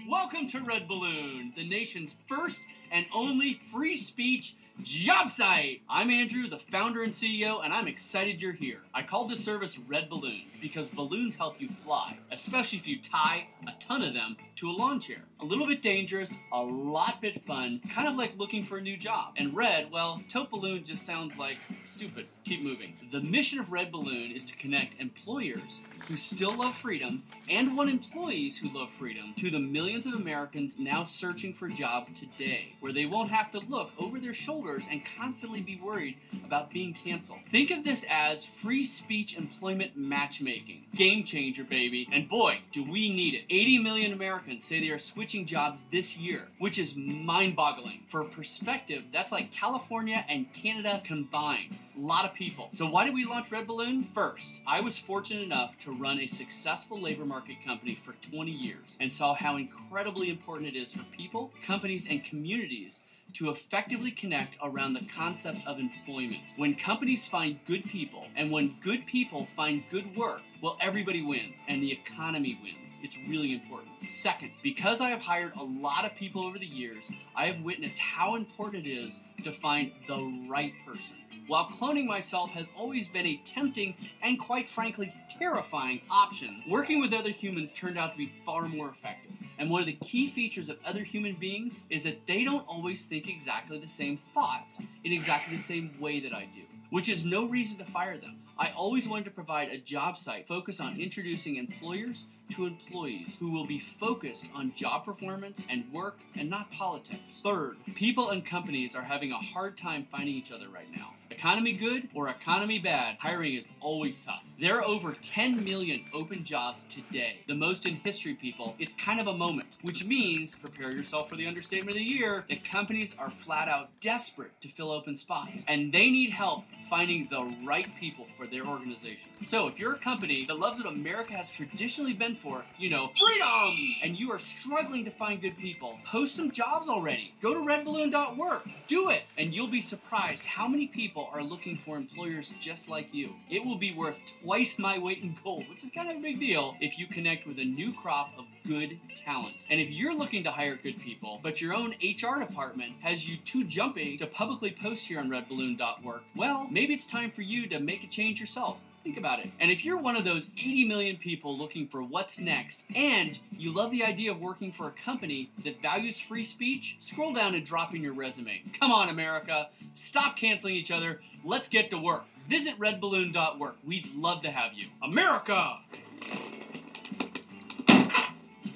Welcome 0.07 0.47
to 0.49 0.59
Red 0.59 0.87
Balloon, 0.87 1.53
the 1.55 1.67
nation's 1.67 2.13
first 2.29 2.61
and 2.93 3.07
only 3.13 3.59
free 3.71 3.97
speech 3.97 4.55
job 4.81 5.31
site. 5.31 5.81
I'm 5.89 6.09
Andrew, 6.09 6.47
the 6.47 6.59
founder 6.59 7.03
and 7.03 7.11
CEO, 7.11 7.63
and 7.63 7.73
I'm 7.73 7.87
excited 7.87 8.41
you're 8.41 8.53
here. 8.53 8.81
I 8.93 9.01
called 9.01 9.29
this 9.29 9.43
service 9.43 9.77
Red 9.79 10.09
Balloon 10.09 10.43
because 10.61 10.89
balloons 10.89 11.35
help 11.35 11.59
you 11.59 11.69
fly, 11.69 12.17
especially 12.31 12.77
if 12.77 12.87
you 12.87 13.01
tie 13.01 13.47
a 13.67 13.71
ton 13.79 14.03
of 14.03 14.13
them 14.13 14.37
to 14.57 14.69
a 14.69 14.71
lawn 14.71 14.99
chair. 14.99 15.23
A 15.43 15.45
little 15.45 15.67
bit 15.67 15.81
dangerous, 15.81 16.39
a 16.53 16.61
lot 16.61 17.19
bit 17.19 17.43
fun, 17.43 17.81
kind 17.93 18.07
of 18.07 18.15
like 18.15 18.37
looking 18.37 18.63
for 18.63 18.77
a 18.77 18.81
new 18.81 18.95
job. 18.95 19.33
And 19.35 19.53
red, 19.53 19.91
well, 19.91 20.21
tote 20.29 20.49
balloon 20.49 20.85
just 20.85 21.05
sounds 21.05 21.37
like 21.37 21.57
stupid. 21.83 22.27
Keep 22.45 22.63
moving. 22.63 22.93
The 23.11 23.19
mission 23.19 23.59
of 23.59 23.71
Red 23.71 23.91
Balloon 23.91 24.31
is 24.31 24.43
to 24.45 24.55
connect 24.55 24.99
employers 25.01 25.81
who 26.07 26.15
still 26.15 26.55
love 26.55 26.75
freedom 26.75 27.23
and 27.49 27.75
want 27.77 27.89
employees 27.89 28.57
who 28.57 28.69
love 28.77 28.89
freedom 28.91 29.33
to 29.37 29.49
the 29.49 29.59
millions 29.59 30.05
of 30.05 30.13
Americans 30.13 30.77
now 30.77 31.03
searching 31.03 31.53
for 31.53 31.67
jobs 31.69 32.09
today, 32.17 32.75
where 32.79 32.91
they 32.93 33.05
won't 33.05 33.29
have 33.29 33.51
to 33.51 33.59
look 33.59 33.91
over 33.97 34.19
their 34.19 34.33
shoulders 34.33 34.85
and 34.89 35.01
constantly 35.17 35.61
be 35.61 35.79
worried 35.81 36.17
about 36.45 36.69
being 36.69 36.93
canceled. 36.93 37.39
Think 37.49 37.71
of 37.71 37.83
this 37.83 38.05
as 38.09 38.43
free 38.43 38.85
speech 38.85 39.37
employment 39.37 39.95
matchmaking. 39.95 40.85
Game 40.95 41.23
changer, 41.23 41.63
baby. 41.63 42.07
And 42.11 42.27
boy, 42.27 42.59
do 42.73 42.83
we 42.83 43.09
need 43.09 43.33
it. 43.33 43.45
80 43.49 43.79
million 43.79 44.13
Americans 44.13 44.65
say 44.65 44.81
they 44.81 44.89
are 44.89 44.99
switching 44.99 45.32
jobs 45.41 45.83
this 45.91 46.15
year, 46.15 46.47
which 46.59 46.77
is 46.77 46.95
mind 46.95 47.55
boggling. 47.55 48.03
For 48.07 48.23
perspective, 48.23 49.05
that's 49.11 49.31
like 49.31 49.51
California 49.51 50.23
and 50.29 50.51
Canada 50.53 51.01
combined. 51.03 51.75
A 51.97 51.99
lot 51.99 52.25
of 52.25 52.33
people. 52.35 52.69
So, 52.73 52.85
why 52.85 53.05
did 53.05 53.15
we 53.15 53.25
launch 53.25 53.51
Red 53.51 53.65
Balloon? 53.65 54.03
First, 54.13 54.61
I 54.67 54.81
was 54.81 54.97
fortunate 54.97 55.43
enough 55.43 55.77
to 55.79 55.91
run 55.91 56.19
a 56.19 56.27
successful 56.27 57.01
labor 57.01 57.25
market 57.25 57.63
company 57.65 57.99
for 58.05 58.13
20 58.29 58.51
years 58.51 58.97
and 58.99 59.11
saw 59.11 59.33
how 59.33 59.57
incredibly 59.57 60.29
important 60.29 60.75
it 60.75 60.79
is 60.79 60.91
for 60.91 61.03
people, 61.05 61.51
companies, 61.65 62.07
and 62.07 62.23
communities 62.23 63.01
to 63.35 63.49
effectively 63.49 64.11
connect 64.11 64.55
around 64.63 64.93
the 64.93 65.05
concept 65.15 65.59
of 65.65 65.79
employment. 65.79 66.53
When 66.57 66.75
companies 66.75 67.27
find 67.27 67.59
good 67.65 67.83
people 67.85 68.25
and 68.35 68.51
when 68.51 68.75
good 68.81 69.05
people 69.05 69.47
find 69.55 69.83
good 69.89 70.15
work, 70.15 70.41
well, 70.61 70.77
everybody 70.79 71.21
wins 71.21 71.59
and 71.67 71.83
the 71.83 71.91
economy 71.91 72.59
wins. 72.63 72.97
It's 73.03 73.17
really 73.27 73.53
important. 73.53 74.01
Second, 74.01 74.51
because 74.61 75.01
I 75.01 75.09
have 75.09 75.19
hired 75.19 75.53
a 75.55 75.63
lot 75.63 76.05
of 76.05 76.15
people 76.15 76.45
over 76.45 76.57
the 76.57 76.65
years, 76.65 77.11
I 77.35 77.47
have 77.47 77.61
witnessed 77.61 77.99
how 77.99 78.35
important 78.35 78.87
it 78.87 78.89
is 78.89 79.19
to 79.43 79.51
find 79.51 79.91
the 80.07 80.47
right 80.49 80.73
person. 80.85 81.17
While 81.47 81.67
cloning 81.67 82.05
myself 82.05 82.51
has 82.51 82.69
always 82.77 83.09
been 83.09 83.25
a 83.25 83.41
tempting 83.43 83.95
and 84.21 84.39
quite 84.39 84.69
frankly 84.69 85.13
terrifying 85.37 85.99
option, 86.09 86.63
working 86.69 87.01
with 87.01 87.13
other 87.13 87.31
humans 87.31 87.73
turned 87.73 87.97
out 87.97 88.13
to 88.13 88.17
be 88.17 88.31
far 88.45 88.69
more 88.69 88.89
effective. 88.89 89.32
And 89.57 89.69
one 89.69 89.81
of 89.81 89.87
the 89.87 89.93
key 89.93 90.29
features 90.29 90.69
of 90.69 90.79
other 90.85 91.03
human 91.03 91.35
beings 91.35 91.83
is 91.89 92.03
that 92.03 92.25
they 92.27 92.43
don't 92.43 92.67
always 92.67 93.03
think 93.05 93.27
exactly 93.27 93.77
the 93.79 93.87
same 93.87 94.17
thoughts 94.17 94.81
in 95.03 95.13
exactly 95.13 95.55
the 95.55 95.61
same 95.61 95.95
way 95.99 96.19
that 96.19 96.33
I 96.33 96.47
do, 96.53 96.61
which 96.89 97.09
is 97.09 97.23
no 97.23 97.47
reason 97.47 97.77
to 97.77 97.85
fire 97.85 98.17
them. 98.17 98.37
I 98.57 98.71
always 98.77 99.07
wanted 99.07 99.25
to 99.25 99.31
provide 99.31 99.69
a 99.69 99.79
job 99.79 100.17
site 100.17 100.47
focused 100.47 100.79
on 100.79 100.99
introducing 100.99 101.55
employers 101.55 102.27
to 102.51 102.67
employees 102.67 103.35
who 103.39 103.49
will 103.51 103.65
be 103.65 103.79
focused 103.79 104.47
on 104.53 104.73
job 104.75 105.05
performance 105.05 105.67
and 105.71 105.91
work 105.91 106.19
and 106.35 106.49
not 106.51 106.71
politics. 106.71 107.41
Third, 107.43 107.77
people 107.95 108.29
and 108.29 108.45
companies 108.45 108.95
are 108.95 109.01
having 109.01 109.31
a 109.31 109.37
hard 109.37 109.75
time 109.75 110.05
finding 110.11 110.35
each 110.35 110.51
other 110.51 110.69
right 110.69 110.87
now. 110.95 111.13
Economy 111.31 111.73
good 111.73 112.09
or 112.13 112.29
economy 112.29 112.77
bad, 112.77 113.17
hiring 113.19 113.55
is 113.55 113.67
always 113.81 114.21
tough. 114.21 114.43
There 114.63 114.77
are 114.77 114.85
over 114.85 115.13
10 115.21 115.65
million 115.65 116.05
open 116.13 116.45
jobs 116.45 116.85
today, 116.85 117.41
the 117.47 117.53
most 117.53 117.85
in 117.85 117.95
history, 117.95 118.33
people. 118.33 118.75
It's 118.79 118.93
kind 118.93 119.19
of 119.19 119.27
a 119.27 119.35
moment, 119.35 119.67
which 119.81 120.05
means, 120.05 120.55
prepare 120.55 120.95
yourself 120.95 121.29
for 121.29 121.35
the 121.35 121.45
understatement 121.45 121.89
of 121.89 121.95
the 121.97 122.03
year, 122.05 122.45
that 122.47 122.63
companies 122.63 123.13
are 123.19 123.29
flat 123.29 123.67
out 123.67 123.89
desperate 123.99 124.51
to 124.61 124.69
fill 124.69 124.89
open 124.89 125.17
spots, 125.17 125.65
and 125.67 125.91
they 125.91 126.09
need 126.09 126.29
help 126.29 126.63
finding 126.89 127.27
the 127.29 127.53
right 127.65 127.87
people 127.99 128.25
for 128.37 128.47
their 128.47 128.65
organization. 128.65 129.31
So, 129.41 129.67
if 129.67 129.77
you're 129.77 129.95
a 129.95 129.99
company 129.99 130.45
that 130.45 130.57
loves 130.57 130.77
what 130.77 130.87
America 130.87 131.35
has 131.35 131.49
traditionally 131.49 132.13
been 132.13 132.37
for, 132.37 132.63
you 132.77 132.89
know, 132.89 133.11
freedom, 133.19 133.75
and 134.01 134.17
you 134.17 134.31
are 134.31 134.39
struggling 134.39 135.03
to 135.03 135.11
find 135.11 135.41
good 135.41 135.57
people, 135.57 135.97
post 136.05 136.37
some 136.37 136.51
jobs 136.51 136.87
already. 136.87 137.33
Go 137.41 137.53
to 137.53 137.59
redballoon.work. 137.59 138.65
Do 138.87 139.09
it, 139.09 139.23
and 139.37 139.53
you'll 139.53 139.67
be 139.67 139.81
surprised 139.81 140.45
how 140.45 140.69
many 140.69 140.87
people 140.87 141.29
are 141.33 141.43
looking 141.43 141.77
for 141.77 141.97
employers 141.97 142.53
just 142.61 142.87
like 142.87 143.13
you. 143.13 143.33
It 143.49 143.65
will 143.65 143.77
be 143.77 143.93
worth 143.93 144.21
twice 144.41 144.52
my 144.77 144.99
weight 144.99 145.23
in 145.23 145.35
gold, 145.43 145.67
which 145.67 145.83
is 145.83 145.89
kind 145.89 146.11
of 146.11 146.17
a 146.17 146.19
big 146.19 146.39
deal 146.39 146.75
if 146.79 146.99
you 146.99 147.07
connect 147.07 147.47
with 147.47 147.57
a 147.57 147.65
new 147.65 147.91
crop 147.91 148.29
of 148.37 148.45
good 148.67 148.99
talent. 149.15 149.65
And 149.71 149.81
if 149.81 149.89
you're 149.89 150.13
looking 150.13 150.43
to 150.43 150.51
hire 150.51 150.75
good 150.75 151.01
people, 151.01 151.39
but 151.41 151.59
your 151.59 151.73
own 151.73 151.95
HR 152.03 152.39
department 152.39 152.93
has 153.01 153.27
you 153.27 153.37
too 153.37 153.63
jumpy 153.63 154.15
to 154.19 154.27
publicly 154.27 154.69
post 154.69 155.07
here 155.07 155.19
on 155.19 155.27
redballoon.work, 155.27 156.23
well, 156.35 156.67
maybe 156.69 156.93
it's 156.93 157.07
time 157.07 157.31
for 157.31 157.41
you 157.41 157.67
to 157.67 157.79
make 157.79 158.03
a 158.03 158.07
change 158.07 158.39
yourself. 158.39 158.77
Think 159.03 159.17
about 159.17 159.39
it. 159.39 159.51
And 159.59 159.69
if 159.69 159.83
you're 159.83 159.97
one 159.97 160.15
of 160.15 160.23
those 160.23 160.47
80 160.57 160.85
million 160.85 161.17
people 161.17 161.57
looking 161.57 161.87
for 161.89 162.01
what's 162.01 162.39
next, 162.39 162.85
and 162.95 163.37
you 163.51 163.73
love 163.73 163.91
the 163.91 164.05
idea 164.05 164.31
of 164.31 164.39
working 164.39 164.71
for 164.71 164.87
a 164.87 164.91
company 164.91 165.51
that 165.65 165.81
values 165.81 166.21
free 166.21 166.45
speech, 166.45 166.95
scroll 166.99 167.33
down 167.33 167.53
and 167.53 167.65
drop 167.65 167.93
in 167.93 168.01
your 168.01 168.13
resume. 168.13 168.63
Come 168.79 168.91
on, 168.93 169.09
America. 169.09 169.67
Stop 169.93 170.37
canceling 170.37 170.75
each 170.75 170.89
other. 170.89 171.19
Let's 171.43 171.67
get 171.67 171.91
to 171.91 171.97
work. 171.97 172.23
Visit 172.49 172.79
redballoon.work. 172.79 173.75
We'd 173.85 174.15
love 174.15 174.41
to 174.43 174.51
have 174.51 174.71
you. 174.73 174.87
America! 175.01 175.79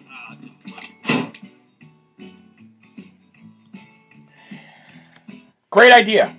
Ah, 0.09 0.38
Great 5.69 5.93
idea. 5.93 6.36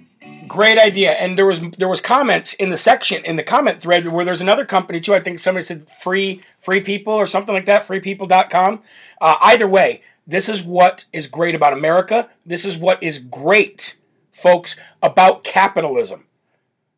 Great 0.49 0.79
idea. 0.79 1.13
And 1.13 1.39
there 1.39 1.47
was 1.47 1.61
there 1.73 1.89
was 1.89 2.01
comments 2.01 2.55
in 2.55 2.71
the 2.71 2.77
section 2.77 3.25
in 3.25 3.37
the 3.37 3.43
comment 3.43 3.81
thread 3.81 4.07
where 4.07 4.25
there's 4.25 4.41
another 4.41 4.65
company 4.65 5.01
too. 5.01 5.15
I 5.15 5.21
think 5.21 5.39
somebody 5.39 5.65
said 5.65 5.89
free 5.89 6.41
free 6.57 6.81
people 6.81 7.13
or 7.13 7.27
something 7.27 7.55
like 7.55 7.67
that, 7.67 7.87
freepeople.com. 7.87 8.83
Uh, 9.21 9.37
either 9.43 9.69
way, 9.69 10.03
this 10.27 10.49
is 10.49 10.63
what 10.63 11.05
is 11.13 11.27
great 11.27 11.55
about 11.55 11.73
America. 11.73 12.29
This 12.45 12.65
is 12.65 12.77
what 12.77 13.03
is 13.03 13.19
great, 13.19 13.97
folks, 14.33 14.79
about 15.03 15.45
capitalism. 15.45 16.25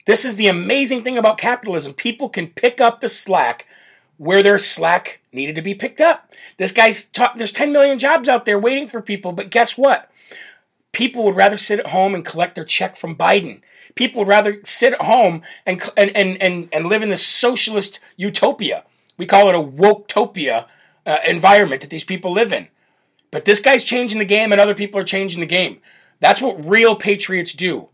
This 0.07 0.25
is 0.25 0.37
the 0.37 0.49
amazing 0.49 1.05
thing 1.05 1.19
about 1.19 1.39
capitalism. 1.39 1.93
People 1.93 2.29
can 2.29 2.49
pick 2.49 2.81
up 2.81 3.01
the 3.01 3.09
slack 3.09 3.67
where 4.17 4.43
their 4.43 4.59
slack 4.59 5.21
needed 5.33 5.55
to 5.55 5.63
be 5.63 5.75
picked 5.75 6.01
up. 6.01 6.33
This 6.57 6.73
guy's 6.73 7.05
talk, 7.05 7.37
there's 7.37 7.53
10 7.53 7.73
million 7.73 7.99
jobs 7.99 8.29
out 8.29 8.45
there 8.45 8.59
waiting 8.59 8.87
for 8.87 9.01
people, 9.01 9.33
but 9.33 9.51
guess 9.51 9.79
what? 9.79 10.10
People 10.93 11.25
would 11.25 11.37
rather 11.37 11.57
sit 11.57 11.79
at 11.79 11.89
home 11.89 12.15
and 12.15 12.25
collect 12.25 12.55
their 12.55 12.65
check 12.65 12.97
from 12.97 13.17
Biden. 13.17 13.61
People 13.95 14.21
would 14.21 14.29
rather 14.29 14.61
sit 14.65 14.93
at 14.93 15.03
home 15.03 15.43
and, 15.67 15.83
and, 15.97 16.17
and, 16.17 16.41
and, 16.43 16.69
and 16.73 16.87
live 16.87 17.03
in 17.03 17.11
this 17.11 17.27
socialist 17.27 18.01
utopia. 18.17 18.85
We 19.17 19.27
call 19.27 19.49
it 19.49 19.55
a 19.55 19.59
woketopia 19.59 20.67
uh, 21.07 21.19
environment 21.27 21.81
that 21.83 21.91
these 21.91 22.05
people 22.05 22.33
live 22.33 22.53
in. 22.53 22.69
But 23.31 23.45
this 23.45 23.61
guy's 23.61 23.85
changing 23.85 24.19
the 24.19 24.25
game 24.25 24.53
and 24.53 24.61
other 24.61 24.75
people 24.75 25.01
are 25.01 25.05
changing 25.05 25.41
the 25.41 25.47
game. 25.47 25.81
That's 26.19 26.43
what 26.43 26.65
real 26.65 26.97
patriots 26.97 27.53
do. 27.53 27.89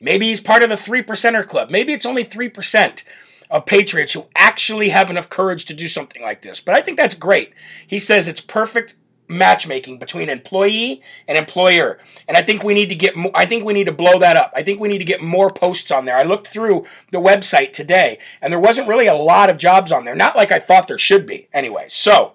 Maybe 0.00 0.28
he's 0.28 0.40
part 0.40 0.62
of 0.62 0.68
the 0.68 0.76
3%er 0.76 1.44
club. 1.44 1.70
Maybe 1.70 1.92
it's 1.92 2.06
only 2.06 2.24
3% 2.24 3.02
of 3.50 3.66
patriots 3.66 4.12
who 4.12 4.26
actually 4.36 4.90
have 4.90 5.10
enough 5.10 5.28
courage 5.28 5.64
to 5.66 5.74
do 5.74 5.88
something 5.88 6.22
like 6.22 6.42
this. 6.42 6.60
But 6.60 6.74
I 6.74 6.82
think 6.82 6.98
that's 6.98 7.14
great. 7.14 7.52
He 7.86 7.98
says 7.98 8.28
it's 8.28 8.40
perfect 8.40 8.94
matchmaking 9.28 9.98
between 9.98 10.28
employee 10.28 11.02
and 11.26 11.38
employer. 11.38 11.98
And 12.26 12.36
I 12.36 12.42
think 12.42 12.62
we 12.62 12.74
need 12.74 12.88
to 12.88 12.94
get 12.94 13.16
mo- 13.16 13.30
I 13.34 13.46
think 13.46 13.64
we 13.64 13.74
need 13.74 13.84
to 13.84 13.92
blow 13.92 14.18
that 14.18 14.36
up. 14.36 14.52
I 14.56 14.62
think 14.62 14.80
we 14.80 14.88
need 14.88 14.98
to 14.98 15.04
get 15.04 15.22
more 15.22 15.50
posts 15.50 15.90
on 15.90 16.04
there. 16.04 16.16
I 16.16 16.22
looked 16.22 16.48
through 16.48 16.86
the 17.12 17.18
website 17.18 17.72
today 17.72 18.18
and 18.40 18.52
there 18.52 18.60
wasn't 18.60 18.88
really 18.88 19.06
a 19.06 19.14
lot 19.14 19.50
of 19.50 19.58
jobs 19.58 19.92
on 19.92 20.04
there. 20.04 20.14
Not 20.14 20.36
like 20.36 20.50
I 20.50 20.58
thought 20.58 20.88
there 20.88 20.98
should 20.98 21.26
be. 21.26 21.48
Anyway, 21.52 21.86
so 21.88 22.34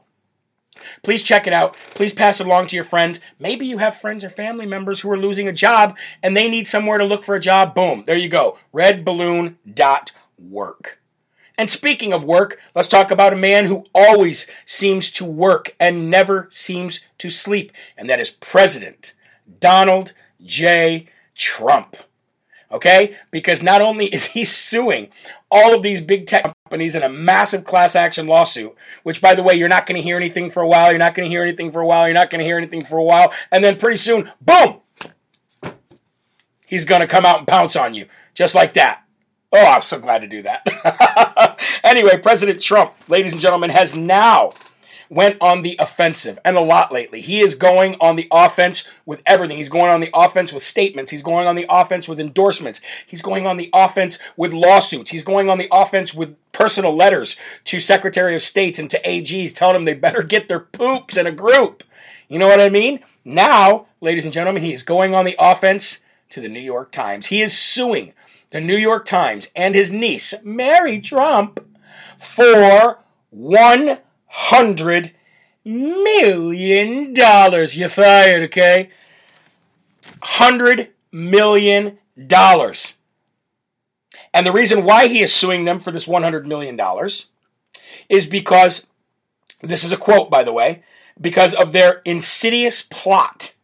Please 1.01 1.23
check 1.23 1.47
it 1.47 1.53
out. 1.53 1.77
Please 1.95 2.13
pass 2.13 2.41
it 2.41 2.47
along 2.47 2.67
to 2.67 2.75
your 2.75 2.83
friends. 2.83 3.19
Maybe 3.39 3.65
you 3.65 3.79
have 3.79 3.95
friends 3.95 4.23
or 4.23 4.29
family 4.29 4.65
members 4.65 5.01
who 5.01 5.11
are 5.11 5.17
losing 5.17 5.47
a 5.47 5.53
job 5.53 5.97
and 6.21 6.35
they 6.35 6.49
need 6.49 6.67
somewhere 6.67 6.97
to 6.97 7.05
look 7.05 7.23
for 7.23 7.35
a 7.35 7.39
job. 7.39 7.73
Boom, 7.73 8.03
there 8.05 8.17
you 8.17 8.27
go. 8.29 8.57
Redballoon.work. 8.73 10.99
And 11.57 11.69
speaking 11.69 12.13
of 12.13 12.23
work, 12.23 12.59
let's 12.73 12.87
talk 12.87 13.11
about 13.11 13.33
a 13.33 13.37
man 13.37 13.65
who 13.65 13.85
always 13.93 14.47
seems 14.65 15.11
to 15.11 15.25
work 15.25 15.75
and 15.79 16.09
never 16.09 16.47
seems 16.49 17.01
to 17.19 17.29
sleep, 17.29 17.71
and 17.95 18.09
that 18.09 18.19
is 18.19 18.31
President 18.31 19.13
Donald 19.59 20.13
J. 20.43 21.07
Trump. 21.35 21.95
Okay? 22.71 23.15
Because 23.29 23.61
not 23.61 23.81
only 23.81 24.07
is 24.07 24.27
he 24.27 24.43
suing 24.43 25.09
all 25.51 25.75
of 25.75 25.83
these 25.83 26.01
big 26.01 26.25
tech 26.25 26.51
companies 26.65 26.95
in 26.95 27.03
a 27.03 27.09
massive 27.09 27.63
class 27.63 27.95
action 27.95 28.25
lawsuit, 28.25 28.75
which, 29.03 29.21
by 29.21 29.35
the 29.35 29.43
way, 29.43 29.53
you're 29.53 29.69
not 29.69 29.85
going 29.85 29.95
to 29.95 30.01
hear 30.01 30.17
anything 30.17 30.49
for 30.49 30.63
a 30.63 30.67
while, 30.67 30.89
you're 30.89 30.97
not 30.97 31.13
going 31.13 31.29
to 31.29 31.31
hear 31.31 31.43
anything 31.43 31.71
for 31.71 31.81
a 31.81 31.85
while, 31.85 32.07
you're 32.07 32.15
not 32.15 32.31
going 32.31 32.39
to 32.39 32.45
hear 32.45 32.57
anything 32.57 32.83
for 32.83 32.97
a 32.97 33.03
while, 33.03 33.31
and 33.51 33.63
then 33.63 33.77
pretty 33.77 33.97
soon, 33.97 34.31
boom! 34.41 34.79
He's 36.65 36.85
going 36.85 37.01
to 37.01 37.07
come 37.07 37.27
out 37.27 37.37
and 37.37 37.47
pounce 37.47 37.75
on 37.75 37.93
you, 37.93 38.07
just 38.33 38.55
like 38.55 38.73
that. 38.73 39.02
Oh, 39.55 39.65
I'm 39.65 39.83
so 39.83 39.99
glad 39.99 40.21
to 40.21 40.27
do 40.27 40.41
that. 40.41 41.59
anyway, 41.83 42.17
President 42.17 42.59
Trump, 42.59 42.93
ladies 43.07 43.33
and 43.33 43.41
gentlemen, 43.41 43.69
has 43.69 43.95
now 43.95 44.53
went 45.09 45.37
on 45.39 45.61
the 45.61 45.75
offensive 45.79 46.39
and 46.43 46.57
a 46.57 46.61
lot 46.61 46.91
lately. 46.91 47.21
He 47.21 47.39
is 47.39 47.53
going 47.53 47.95
on 48.01 48.15
the 48.15 48.27
offense 48.31 48.87
with 49.05 49.21
everything. 49.27 49.57
He's 49.57 49.69
going 49.69 49.91
on 49.91 50.01
the 50.01 50.09
offense 50.11 50.51
with 50.51 50.63
statements. 50.63 51.11
He's 51.11 51.21
going 51.21 51.45
on 51.45 51.55
the 51.55 51.67
offense 51.69 52.07
with 52.07 52.19
endorsements. 52.19 52.81
He's 53.05 53.21
going 53.21 53.45
on 53.45 53.57
the 53.57 53.69
offense 53.75 54.17
with 54.35 54.53
lawsuits. 54.53 55.11
He's 55.11 55.23
going 55.23 55.51
on 55.51 55.59
the 55.59 55.67
offense 55.71 56.15
with 56.15 56.35
personal 56.51 56.95
letters 56.95 57.35
to 57.65 57.79
Secretary 57.79 58.35
of 58.35 58.41
States 58.41 58.79
and 58.79 58.89
to 58.89 58.99
AGs 59.03 59.53
telling 59.53 59.75
them 59.75 59.85
they 59.85 59.93
better 59.93 60.23
get 60.23 60.47
their 60.47 60.61
poops 60.61 61.15
in 61.15 61.27
a 61.27 61.31
group. 61.31 61.83
You 62.27 62.39
know 62.39 62.47
what 62.47 62.59
I 62.59 62.69
mean? 62.69 63.01
Now, 63.23 63.85
ladies 64.01 64.23
and 64.23 64.33
gentlemen, 64.33 64.63
he 64.63 64.73
is 64.73 64.81
going 64.81 65.13
on 65.13 65.25
the 65.25 65.35
offense 65.37 65.99
to 66.31 66.41
the 66.41 66.49
New 66.49 66.59
York 66.59 66.91
Times. 66.91 67.27
He 67.27 67.43
is 67.43 67.55
suing 67.55 68.13
the 68.53 68.61
New 68.61 68.77
York 68.77 69.03
Times 69.03 69.49
and 69.55 69.73
his 69.73 69.91
niece, 69.91 70.35
Mary 70.43 71.01
Trump, 71.01 71.59
for 72.19 72.99
one 73.31 73.97
hundred 74.27 75.11
million 75.65 77.13
dollars. 77.13 77.75
You 77.75 77.89
fired, 77.89 78.43
okay? 78.43 78.91
$100 80.21 80.89
million. 81.11 81.97
And 84.35 84.45
the 84.45 84.51
reason 84.51 84.83
why 84.83 85.07
he 85.07 85.21
is 85.21 85.33
suing 85.33 85.65
them 85.65 85.79
for 85.79 85.89
this 85.89 86.05
$100 86.05 86.45
million 86.45 86.79
is 88.07 88.27
because, 88.27 88.85
this 89.61 89.83
is 89.83 89.91
a 89.91 89.97
quote, 89.97 90.29
by 90.29 90.43
the 90.43 90.53
way, 90.53 90.83
because 91.19 91.55
of 91.55 91.71
their 91.71 92.03
insidious 92.05 92.83
plot 92.83 93.55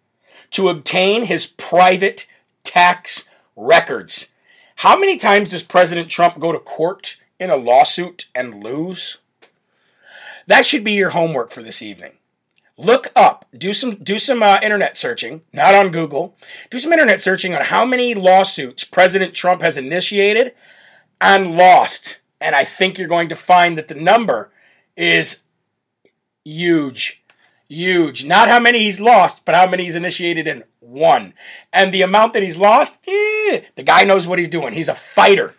to 0.52 0.70
obtain 0.70 1.26
his 1.26 1.46
private 1.46 2.26
tax 2.64 3.30
records. 3.56 4.32
How 4.80 4.98
many 4.98 5.18
times 5.18 5.50
does 5.50 5.64
President 5.64 6.08
Trump 6.08 6.40
go 6.40 6.54
to 6.54 6.58
court 6.58 7.18
in 7.38 7.50
a 7.50 7.58
lawsuit 7.58 8.28
and 8.34 8.64
lose? 8.64 9.18
That 10.48 10.66
should 10.66 10.86
be 10.86 10.94
your 10.94 11.10
homework 11.10 11.52
for 11.52 11.62
this 11.62 11.82
evening. 11.82 12.14
Look 12.78 13.12
up, 13.14 13.46
do 13.54 13.74
some 13.74 13.96
do 13.96 14.18
some 14.18 14.42
uh, 14.42 14.58
internet 14.64 14.96
searching, 14.96 15.42
not 15.52 15.76
on 15.76 15.92
Google. 15.92 16.38
Do 16.70 16.80
some 16.80 16.94
internet 16.94 17.22
searching 17.22 17.54
on 17.54 17.64
how 17.64 17.84
many 17.84 18.16
lawsuits 18.16 18.86
President 18.86 19.34
Trump 19.34 19.62
has 19.62 19.76
initiated 19.76 20.54
and 21.20 21.58
lost, 21.58 22.22
and 22.40 22.56
I 22.56 22.64
think 22.64 22.98
you're 22.98 23.10
going 23.10 23.28
to 23.28 23.36
find 23.36 23.78
that 23.78 23.90
the 23.90 23.96
number 23.96 24.50
is 24.96 25.42
huge. 26.46 27.19
Huge. 27.70 28.26
Not 28.26 28.50
how 28.50 28.60
many 28.60 28.80
he's 28.80 29.00
lost, 29.00 29.46
but 29.46 29.54
how 29.54 29.70
many 29.70 29.84
he's 29.84 29.96
initiated 29.96 30.48
and 30.48 30.64
won. 30.82 31.36
And 31.72 31.94
the 31.94 32.02
amount 32.02 32.34
that 32.34 32.42
he's 32.42 32.58
lost, 32.58 33.08
eh, 33.08 33.62
the 33.76 33.84
guy 33.84 34.04
knows 34.04 34.26
what 34.26 34.40
he's 34.40 34.50
doing. 34.50 34.74
He's 34.74 34.90
a 34.90 34.96
fighter. 34.96 35.54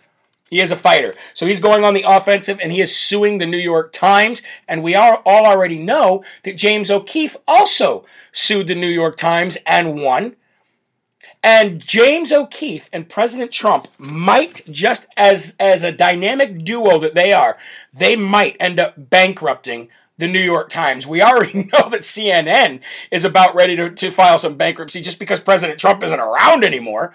He 0.50 0.61
is 0.61 0.72
a 0.72 0.76
fighter. 0.76 1.14
So 1.34 1.46
he's 1.46 1.61
going 1.61 1.84
on 1.84 1.94
the 1.94 2.04
offensive 2.04 2.58
and 2.61 2.72
he 2.72 2.80
is 2.80 2.94
suing 2.94 3.38
the 3.38 3.46
New 3.46 3.58
York 3.58 3.92
Times. 3.92 4.42
And 4.66 4.82
we 4.82 4.96
are 4.96 5.22
all 5.24 5.46
already 5.46 5.78
know 5.78 6.24
that 6.42 6.56
James 6.56 6.90
O'Keefe 6.90 7.36
also 7.46 8.04
sued 8.32 8.66
the 8.66 8.74
New 8.74 8.88
York 8.88 9.16
Times 9.16 9.56
and 9.64 10.02
won. 10.02 10.34
And 11.44 11.80
James 11.80 12.32
O'Keefe 12.32 12.90
and 12.92 13.08
President 13.08 13.52
Trump 13.52 13.86
might, 13.98 14.62
just 14.66 15.06
as, 15.16 15.54
as 15.61 15.84
a 15.84 15.92
dynamic 15.92 16.64
duo 16.64 16.98
that 16.98 17.14
they 17.14 17.32
are, 17.32 17.56
they 17.94 18.16
might 18.16 18.56
end 18.58 18.80
up 18.80 18.94
bankrupting 19.08 19.88
the 20.20 20.28
New 20.28 20.40
York 20.40 20.68
Times. 20.68 21.06
We 21.06 21.22
already 21.22 21.64
know 21.72 21.88
that 21.90 22.02
CNN 22.02 22.80
is 23.10 23.24
about 23.24 23.54
ready 23.54 23.74
to, 23.76 23.90
to 23.90 24.10
file 24.10 24.38
some 24.38 24.56
bankruptcy 24.56 25.00
just 25.00 25.18
because 25.18 25.40
President 25.40 25.80
Trump 25.80 26.02
isn't 26.02 26.20
around 26.20 26.64
anymore. 26.64 27.14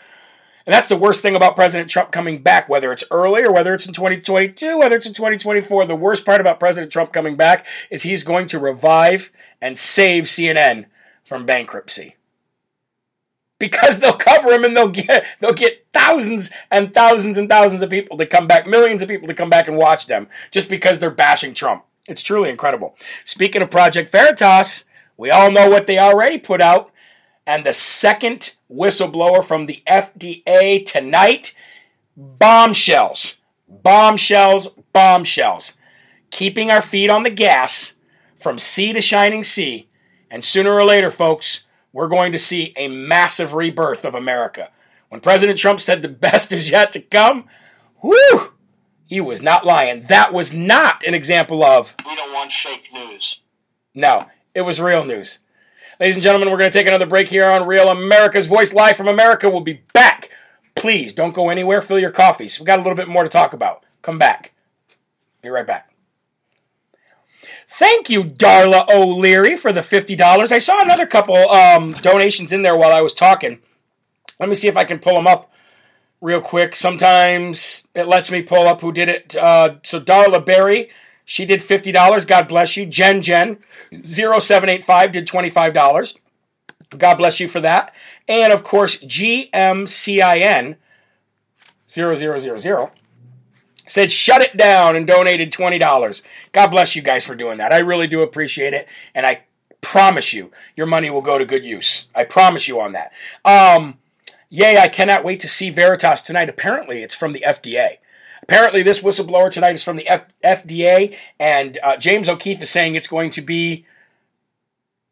And 0.66 0.74
that's 0.74 0.90
the 0.90 0.98
worst 0.98 1.22
thing 1.22 1.36
about 1.36 1.56
President 1.56 1.92
Trump 1.92 2.12
coming 2.12 2.42
back, 2.42 2.68
whether 2.68 2.92
it's 2.92 3.04
early 3.12 3.44
or 3.44 3.54
whether 3.54 3.74
it's 3.74 3.86
in 3.86 3.94
2022, 3.94 4.80
whether 4.80 4.96
it's 4.96 5.06
in 5.06 5.14
2024. 5.14 5.86
The 5.86 5.96
worst 5.96 6.26
part 6.26 6.42
about 6.42 6.60
President 6.60 6.92
Trump 6.92 7.14
coming 7.14 7.36
back 7.36 7.68
is 7.92 8.02
he's 8.02 8.24
going 8.24 8.48
to 8.48 8.58
revive 8.58 9.32
and 9.62 9.78
save 9.78 10.24
CNN 10.24 10.86
from 11.24 11.46
bankruptcy. 11.46 12.16
Because 13.60 14.00
they'll 14.00 14.14
cover 14.14 14.50
him 14.50 14.66
and 14.66 14.76
they'll 14.76 14.90
get 14.90 15.24
they'll 15.40 15.54
get 15.54 15.86
thousands 15.94 16.50
and 16.70 16.94
thousands 16.94 17.38
and 17.38 17.48
thousands 17.48 17.82
of 17.84 17.90
people 17.90 18.18
to 18.18 18.26
come 18.26 18.48
back, 18.48 18.68
millions 18.68 19.02
of 19.02 19.08
people 19.08 19.28
to 19.28 19.34
come 19.34 19.50
back 19.50 19.68
and 19.68 19.78
watch 19.78 20.08
them 20.08 20.28
just 20.52 20.68
because 20.68 21.00
they're 21.00 21.12
bashing 21.12 21.54
Trump. 21.54 21.86
It's 22.08 22.22
truly 22.22 22.50
incredible. 22.50 22.96
Speaking 23.24 23.62
of 23.62 23.72
Project 23.72 24.12
Veritas, 24.12 24.86
we 25.18 25.32
all 25.32 25.52
know 25.52 25.70
what 25.70 25.88
they 25.88 25.98
already 25.98 26.38
put 26.38 26.62
out. 26.62 26.92
And 27.48 27.66
the 27.66 27.74
second 27.74 28.56
whistleblower 28.72 29.44
from 29.44 29.66
the 29.66 29.84
FDA 29.88 30.86
tonight 30.86 31.56
bombshells, 32.18 33.36
bombshells, 33.68 34.70
bombshells. 34.94 35.74
Keeping 36.32 36.70
our 36.70 36.82
feet 36.82 37.10
on 37.10 37.24
the 37.24 37.30
gas 37.30 37.96
from 38.36 38.60
sea 38.60 38.94
to 38.94 39.02
shining 39.02 39.44
sea. 39.44 39.88
And 40.30 40.44
sooner 40.44 40.72
or 40.72 40.86
later, 40.86 41.12
folks, 41.12 41.64
we're 41.94 42.08
going 42.08 42.32
to 42.32 42.40
see 42.40 42.74
a 42.76 42.88
massive 42.88 43.54
rebirth 43.54 44.04
of 44.04 44.16
America. 44.16 44.70
When 45.10 45.22
President 45.22 45.58
Trump 45.58 45.80
said 45.80 46.02
the 46.02 46.08
best 46.28 46.52
is 46.52 46.70
yet 46.70 46.92
to 46.94 47.02
come, 47.02 47.46
whoo, 48.02 48.52
he 49.06 49.22
was 49.22 49.42
not 49.42 49.66
lying. 49.66 50.04
That 50.04 50.34
was 50.34 50.54
not 50.54 51.04
an 51.06 51.14
example 51.14 51.64
of. 51.64 51.96
We 52.06 52.16
don't 52.16 52.34
want 52.34 52.52
fake 52.52 52.90
news. 52.94 53.42
No, 53.94 54.28
it 54.54 54.62
was 54.62 54.82
real 54.82 55.06
news. 55.06 55.40
Ladies 56.00 56.16
and 56.16 56.24
gentlemen, 56.24 56.50
we're 56.52 56.58
going 56.58 56.72
to 56.72 56.78
take 56.78 56.88
another 56.88 57.06
break 57.06 57.30
here 57.30 57.46
on 57.46 57.68
Real 57.68 57.88
America's 57.88 58.48
Voice 58.48 58.74
Live 58.74 58.98
from 58.98 59.08
America. 59.08 59.50
We'll 59.50 59.62
be 59.62 59.82
back. 59.94 60.30
Please 60.76 61.14
don't 61.14 61.34
go 61.34 61.50
anywhere. 61.50 61.82
Fill 61.82 62.00
your 62.00 62.12
coffees. 62.12 62.60
We 62.60 62.66
got 62.66 62.80
a 62.80 62.82
little 62.82 62.98
bit 62.98 63.08
more 63.08 63.24
to 63.24 63.30
talk 63.30 63.54
about. 63.54 63.86
Come 64.02 64.18
back. 64.18 64.54
Be 65.42 65.50
right 65.50 65.66
back. 65.66 65.92
Thank 67.68 68.10
you, 68.10 68.24
Darla 68.24 68.90
O'Leary, 68.94 69.56
for 69.56 69.72
the 69.72 69.82
$50. 69.82 70.52
I 70.52 70.60
saw 70.60 70.82
another 70.82 71.06
couple 71.06 71.38
um, 71.38 71.92
donations 71.92 72.52
in 72.52 72.62
there 72.62 72.76
while 72.76 72.92
I 72.92 73.02
was 73.02 73.14
talking. 73.14 73.60
Let 74.40 74.50
me 74.50 74.56
see 74.56 74.68
if 74.68 74.76
I 74.76 74.84
can 74.84 75.00
pull 75.00 75.16
them 75.16 75.28
up 75.28 75.52
real 76.26 76.42
quick. 76.42 76.76
Sometimes 76.76 77.88
it 77.94 78.08
lets 78.08 78.32
me 78.32 78.42
pull 78.42 78.68
up 78.68 78.82
who 78.82 78.92
did 78.92 79.08
it. 79.08 79.36
Uh, 79.36 79.76
so 79.84 80.02
Darla 80.02 80.44
Berry, 80.44 80.90
she 81.24 81.46
did 81.46 81.60
$50. 81.60 82.28
God 82.28 82.48
bless 82.48 82.76
you. 82.76 82.88
Jen 82.88 83.22
Jen, 83.22 83.60
0785 83.92 85.12
did 85.12 85.28
$25. 85.28 86.18
God 86.98 87.16
bless 87.16 87.40
you 87.40 87.48
for 87.48 87.62
that. 87.62 87.94
And 88.28 88.52
of 88.52 88.64
course, 88.64 88.98
GMCIN 89.04 90.78
0000 91.88 92.90
said 93.88 94.12
shut 94.12 94.42
it 94.42 94.58
down 94.58 94.96
and 94.96 95.06
donated 95.06 95.52
$20. 95.52 96.24
God 96.52 96.68
bless 96.68 96.96
you 96.96 97.04
guys 97.04 97.24
for 97.24 97.36
doing 97.36 97.60
that. 97.60 97.72
I 97.72 97.78
really 97.78 98.08
do 98.08 98.24
appreciate 98.24 98.74
it. 98.74 98.88
And 99.14 99.28
I 99.28 99.44
promise 99.82 100.34
you, 100.34 100.50
your 100.76 100.88
money 100.88 101.12
will 101.12 101.22
go 101.22 101.38
to 101.38 101.46
good 101.46 101.64
use. 101.64 102.08
I 102.16 102.24
promise 102.24 102.68
you 102.68 102.82
on 102.82 102.94
that. 102.94 103.12
Um, 103.46 104.00
Yay, 104.50 104.78
I 104.78 104.88
cannot 104.88 105.24
wait 105.24 105.40
to 105.42 105.48
see 105.48 105.70
Veritas 105.70 106.22
tonight. 106.22 106.50
Apparently, 106.50 107.04
it's 107.04 107.16
from 107.16 107.34
the 107.34 107.44
FDA. 107.46 107.98
Apparently, 108.44 108.84
this 108.84 109.02
whistleblower 109.02 109.50
tonight 109.50 109.74
is 109.74 109.84
from 109.84 109.98
the 109.98 110.08
F- 110.08 110.28
FDA, 110.44 111.16
and 111.40 111.78
uh, 111.84 111.98
James 111.98 112.30
O'Keefe 112.30 112.62
is 112.62 112.70
saying 112.70 112.96
it's 112.96 113.08
going 113.08 113.32
to 113.32 113.42
be 113.42 113.86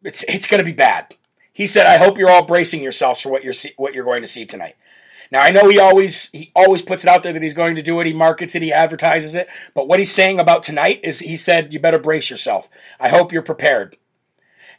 it's 0.03 0.23
it's 0.23 0.47
going 0.47 0.59
to 0.59 0.65
be 0.65 0.75
bad. 0.75 1.15
He 1.51 1.65
said, 1.65 1.88
"I 1.88 1.97
hope 1.97 2.17
you're 2.17 2.29
all 2.29 2.45
bracing 2.45 2.84
yourselves 2.84 3.21
for 3.21 3.29
what 3.29 3.43
you're 3.43 3.53
see- 3.53 3.73
what 3.77 3.93
you're 3.93 4.05
going 4.05 4.21
to 4.21 4.27
see 4.27 4.45
tonight." 4.45 4.75
Now, 5.31 5.41
I 5.41 5.49
know 5.49 5.67
he 5.67 5.79
always 5.79 6.29
he 6.29 6.51
always 6.55 6.84
puts 6.84 7.03
it 7.03 7.09
out 7.09 7.23
there 7.23 7.34
that 7.34 7.41
he's 7.41 7.55
going 7.55 7.75
to 7.75 7.81
do 7.81 7.99
it. 7.99 8.05
He 8.05 8.13
markets 8.13 8.53
it, 8.53 8.61
he 8.61 8.71
advertises 8.71 9.34
it. 9.34 9.47
But 9.73 9.88
what 9.88 9.97
he's 9.97 10.11
saying 10.11 10.39
about 10.39 10.61
tonight 10.61 10.99
is 11.03 11.19
he 11.19 11.36
said, 11.36 11.73
"You 11.73 11.79
better 11.79 11.97
brace 11.97 12.29
yourself. 12.29 12.69
I 12.99 13.09
hope 13.09 13.31
you're 13.31 13.41
prepared." 13.41 13.97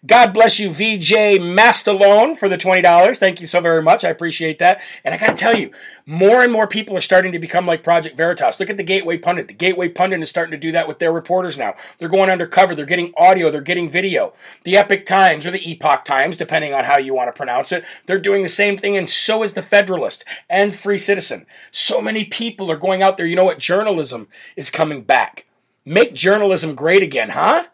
God 0.07 0.35
bless 0.35 0.59
you, 0.59 0.69
VJ 0.69 1.41
Mastalone, 1.41 2.37
for 2.37 2.47
the 2.47 2.59
$20. 2.59 3.19
Thank 3.19 3.41
you 3.41 3.47
so 3.47 3.61
very 3.61 3.83
much. 3.83 4.05
I 4.05 4.11
appreciate 4.11 4.59
that. 4.59 4.83
And 5.03 5.15
I 5.15 5.19
got 5.19 5.29
to 5.29 5.35
tell 5.35 5.57
you, 5.57 5.71
more 6.05 6.43
and 6.43 6.53
more 6.53 6.67
people 6.67 6.95
are 6.97 7.01
starting 7.01 7.33
to 7.33 7.39
become 7.39 7.65
like 7.67 7.83
Project 7.83 8.15
Veritas. 8.15 8.61
Look 8.61 8.69
at 8.69 8.77
the 8.77 8.83
Gateway 8.83 9.17
Pundit. 9.17 9.49
The 9.49 9.55
Gateway 9.55 9.89
Pundit 9.89 10.21
is 10.21 10.29
starting 10.29 10.51
to 10.51 10.59
do 10.59 10.73
that 10.73 10.87
with 10.87 10.99
their 10.99 11.13
reporters 11.13 11.57
now. 11.57 11.75
They're 11.99 12.11
going 12.11 12.29
undercover. 12.29 12.75
They're 12.75 12.85
getting 12.85 13.15
audio. 13.17 13.51
They're 13.51 13.63
getting 13.63 13.89
video. 13.89 14.35
The 14.65 14.77
Epic 14.77 15.07
Times 15.07 15.47
or 15.47 15.51
the 15.51 15.71
Epoch 15.71 16.05
Times, 16.05 16.37
depending 16.37 16.75
on 16.75 16.85
how 16.85 16.99
you 16.99 17.15
want 17.15 17.29
to 17.29 17.37
pronounce 17.37 17.73
it, 17.73 17.85
they're 18.05 18.19
doing 18.19 18.43
the 18.43 18.49
same 18.49 18.77
thing. 18.77 18.99
And 18.99 19.09
so 19.09 19.43
is 19.43 19.55
the 19.55 19.63
Federalist 19.63 20.25
and 20.51 20.75
Free 20.75 20.99
Citizen. 20.99 21.47
So 21.71 22.03
many 22.03 22.27
people 22.27 22.71
are 22.71 22.77
going 22.77 23.03
out 23.03 23.17
there. 23.17 23.27
You 23.27 23.37
know 23.37 23.45
what? 23.45 23.59
Journalism 23.59 24.29
is 24.55 24.69
coming 24.69 25.03
back. 25.03 25.47
Make 25.87 26.15
journalism 26.15 26.75
great 26.75 27.03
again, 27.03 27.31
huh? 27.31 27.65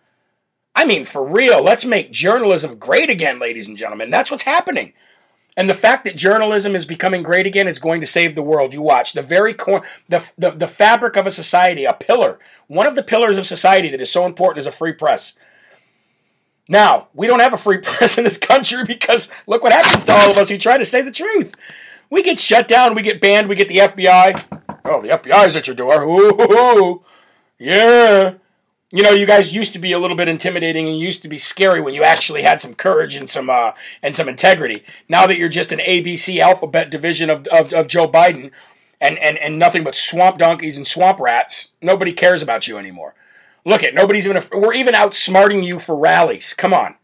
I 0.74 0.84
mean, 0.86 1.04
for 1.04 1.24
real, 1.24 1.62
let's 1.62 1.84
make 1.84 2.12
journalism 2.12 2.78
great 2.78 3.10
again, 3.10 3.38
ladies 3.38 3.68
and 3.68 3.76
gentlemen. 3.76 4.10
That's 4.10 4.30
what's 4.30 4.44
happening. 4.44 4.92
And 5.56 5.68
the 5.68 5.74
fact 5.74 6.04
that 6.04 6.16
journalism 6.16 6.76
is 6.76 6.84
becoming 6.84 7.22
great 7.22 7.46
again 7.46 7.66
is 7.66 7.78
going 7.78 8.00
to 8.00 8.06
save 8.06 8.34
the 8.34 8.42
world. 8.42 8.72
You 8.72 8.82
watch 8.82 9.12
the 9.12 9.22
very 9.22 9.52
core, 9.52 9.82
the, 10.08 10.24
the, 10.38 10.52
the 10.52 10.68
fabric 10.68 11.16
of 11.16 11.26
a 11.26 11.30
society, 11.30 11.84
a 11.84 11.92
pillar, 11.92 12.38
one 12.68 12.86
of 12.86 12.94
the 12.94 13.02
pillars 13.02 13.36
of 13.36 13.46
society 13.46 13.90
that 13.90 14.00
is 14.00 14.10
so 14.10 14.26
important 14.26 14.58
is 14.58 14.66
a 14.66 14.72
free 14.72 14.92
press. 14.92 15.34
Now, 16.68 17.08
we 17.14 17.26
don't 17.26 17.40
have 17.40 17.52
a 17.52 17.58
free 17.58 17.78
press 17.82 18.16
in 18.16 18.24
this 18.24 18.38
country 18.38 18.84
because 18.84 19.28
look 19.46 19.62
what 19.62 19.72
happens 19.72 20.04
to 20.04 20.12
all 20.12 20.30
of 20.30 20.38
us 20.38 20.48
who 20.48 20.56
try 20.56 20.78
to 20.78 20.84
say 20.84 21.02
the 21.02 21.10
truth. 21.10 21.54
We 22.10 22.22
get 22.22 22.38
shut 22.38 22.68
down, 22.68 22.94
we 22.94 23.02
get 23.02 23.20
banned, 23.20 23.48
we 23.48 23.56
get 23.56 23.68
the 23.68 23.78
FBI. 23.78 24.80
Oh, 24.84 25.02
the 25.02 25.08
FBI's 25.08 25.56
at 25.56 25.66
your 25.66 25.76
door. 25.76 26.02
Ooh, 26.02 27.04
yeah. 27.58 28.34
You 28.92 29.04
know, 29.04 29.10
you 29.10 29.24
guys 29.24 29.54
used 29.54 29.72
to 29.74 29.78
be 29.78 29.92
a 29.92 30.00
little 30.00 30.16
bit 30.16 30.26
intimidating 30.26 30.88
and 30.88 30.98
used 30.98 31.22
to 31.22 31.28
be 31.28 31.38
scary 31.38 31.80
when 31.80 31.94
you 31.94 32.02
actually 32.02 32.42
had 32.42 32.60
some 32.60 32.74
courage 32.74 33.14
and 33.14 33.30
some 33.30 33.48
uh, 33.48 33.72
and 34.02 34.16
some 34.16 34.28
integrity. 34.28 34.82
Now 35.08 35.28
that 35.28 35.38
you're 35.38 35.48
just 35.48 35.70
an 35.70 35.78
ABC 35.78 36.40
alphabet 36.40 36.90
division 36.90 37.30
of, 37.30 37.46
of, 37.48 37.72
of 37.72 37.86
Joe 37.86 38.08
Biden 38.08 38.50
and, 39.00 39.16
and, 39.18 39.38
and 39.38 39.60
nothing 39.60 39.84
but 39.84 39.94
swamp 39.94 40.38
donkeys 40.38 40.76
and 40.76 40.86
swamp 40.86 41.20
rats, 41.20 41.70
nobody 41.80 42.12
cares 42.12 42.42
about 42.42 42.66
you 42.66 42.78
anymore. 42.78 43.14
Look 43.64 43.84
at 43.84 43.94
nobody's 43.94 44.26
even 44.26 44.42
we're 44.52 44.74
even 44.74 44.94
outsmarting 44.94 45.64
you 45.64 45.78
for 45.78 45.94
rallies. 45.94 46.52
Come 46.52 46.74
on, 46.74 46.96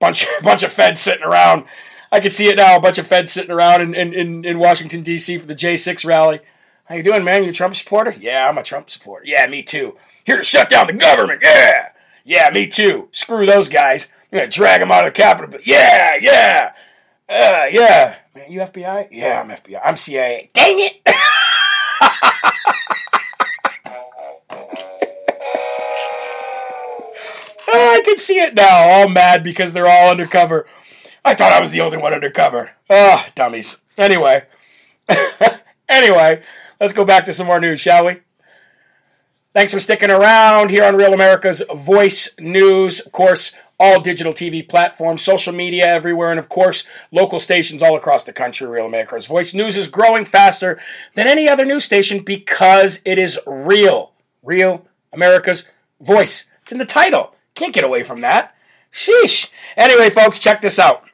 bunch 0.00 0.26
bunch 0.42 0.64
of 0.64 0.72
feds 0.72 1.00
sitting 1.00 1.24
around. 1.24 1.64
I 2.10 2.18
can 2.18 2.32
see 2.32 2.48
it 2.48 2.56
now. 2.56 2.76
A 2.76 2.80
bunch 2.80 2.98
of 2.98 3.06
feds 3.06 3.32
sitting 3.32 3.50
around 3.50 3.82
in, 3.82 3.94
in, 3.94 4.44
in 4.44 4.58
Washington 4.58 5.02
D.C. 5.02 5.38
for 5.38 5.46
the 5.46 5.56
J6 5.56 6.04
rally. 6.04 6.40
How 6.88 6.94
you 6.94 7.02
doing, 7.02 7.24
man? 7.24 7.42
You 7.42 7.50
a 7.50 7.52
Trump 7.52 7.74
supporter? 7.74 8.14
Yeah, 8.16 8.48
I'm 8.48 8.58
a 8.58 8.62
Trump 8.62 8.90
supporter. 8.90 9.26
Yeah, 9.26 9.44
me 9.48 9.64
too. 9.64 9.96
Here 10.24 10.36
to 10.36 10.44
shut 10.44 10.68
down 10.68 10.86
the 10.86 10.92
government. 10.92 11.40
Yeah. 11.42 11.88
Yeah, 12.24 12.48
me 12.50 12.68
too. 12.68 13.08
Screw 13.10 13.44
those 13.44 13.68
guys. 13.68 14.08
I'm 14.32 14.38
going 14.38 14.50
to 14.50 14.56
drag 14.56 14.80
them 14.80 14.92
out 14.92 15.04
of 15.04 15.12
the 15.12 15.20
Capitol. 15.20 15.50
But 15.50 15.66
yeah, 15.66 16.16
yeah. 16.20 16.72
Uh, 17.28 17.66
yeah. 17.72 18.16
Man, 18.36 18.52
you 18.52 18.60
FBI? 18.60 19.08
Yeah, 19.10 19.40
I'm 19.40 19.48
FBI. 19.48 19.80
I'm 19.84 19.96
CIA. 19.96 20.50
Dang 20.52 20.78
it! 20.78 21.00
Oh, 27.68 27.94
I 27.98 28.02
can 28.04 28.16
see 28.16 28.38
it 28.38 28.54
now. 28.54 28.88
All 28.88 29.08
mad 29.08 29.42
because 29.42 29.72
they're 29.72 29.88
all 29.88 30.10
undercover. 30.10 30.66
I 31.24 31.34
thought 31.34 31.52
I 31.52 31.60
was 31.60 31.72
the 31.72 31.80
only 31.80 31.98
one 31.98 32.14
undercover. 32.14 32.70
Oh, 32.88 33.26
dummies. 33.34 33.80
Anyway. 33.98 34.44
anyway, 35.88 36.42
let's 36.80 36.92
go 36.92 37.04
back 37.04 37.24
to 37.26 37.32
some 37.32 37.46
more 37.46 37.60
news, 37.60 37.80
shall 37.80 38.06
we? 38.06 38.20
Thanks 39.52 39.72
for 39.72 39.80
sticking 39.80 40.10
around 40.10 40.70
here 40.70 40.84
on 40.84 40.96
Real 40.96 41.14
America's 41.14 41.62
Voice 41.74 42.34
News. 42.38 43.00
Of 43.00 43.12
course, 43.12 43.52
all 43.78 44.00
digital 44.00 44.32
TV 44.32 44.66
platforms, 44.66 45.22
social 45.22 45.52
media 45.52 45.86
everywhere, 45.86 46.30
and 46.30 46.38
of 46.38 46.48
course, 46.48 46.84
local 47.10 47.40
stations 47.40 47.82
all 47.82 47.96
across 47.96 48.24
the 48.24 48.32
country. 48.32 48.66
Real 48.66 48.86
America's 48.86 49.26
Voice 49.26 49.54
News 49.54 49.76
is 49.76 49.86
growing 49.86 50.24
faster 50.24 50.78
than 51.14 51.26
any 51.26 51.48
other 51.48 51.64
news 51.64 51.84
station 51.84 52.20
because 52.20 53.00
it 53.04 53.18
is 53.18 53.38
real. 53.46 54.12
Real 54.42 54.86
America's 55.12 55.66
Voice. 56.00 56.50
It's 56.62 56.72
in 56.72 56.78
the 56.78 56.84
title. 56.84 57.34
Can't 57.54 57.72
get 57.72 57.84
away 57.84 58.02
from 58.02 58.20
that. 58.20 58.54
Sheesh. 58.92 59.50
Anyway, 59.76 60.10
folks, 60.10 60.38
check 60.38 60.60
this 60.60 60.78
out. 60.78 61.04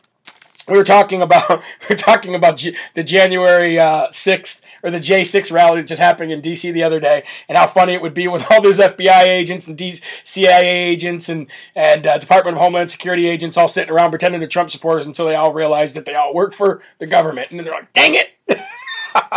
We 0.69 0.77
were 0.77 0.85
talking 0.85 1.23
about 1.23 1.49
we 1.89 1.95
are 1.95 1.99
talking 1.99 2.35
about 2.35 2.57
G- 2.57 2.77
the 2.95 3.03
January 3.03 3.79
uh, 3.79 4.09
sixth 4.13 4.62
or 4.83 4.91
the 4.91 4.99
J6 4.99 5.53
rally 5.53 5.81
that 5.81 5.87
just 5.87 6.01
happened 6.01 6.33
in 6.33 6.43
DC 6.43 6.73
the 6.73 6.83
other 6.83 7.01
day, 7.01 7.25
and 7.49 7.57
how 7.57 7.67
funny 7.67 7.95
it 7.95 8.03
would 8.03 8.15
be 8.15 8.29
with 8.29 8.45
all 8.51 8.61
those 8.61 8.79
FBI 8.79 9.23
agents 9.23 9.69
and 9.69 9.81
CIA 10.25 10.67
agents 10.67 11.29
and 11.29 11.47
and 11.75 12.07
uh, 12.07 12.19
Department 12.19 12.57
of 12.57 12.63
Homeland 12.63 12.91
Security 12.91 13.29
agents 13.29 13.57
all 13.57 13.69
sitting 13.69 13.93
around 13.93 14.11
pretending 14.11 14.41
to 14.41 14.47
Trump 14.47 14.71
supporters 14.71 15.07
until 15.07 15.27
they 15.27 15.35
all 15.35 15.53
realized 15.53 15.97
that 15.97 16.05
they 16.05 16.15
all 16.15 16.35
work 16.35 16.53
for 16.53 16.83
the 16.99 17.07
government, 17.07 17.51
and 17.51 17.59
then 17.59 17.65
they're 17.65 17.75
like, 17.75 17.93
"Dang 17.93 18.15
it!" 18.15 18.31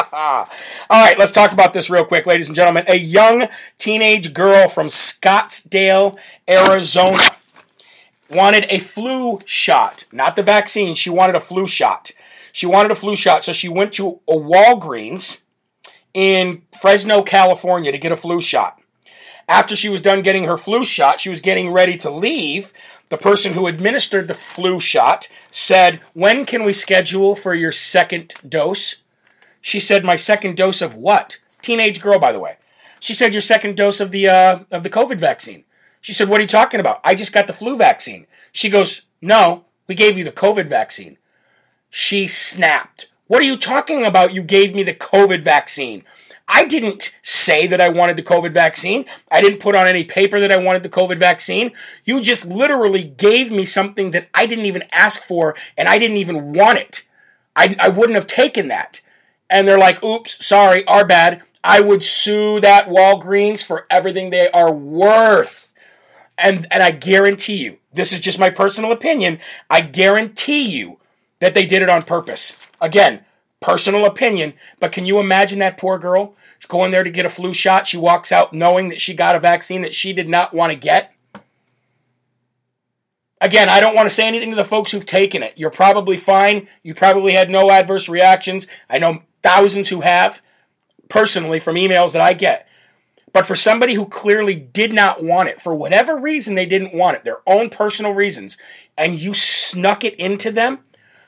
all 0.04 0.48
right, 0.90 1.18
let's 1.20 1.32
talk 1.32 1.52
about 1.52 1.74
this 1.74 1.90
real 1.90 2.06
quick, 2.06 2.26
ladies 2.26 2.48
and 2.48 2.56
gentlemen. 2.56 2.86
A 2.88 2.96
young 2.96 3.48
teenage 3.78 4.34
girl 4.34 4.68
from 4.68 4.88
Scottsdale, 4.88 6.20
Arizona, 6.48 7.24
wanted 8.30 8.66
a 8.70 8.80
flu 8.80 9.40
shot, 9.46 10.06
not 10.12 10.36
the 10.36 10.44
vaccine. 10.44 10.96
She 10.96 11.10
wanted 11.10 11.36
a 11.36 11.40
flu 11.40 11.68
shot. 11.68 12.12
She 12.56 12.66
wanted 12.66 12.90
a 12.90 12.96
flu 12.96 13.18
shot, 13.18 13.44
so 13.44 13.52
she 13.52 13.68
went 13.68 13.92
to 13.96 14.22
a 14.30 14.34
Walgreens 14.34 15.42
in 16.14 16.62
Fresno, 16.80 17.22
California 17.22 17.92
to 17.92 17.98
get 17.98 18.14
a 18.14 18.16
flu 18.16 18.40
shot. 18.40 18.80
After 19.50 19.76
she 19.76 19.90
was 19.90 20.02
done 20.02 20.22
getting 20.22 20.46
her 20.46 20.56
flu 20.56 20.86
shot, 20.86 21.20
she 21.20 21.30
was 21.30 21.42
getting 21.42 21.74
ready 21.74 21.98
to 21.98 22.10
leave. 22.10 22.72
The 23.10 23.18
person 23.18 23.52
who 23.52 23.68
administered 23.68 24.30
the 24.30 24.34
flu 24.34 24.80
shot 24.80 25.28
said, 25.52 26.00
When 26.14 26.46
can 26.46 26.64
we 26.64 26.72
schedule 26.72 27.36
for 27.36 27.54
your 27.54 27.74
second 27.74 28.36
dose? 28.48 28.96
She 29.60 29.82
said, 29.82 30.06
"My 30.06 30.16
second 30.16 30.56
dose 30.56 30.82
of 30.82 30.96
what?" 30.96 31.40
Teenage 31.62 32.00
girl, 32.00 32.20
by 32.20 32.32
the 32.32 32.40
way. 32.40 32.56
She 33.02 33.14
said, 33.14 33.34
"Your 33.34 33.42
second 33.42 33.76
dose 33.76 34.00
of 34.00 34.12
the 34.12 34.30
uh, 34.30 34.60
of 34.72 34.84
the 34.84 34.90
COVID 34.90 35.18
vaccine." 35.18 35.66
She 36.00 36.14
said, 36.14 36.30
"What 36.30 36.40
are 36.40 36.44
you 36.44 36.48
talking 36.48 36.80
about? 36.80 37.02
I 37.04 37.16
just 37.16 37.34
got 37.34 37.48
the 37.48 37.54
flu 37.54 37.76
vaccine." 37.76 38.28
She 38.54 38.70
goes, 38.70 39.02
"No, 39.22 39.66
we 39.88 39.96
gave 39.96 40.18
you 40.18 40.24
the 40.24 40.32
COVID 40.32 40.70
vaccine." 40.70 41.18
She 41.90 42.28
snapped. 42.28 43.10
What 43.28 43.42
are 43.42 43.46
you 43.46 43.58
talking 43.58 44.06
about? 44.06 44.34
You 44.34 44.44
gave 44.44 44.76
me 44.76 44.84
the 44.84 44.94
COVID 44.94 45.44
vaccine. 45.44 46.04
I 46.48 46.66
didn't 46.66 47.16
say 47.24 47.66
that 47.66 47.82
I 47.82 47.90
wanted 47.90 48.18
the 48.18 48.24
COVID 48.24 48.52
vaccine. 48.52 49.06
I 49.32 49.42
didn't 49.42 49.60
put 49.60 49.76
on 49.76 49.88
any 49.88 50.04
paper 50.04 50.40
that 50.40 50.52
I 50.52 50.58
wanted 50.58 50.84
the 50.84 50.90
COVID 50.90 51.18
vaccine. 51.18 51.72
You 52.04 52.22
just 52.22 52.46
literally 52.46 53.04
gave 53.04 53.52
me 53.52 53.66
something 53.66 54.12
that 54.12 54.30
I 54.34 54.46
didn't 54.46 54.66
even 54.66 54.84
ask 54.92 55.24
for 55.24 55.56
and 55.76 55.88
I 55.88 55.98
didn't 55.98 56.18
even 56.18 56.54
want 56.54 56.78
it. 56.78 57.04
I, 57.56 57.76
I 57.80 57.90
wouldn't 57.90 58.16
have 58.16 58.28
taken 58.28 58.68
that 58.68 59.02
and 59.50 59.68
they're 59.68 59.78
like, 59.78 60.04
oops, 60.04 60.46
sorry, 60.46 60.86
our 60.88 61.06
bad. 61.06 61.42
I 61.64 61.82
would 61.82 62.04
sue 62.04 62.60
that 62.62 62.90
Walgreens 62.90 63.64
for 63.64 63.88
everything 63.90 64.30
they 64.30 64.50
are 64.52 64.72
worth. 64.72 65.74
And, 66.38 66.68
and 66.70 66.84
I 66.84 66.92
guarantee 66.92 67.58
you, 67.58 67.78
this 67.94 68.12
is 68.12 68.20
just 68.20 68.38
my 68.38 68.50
personal 68.50 68.92
opinion, 68.92 69.40
I 69.70 69.82
guarantee 69.82 70.64
you 70.64 71.00
that 71.46 71.54
they 71.54 71.66
did 71.68 71.84
it 71.84 71.90
on 71.90 72.02
purpose. 72.02 72.58
Again, 72.82 73.24
personal 73.60 74.08
opinion, 74.08 74.54
but 74.80 74.92
can 74.92 75.06
you 75.06 75.20
imagine 75.20 75.60
that 75.60 75.78
poor 75.78 76.00
girl 76.00 76.36
going 76.68 76.90
there 76.90 77.04
to 77.04 77.12
get 77.12 77.28
a 77.28 77.30
flu 77.30 77.54
shot? 77.54 77.86
She 77.86 77.98
walks 77.98 78.32
out 78.32 78.52
knowing 78.52 78.90
that 78.90 79.00
she 79.00 79.14
got 79.14 79.36
a 79.36 79.40
vaccine 79.40 79.84
that 79.84 79.94
she 79.94 80.12
did 80.12 80.28
not 80.28 80.56
want 80.56 80.74
to 80.74 80.76
get. 80.76 81.14
Again, 83.40 83.70
I 83.70 83.80
don't 83.80 83.94
want 83.94 84.08
to 84.08 84.16
say 84.16 84.28
anything 84.28 84.50
to 84.50 84.56
the 84.56 84.66
folks 84.66 84.92
who've 84.92 85.06
taken 85.06 85.44
it. 85.44 85.54
You're 85.56 85.70
probably 85.70 86.18
fine. 86.18 86.68
You 86.82 86.96
probably 86.96 87.34
had 87.34 87.52
no 87.52 87.70
adverse 87.70 88.10
reactions. 88.10 88.66
I 88.90 88.98
know 88.98 89.22
thousands 89.44 89.90
who 89.90 90.02
have, 90.02 90.42
personally, 91.10 91.60
from 91.60 91.76
emails 91.76 92.14
that 92.14 92.24
I 92.24 92.34
get. 92.34 92.68
But 93.34 93.46
for 93.46 93.54
somebody 93.54 93.94
who 93.94 94.08
clearly 94.08 94.56
did 94.56 94.94
not 94.94 95.22
want 95.24 95.50
it, 95.50 95.62
for 95.62 95.76
whatever 95.76 96.18
reason 96.18 96.56
they 96.56 96.66
didn't 96.66 96.96
want 96.98 97.18
it, 97.18 97.24
their 97.24 97.42
own 97.46 97.70
personal 97.70 98.14
reasons, 98.14 98.58
and 98.98 99.20
you 99.20 99.36
snuck 99.36 100.04
it 100.04 100.16
into 100.16 100.52
them, 100.52 100.80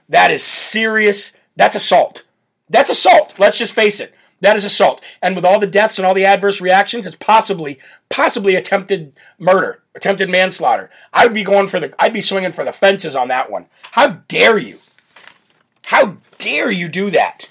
that 0.10 0.32
is 0.32 0.44
serious. 0.44 1.36
That's 1.56 1.76
assault. 1.76 2.24
That's 2.70 2.90
assault. 2.90 3.36
Let's 3.38 3.58
just 3.58 3.74
face 3.74 4.00
it. 4.00 4.14
That 4.40 4.56
is 4.56 4.64
assault. 4.64 5.02
And 5.22 5.36
with 5.36 5.46
all 5.46 5.60
the 5.60 5.68
deaths 5.68 5.98
and 5.98 6.06
all 6.06 6.14
the 6.14 6.26
adverse 6.26 6.62
reactions, 6.62 7.08
it's 7.08 7.16
possibly, 7.16 7.80
possibly 8.10 8.56
attempted 8.56 9.14
murder, 9.40 9.82
attempted 9.96 10.30
manslaughter. 10.30 10.92
I'd 11.12 11.34
be 11.34 11.44
going 11.44 11.68
for 11.68 11.80
the, 11.80 11.94
I'd 12.00 12.14
be 12.14 12.22
swinging 12.22 12.52
for 12.52 12.64
the 12.64 12.72
fences 12.72 13.16
on 13.16 13.30
that 13.30 13.50
one. 13.52 13.66
How 13.94 14.08
dare 14.28 14.58
you? 14.58 14.78
How 15.86 16.18
dare 16.38 16.70
you 16.70 16.88
do 16.88 17.10
that? 17.12 17.50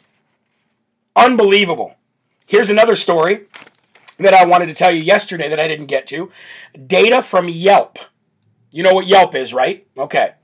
Unbelievable. 1.17 1.97
Here's 2.47 2.71
another 2.71 2.95
story 2.95 3.47
that 4.19 4.35
I 4.35 4.45
wanted 4.47 4.67
to 4.67 4.75
tell 4.75 4.93
you 4.93 5.03
yesterday 5.03 5.49
that 5.49 5.59
I 5.59 5.67
didn't 5.67 5.87
get 5.87 6.07
to. 6.09 6.31
Data 6.87 7.21
from 7.23 7.49
Yelp. 7.49 7.99
You 8.71 8.83
know 8.85 8.95
what 8.95 9.07
Yelp 9.07 9.35
is, 9.35 9.53
right? 9.53 9.87
Okay. 9.99 10.35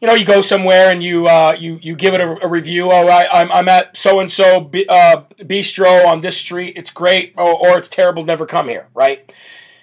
You 0.00 0.08
know, 0.08 0.14
you 0.14 0.24
go 0.24 0.42
somewhere 0.42 0.90
and 0.90 1.02
you 1.02 1.26
uh, 1.26 1.56
you 1.58 1.78
you 1.82 1.96
give 1.96 2.14
it 2.14 2.20
a, 2.20 2.44
a 2.44 2.48
review. 2.48 2.90
Oh, 2.90 3.08
I, 3.08 3.40
I'm 3.40 3.50
I'm 3.50 3.68
at 3.68 3.96
so 3.96 4.20
and 4.20 4.30
so 4.30 4.64
bistro 4.64 6.06
on 6.06 6.20
this 6.20 6.36
street. 6.36 6.74
It's 6.76 6.90
great, 6.90 7.34
or, 7.36 7.58
or 7.58 7.78
it's 7.78 7.88
terrible. 7.88 8.24
Never 8.24 8.46
come 8.46 8.68
here, 8.68 8.88
right? 8.94 9.32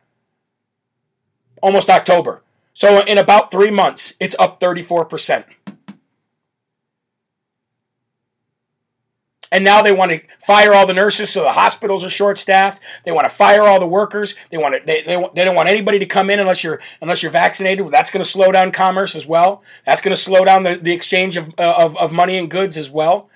almost 1.63 1.89
October. 1.89 2.43
So 2.73 3.01
in 3.05 3.19
about 3.19 3.51
three 3.51 3.71
months, 3.71 4.15
it's 4.21 4.37
up 4.39 4.61
34%. 4.61 5.45
And 9.53 9.65
now 9.65 9.81
they 9.81 9.93
want 9.93 10.11
to 10.11 10.21
fire 10.45 10.75
all 10.75 10.87
the 10.87 10.93
nurses, 10.93 11.31
so 11.31 11.43
the 11.43 11.53
hospitals 11.53 12.05
are 12.05 12.11
short-staffed. 12.11 12.83
They 13.05 13.13
want 13.13 13.27
to 13.27 13.35
fire 13.35 13.63
all 13.63 13.79
the 13.79 13.87
workers. 13.87 14.35
They 14.51 14.59
want 14.59 14.75
to, 14.75 14.81
they, 14.85 15.03
they, 15.03 15.25
they 15.35 15.45
don't 15.45 15.55
want 15.55 15.69
anybody 15.69 16.01
to 16.01 16.07
come 16.07 16.31
in 16.31 16.41
unless 16.41 16.65
you're 16.65 16.81
unless 17.01 17.23
you're 17.23 17.33
vaccinated. 17.33 17.83
Well, 17.83 17.93
that's 17.93 18.11
going 18.11 18.25
to 18.25 18.29
slow 18.29 18.51
down 18.51 18.73
commerce 18.73 19.15
as 19.15 19.25
well. 19.25 19.63
That's 19.87 20.03
going 20.03 20.15
to 20.15 20.21
slow 20.21 20.45
down 20.45 20.65
the, 20.65 20.77
the 20.77 20.93
exchange 20.93 21.37
of, 21.37 21.55
of, 21.59 21.97
of 21.97 22.13
money 22.13 22.37
and 22.37 22.51
goods 22.51 22.77
as 22.77 22.91
well. 22.91 23.31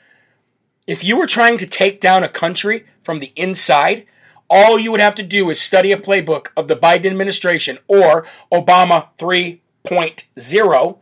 If 0.91 1.05
you 1.05 1.16
were 1.16 1.28
trying 1.28 1.57
to 1.59 1.68
take 1.68 2.01
down 2.01 2.24
a 2.24 2.28
country 2.28 2.84
from 3.01 3.20
the 3.20 3.32
inside, 3.36 4.07
all 4.49 4.76
you 4.76 4.91
would 4.91 4.99
have 4.99 5.14
to 5.14 5.22
do 5.22 5.49
is 5.49 5.61
study 5.61 5.93
a 5.93 5.97
playbook 5.97 6.49
of 6.57 6.66
the 6.66 6.74
Biden 6.74 7.07
administration 7.07 7.78
or 7.86 8.26
Obama 8.53 9.07
3.0, 9.16 10.99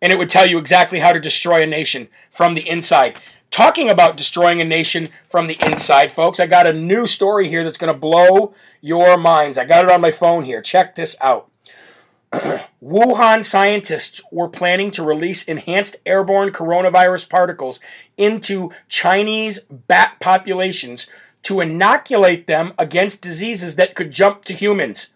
and 0.00 0.10
it 0.10 0.16
would 0.16 0.30
tell 0.30 0.46
you 0.46 0.56
exactly 0.56 1.00
how 1.00 1.12
to 1.12 1.20
destroy 1.20 1.62
a 1.62 1.66
nation 1.66 2.08
from 2.30 2.54
the 2.54 2.66
inside. 2.66 3.20
Talking 3.50 3.90
about 3.90 4.16
destroying 4.16 4.62
a 4.62 4.64
nation 4.64 5.10
from 5.28 5.48
the 5.48 5.58
inside, 5.62 6.10
folks, 6.10 6.40
I 6.40 6.46
got 6.46 6.66
a 6.66 6.72
new 6.72 7.06
story 7.06 7.46
here 7.46 7.64
that's 7.64 7.76
going 7.76 7.92
to 7.92 8.00
blow 8.00 8.54
your 8.80 9.18
minds. 9.18 9.58
I 9.58 9.66
got 9.66 9.84
it 9.84 9.90
on 9.90 10.00
my 10.00 10.12
phone 10.12 10.44
here. 10.44 10.62
Check 10.62 10.94
this 10.94 11.14
out. 11.20 11.50
Wuhan 12.82 13.44
scientists 13.44 14.20
were 14.30 14.48
planning 14.48 14.90
to 14.92 15.02
release 15.02 15.44
enhanced 15.44 15.96
airborne 16.04 16.50
coronavirus 16.50 17.28
particles 17.28 17.80
into 18.16 18.70
Chinese 18.88 19.60
bat 19.70 20.16
populations 20.20 21.06
to 21.42 21.60
inoculate 21.60 22.46
them 22.46 22.72
against 22.78 23.22
diseases 23.22 23.76
that 23.76 23.94
could 23.94 24.10
jump 24.10 24.44
to 24.44 24.52
humans. 24.52 25.08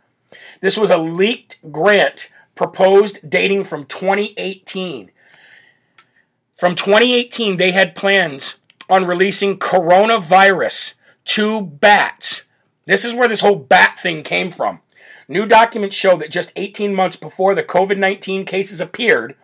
This 0.60 0.76
was 0.76 0.90
a 0.90 0.96
leaked 0.96 1.70
grant 1.70 2.30
proposed 2.54 3.28
dating 3.28 3.64
from 3.64 3.84
2018. 3.84 5.10
From 6.54 6.74
2018, 6.74 7.56
they 7.56 7.72
had 7.72 7.94
plans 7.94 8.58
on 8.88 9.04
releasing 9.04 9.58
coronavirus 9.58 10.94
to 11.24 11.60
bats. 11.60 12.44
This 12.86 13.04
is 13.04 13.14
where 13.14 13.28
this 13.28 13.40
whole 13.40 13.56
bat 13.56 13.98
thing 13.98 14.22
came 14.22 14.50
from. 14.50 14.80
New 15.28 15.46
documents 15.46 15.96
show 15.96 16.16
that 16.18 16.30
just 16.30 16.52
18 16.56 16.94
months 16.94 17.16
before 17.16 17.54
the 17.54 17.62
COVID 17.62 17.98
19 17.98 18.44
cases 18.44 18.80
appeared, 18.80 19.36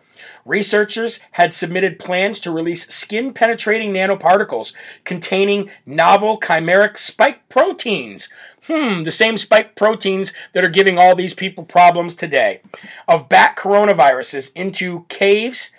researchers 0.45 1.19
had 1.31 1.53
submitted 1.53 1.99
plans 1.99 2.39
to 2.41 2.51
release 2.51 2.87
skin 2.87 3.33
penetrating 3.33 3.93
nanoparticles 3.93 4.73
containing 5.03 5.69
novel 5.85 6.39
chimeric 6.39 6.97
spike 6.97 7.47
proteins. 7.49 8.29
Hmm, 8.67 9.03
the 9.03 9.11
same 9.11 9.37
spike 9.37 9.75
proteins 9.75 10.33
that 10.53 10.65
are 10.65 10.69
giving 10.69 10.97
all 10.97 11.15
these 11.15 11.33
people 11.33 11.63
problems 11.63 12.15
today. 12.15 12.61
Of 13.07 13.29
bat 13.29 13.55
coronaviruses 13.55 14.51
into 14.55 15.05
caves, 15.09 15.71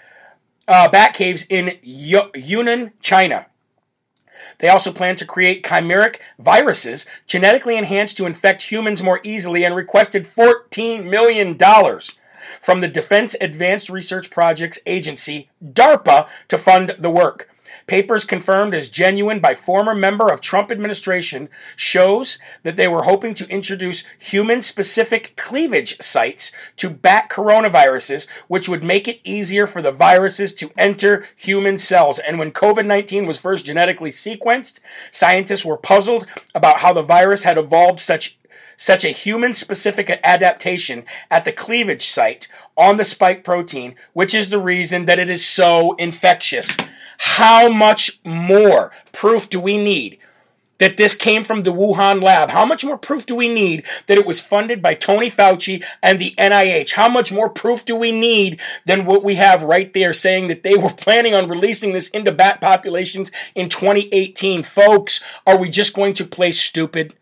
uh, 0.67 0.89
bat 0.89 1.15
caves 1.15 1.47
in 1.49 1.79
Yunnan, 1.83 2.93
China. 3.01 3.47
They 4.59 4.69
also 4.69 4.93
plan 4.93 5.17
to 5.17 5.27
create 5.27 5.63
chimeric 5.63 6.17
viruses 6.39 7.07
genetically 7.27 7.77
enhanced 7.77 8.17
to 8.17 8.27
infect 8.27 8.71
humans 8.71 9.03
more 9.03 9.21
easily 9.23 9.65
and 9.65 9.75
requested 9.75 10.25
$14 10.25 11.09
million 11.11 11.59
from 12.61 12.81
the 12.81 12.89
Defense 12.89 13.37
Advanced 13.41 13.91
Research 13.91 14.31
Projects 14.31 14.79
Agency, 14.87 15.49
DARPA, 15.65 16.29
to 16.49 16.59
fund 16.59 16.97
the 16.99 17.11
work. 17.11 17.50
Papers 17.91 18.25
confirmed 18.25 18.73
as 18.73 18.89
genuine 18.89 19.41
by 19.41 19.57
former 19.57 19.97
member 19.97 20.31
of 20.31 20.41
Trump 20.41 20.71
administration 20.71 21.49
shows 21.75 22.39
that 22.63 22.77
they 22.77 22.87
were 22.87 23.03
hoping 23.03 23.35
to 23.35 23.49
introduce 23.49 24.05
human-specific 24.17 25.35
cleavage 25.37 26.01
sites 26.01 26.53
to 26.77 26.89
bat 26.89 27.29
coronaviruses, 27.29 28.29
which 28.47 28.69
would 28.69 28.85
make 28.85 29.09
it 29.09 29.19
easier 29.25 29.67
for 29.67 29.83
the 29.83 29.91
viruses 29.91 30.55
to 30.55 30.71
enter 30.79 31.27
human 31.35 31.79
cells. 31.79 32.21
And 32.21 32.39
when 32.39 32.53
COVID-19 32.53 33.27
was 33.27 33.39
first 33.39 33.65
genetically 33.65 34.11
sequenced, 34.11 34.79
scientists 35.11 35.65
were 35.65 35.77
puzzled 35.77 36.29
about 36.55 36.83
how 36.83 36.93
the 36.93 37.03
virus 37.03 37.43
had 37.43 37.59
evolved 37.59 38.01
such 38.01 38.39
such 38.77 39.05
a 39.05 39.09
human 39.09 39.53
specific 39.53 40.09
adaptation 40.25 41.05
at 41.31 41.45
the 41.45 41.53
cleavage 41.53 42.07
site 42.07 42.49
on 42.79 42.97
the 42.97 43.05
spike 43.05 43.45
protein, 43.45 43.95
which 44.15 44.35
is 44.35 44.49
the 44.49 44.59
reason 44.59 45.05
that 45.05 45.19
it 45.19 45.29
is 45.29 45.45
so 45.45 45.95
infectious. 45.97 46.79
How 47.23 47.69
much 47.69 48.19
more 48.25 48.93
proof 49.13 49.51
do 49.51 49.61
we 49.61 49.77
need 49.77 50.19
that 50.79 50.97
this 50.97 51.15
came 51.15 51.45
from 51.45 51.65
the 51.65 51.73
Wuhan 51.73 52.23
lab? 52.23 52.49
How 52.51 52.65
much 52.65 52.83
more 52.83 52.97
proof 52.97 53.27
do 53.27 53.35
we 53.35 53.47
need 53.53 53.85
that 54.07 54.17
it 54.17 54.25
was 54.25 54.41
funded 54.41 54.81
by 54.81 54.95
Tony 54.95 55.31
Fauci 55.31 55.85
and 56.03 56.19
the 56.19 56.35
NIH? 56.39 56.93
How 56.93 57.11
much 57.11 57.31
more 57.31 57.51
proof 57.51 57.85
do 57.85 57.95
we 57.95 58.11
need 58.11 58.59
than 58.87 59.05
what 59.05 59.23
we 59.23 59.35
have 59.35 59.63
right 59.63 59.93
there 59.93 60.15
saying 60.15 60.49
that 60.49 60.63
they 60.63 60.79
were 60.79 60.95
planning 60.95 61.35
on 61.35 61.47
releasing 61.47 61.93
this 61.93 62.09
into 62.09 62.33
bat 62.33 62.59
populations 62.59 63.31
in 63.55 63.69
2018? 63.69 64.63
Folks, 64.63 65.21
are 65.47 65.59
we 65.59 65.69
just 65.69 65.93
going 65.93 66.15
to 66.15 66.25
play 66.25 66.53
stupid? 66.53 67.15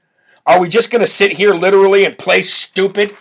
Are 0.47 0.61
we 0.61 0.69
just 0.69 0.93
going 0.93 1.01
to 1.01 1.11
sit 1.11 1.33
here 1.33 1.55
literally 1.55 2.05
and 2.05 2.17
play 2.17 2.43
stupid? 2.43 3.17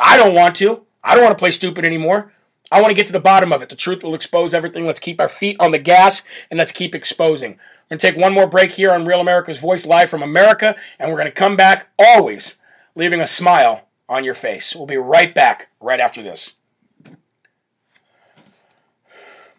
I 0.00 0.16
don't 0.16 0.34
want 0.34 0.56
to. 0.56 0.84
I 1.04 1.14
don't 1.14 1.22
want 1.22 1.38
to 1.38 1.40
play 1.40 1.52
stupid 1.52 1.84
anymore. 1.84 2.32
I 2.70 2.80
want 2.80 2.90
to 2.90 2.94
get 2.94 3.06
to 3.06 3.12
the 3.12 3.20
bottom 3.20 3.52
of 3.52 3.62
it. 3.62 3.68
The 3.68 3.76
truth 3.76 4.02
will 4.02 4.14
expose 4.14 4.54
everything. 4.54 4.86
Let's 4.86 5.00
keep 5.00 5.20
our 5.20 5.28
feet 5.28 5.56
on 5.58 5.72
the 5.72 5.78
gas 5.78 6.22
and 6.50 6.58
let's 6.58 6.72
keep 6.72 6.94
exposing. 6.94 7.52
We're 7.52 7.96
going 7.96 7.98
to 7.98 8.10
take 8.10 8.16
one 8.16 8.32
more 8.32 8.46
break 8.46 8.72
here 8.72 8.92
on 8.92 9.06
Real 9.06 9.20
America's 9.20 9.58
Voice 9.58 9.84
live 9.86 10.08
from 10.08 10.22
America, 10.22 10.76
and 10.98 11.10
we're 11.10 11.16
going 11.16 11.26
to 11.26 11.32
come 11.32 11.56
back 11.56 11.90
always 11.98 12.56
leaving 12.94 13.20
a 13.20 13.26
smile 13.26 13.88
on 14.08 14.24
your 14.24 14.34
face. 14.34 14.74
We'll 14.74 14.86
be 14.86 14.96
right 14.96 15.34
back 15.34 15.68
right 15.80 16.00
after 16.00 16.22
this. 16.22 16.54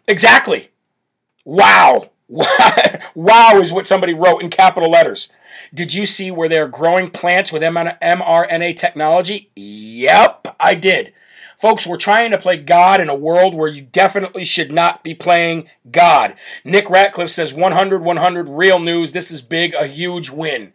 Exactly. 0.08 0.70
Wow. 1.44 2.10
Wow 3.14 3.58
is 3.60 3.72
what 3.72 3.86
somebody 3.86 4.14
wrote 4.14 4.42
in 4.42 4.48
capital 4.48 4.90
letters. 4.90 5.28
Did 5.74 5.92
you 5.92 6.06
see 6.06 6.30
where 6.30 6.48
they're 6.48 6.66
growing 6.66 7.10
plants 7.10 7.52
with 7.52 7.62
mRNA 7.62 8.76
technology? 8.76 9.50
Yep, 9.54 10.56
I 10.58 10.74
did. 10.74 11.12
Folks, 11.62 11.86
we're 11.86 11.96
trying 11.96 12.32
to 12.32 12.38
play 12.38 12.56
God 12.56 13.00
in 13.00 13.08
a 13.08 13.14
world 13.14 13.54
where 13.54 13.70
you 13.70 13.82
definitely 13.82 14.44
should 14.44 14.72
not 14.72 15.04
be 15.04 15.14
playing 15.14 15.68
God. 15.92 16.34
Nick 16.64 16.90
Ratcliffe 16.90 17.30
says 17.30 17.54
100 17.54 18.02
100 18.02 18.48
real 18.48 18.80
news. 18.80 19.12
This 19.12 19.30
is 19.30 19.42
big, 19.42 19.72
a 19.74 19.86
huge 19.86 20.28
win. 20.28 20.72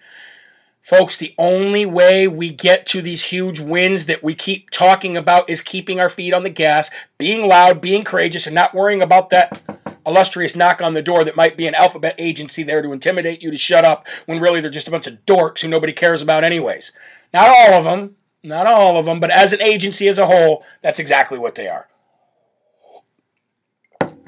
Folks, 0.79 1.17
the 1.17 1.35
only 1.37 1.85
way 1.85 2.25
we 2.25 2.51
get 2.51 2.85
to 2.85 3.01
these 3.01 3.23
huge 3.23 3.59
wins 3.59 4.05
that 4.05 4.23
we 4.23 4.33
keep 4.33 4.69
talking 4.69 5.17
about 5.17 5.49
is 5.49 5.59
keeping 5.59 5.99
our 5.99 6.07
feet 6.07 6.33
on 6.33 6.43
the 6.43 6.49
gas, 6.49 6.89
being 7.17 7.45
loud, 7.45 7.81
being 7.81 8.05
courageous, 8.05 8.47
and 8.47 8.55
not 8.55 8.73
worrying 8.73 9.01
about 9.01 9.29
that 9.29 9.61
illustrious 10.05 10.55
knock 10.55 10.81
on 10.81 10.93
the 10.93 11.01
door 11.01 11.25
that 11.25 11.35
might 11.35 11.57
be 11.57 11.67
an 11.67 11.75
alphabet 11.75 12.15
agency 12.17 12.63
there 12.63 12.81
to 12.81 12.93
intimidate 12.93 13.41
you 13.41 13.51
to 13.51 13.57
shut 13.57 13.83
up 13.83 14.07
when 14.25 14.39
really 14.39 14.61
they're 14.61 14.71
just 14.71 14.87
a 14.87 14.91
bunch 14.91 15.05
of 15.05 15.25
dorks 15.25 15.59
who 15.59 15.67
nobody 15.67 15.91
cares 15.91 16.21
about, 16.21 16.45
anyways. 16.45 16.93
Not 17.33 17.49
all 17.49 17.73
of 17.73 17.83
them, 17.83 18.15
not 18.43 18.67
all 18.67 18.97
of 18.97 19.05
them, 19.05 19.19
but 19.19 19.31
as 19.31 19.53
an 19.53 19.61
agency 19.61 20.07
as 20.07 20.17
a 20.17 20.27
whole, 20.27 20.63
that's 20.81 20.99
exactly 20.99 21.37
what 21.37 21.55
they 21.55 21.67
are. 21.67 21.87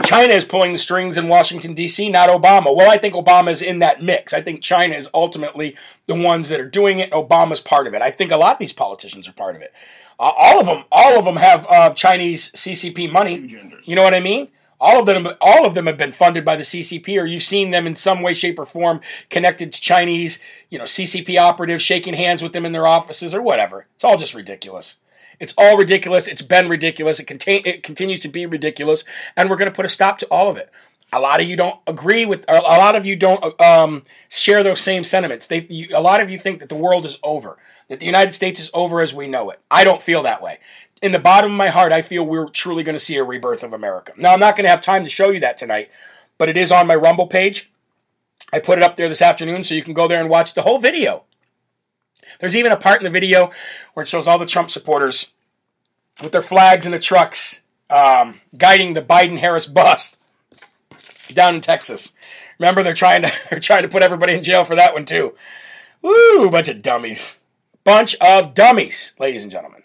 China 0.03 0.33
is 0.33 0.45
pulling 0.45 0.71
the 0.71 0.77
strings 0.77 1.17
in 1.17 1.27
Washington, 1.27 1.73
D.C., 1.73 2.09
not 2.09 2.29
Obama. 2.29 2.75
Well, 2.75 2.89
I 2.89 2.97
think 2.97 3.13
Obama 3.13 3.51
is 3.51 3.61
in 3.61 3.79
that 3.79 4.01
mix. 4.01 4.33
I 4.33 4.41
think 4.41 4.61
China 4.61 4.95
is 4.95 5.09
ultimately 5.13 5.75
the 6.07 6.15
ones 6.15 6.49
that 6.49 6.59
are 6.59 6.69
doing 6.69 6.99
it. 6.99 7.11
Obama's 7.11 7.59
part 7.59 7.85
of 7.85 7.93
it. 7.93 8.01
I 8.01 8.09
think 8.09 8.31
a 8.31 8.37
lot 8.37 8.53
of 8.53 8.59
these 8.59 8.73
politicians 8.73 9.27
are 9.27 9.33
part 9.33 9.55
of 9.55 9.61
it. 9.61 9.73
Uh, 10.19 10.31
all 10.35 10.59
of 10.59 10.65
them, 10.65 10.83
all 10.91 11.19
of 11.19 11.25
them 11.25 11.35
have 11.35 11.65
uh, 11.69 11.91
Chinese 11.91 12.51
CCP 12.53 13.11
money. 13.11 13.59
You 13.83 13.95
know 13.95 14.03
what 14.03 14.13
I 14.13 14.19
mean? 14.19 14.47
All 14.81 14.99
of 14.99 15.05
them, 15.05 15.27
all 15.41 15.65
of 15.65 15.73
them 15.73 15.87
have 15.87 15.97
been 15.97 16.11
funded 16.11 16.45
by 16.45 16.55
the 16.55 16.63
CCP, 16.63 17.21
or 17.21 17.25
you've 17.25 17.43
seen 17.43 17.71
them 17.71 17.85
in 17.85 17.95
some 17.95 18.21
way, 18.21 18.33
shape, 18.33 18.57
or 18.57 18.65
form 18.65 19.01
connected 19.29 19.73
to 19.73 19.81
Chinese, 19.81 20.39
you 20.69 20.77
know, 20.77 20.85
CCP 20.85 21.37
operatives, 21.39 21.83
shaking 21.83 22.13
hands 22.13 22.41
with 22.41 22.53
them 22.53 22.65
in 22.65 22.71
their 22.71 22.87
offices, 22.87 23.35
or 23.35 23.41
whatever. 23.41 23.87
It's 23.95 24.05
all 24.05 24.17
just 24.17 24.33
ridiculous. 24.33 24.97
It's 25.39 25.53
all 25.57 25.77
ridiculous. 25.77 26.27
It's 26.27 26.41
been 26.41 26.69
ridiculous. 26.69 27.19
It, 27.19 27.25
contain, 27.25 27.61
it 27.65 27.83
continues 27.83 28.21
to 28.21 28.29
be 28.29 28.45
ridiculous, 28.45 29.03
and 29.35 29.49
we're 29.49 29.57
going 29.57 29.71
to 29.71 29.75
put 29.75 29.85
a 29.85 29.89
stop 29.89 30.17
to 30.19 30.27
all 30.27 30.49
of 30.49 30.57
it. 30.57 30.69
A 31.11 31.19
lot 31.19 31.41
of 31.41 31.49
you 31.49 31.55
don't 31.55 31.79
agree 31.87 32.25
with. 32.25 32.45
A 32.47 32.59
lot 32.59 32.95
of 32.95 33.05
you 33.05 33.15
don't 33.15 33.59
um, 33.59 34.03
share 34.29 34.63
those 34.63 34.79
same 34.79 35.03
sentiments. 35.03 35.47
They, 35.47 35.65
you, 35.69 35.89
a 35.93 36.01
lot 36.01 36.21
of 36.21 36.29
you 36.29 36.37
think 36.37 36.59
that 36.59 36.69
the 36.69 36.75
world 36.75 37.05
is 37.05 37.17
over, 37.23 37.57
that 37.87 37.99
the 37.99 38.05
United 38.05 38.33
States 38.33 38.59
is 38.59 38.69
over 38.75 39.01
as 39.01 39.11
we 39.11 39.27
know 39.27 39.49
it. 39.49 39.59
I 39.71 39.83
don't 39.83 40.03
feel 40.03 40.21
that 40.23 40.41
way 40.41 40.59
in 41.01 41.11
the 41.11 41.19
bottom 41.19 41.51
of 41.51 41.57
my 41.57 41.69
heart, 41.69 41.91
I 41.91 42.01
feel 42.01 42.25
we're 42.25 42.49
truly 42.49 42.83
going 42.83 42.95
to 42.95 43.03
see 43.03 43.15
a 43.15 43.23
rebirth 43.23 43.63
of 43.63 43.73
America. 43.73 44.13
Now, 44.17 44.33
I'm 44.33 44.39
not 44.39 44.55
going 44.55 44.65
to 44.65 44.69
have 44.69 44.81
time 44.81 45.03
to 45.03 45.09
show 45.09 45.29
you 45.29 45.39
that 45.39 45.57
tonight, 45.57 45.89
but 46.37 46.49
it 46.49 46.57
is 46.57 46.71
on 46.71 46.87
my 46.87 46.95
Rumble 46.95 47.27
page. 47.27 47.71
I 48.51 48.59
put 48.59 48.77
it 48.77 48.83
up 48.83 48.95
there 48.95 49.09
this 49.09 49.21
afternoon 49.21 49.63
so 49.63 49.75
you 49.75 49.83
can 49.83 49.93
go 49.93 50.07
there 50.07 50.19
and 50.19 50.29
watch 50.29 50.53
the 50.53 50.63
whole 50.63 50.79
video. 50.79 51.23
There's 52.39 52.55
even 52.55 52.71
a 52.71 52.77
part 52.77 52.99
in 52.99 53.03
the 53.03 53.09
video 53.09 53.51
where 53.93 54.03
it 54.03 54.09
shows 54.09 54.27
all 54.27 54.37
the 54.37 54.45
Trump 54.45 54.69
supporters 54.69 55.31
with 56.21 56.31
their 56.31 56.41
flags 56.41 56.85
in 56.85 56.91
the 56.91 56.99
trucks 56.99 57.61
um, 57.89 58.41
guiding 58.57 58.93
the 58.93 59.01
Biden 59.01 59.39
Harris 59.39 59.65
bus 59.65 60.17
down 61.33 61.55
in 61.55 61.61
Texas. 61.61 62.13
Remember, 62.59 62.83
they're 62.83 62.93
trying 62.93 63.23
to 63.23 63.31
they're 63.49 63.59
trying 63.59 63.83
to 63.83 63.89
put 63.89 64.03
everybody 64.03 64.33
in 64.33 64.43
jail 64.43 64.63
for 64.63 64.75
that 64.75 64.93
one 64.93 65.05
too. 65.05 65.35
Woo, 66.01 66.49
bunch 66.49 66.67
of 66.69 66.81
dummies, 66.81 67.39
bunch 67.83 68.15
of 68.21 68.53
dummies, 68.53 69.13
ladies 69.19 69.43
and 69.43 69.51
gentlemen. 69.51 69.78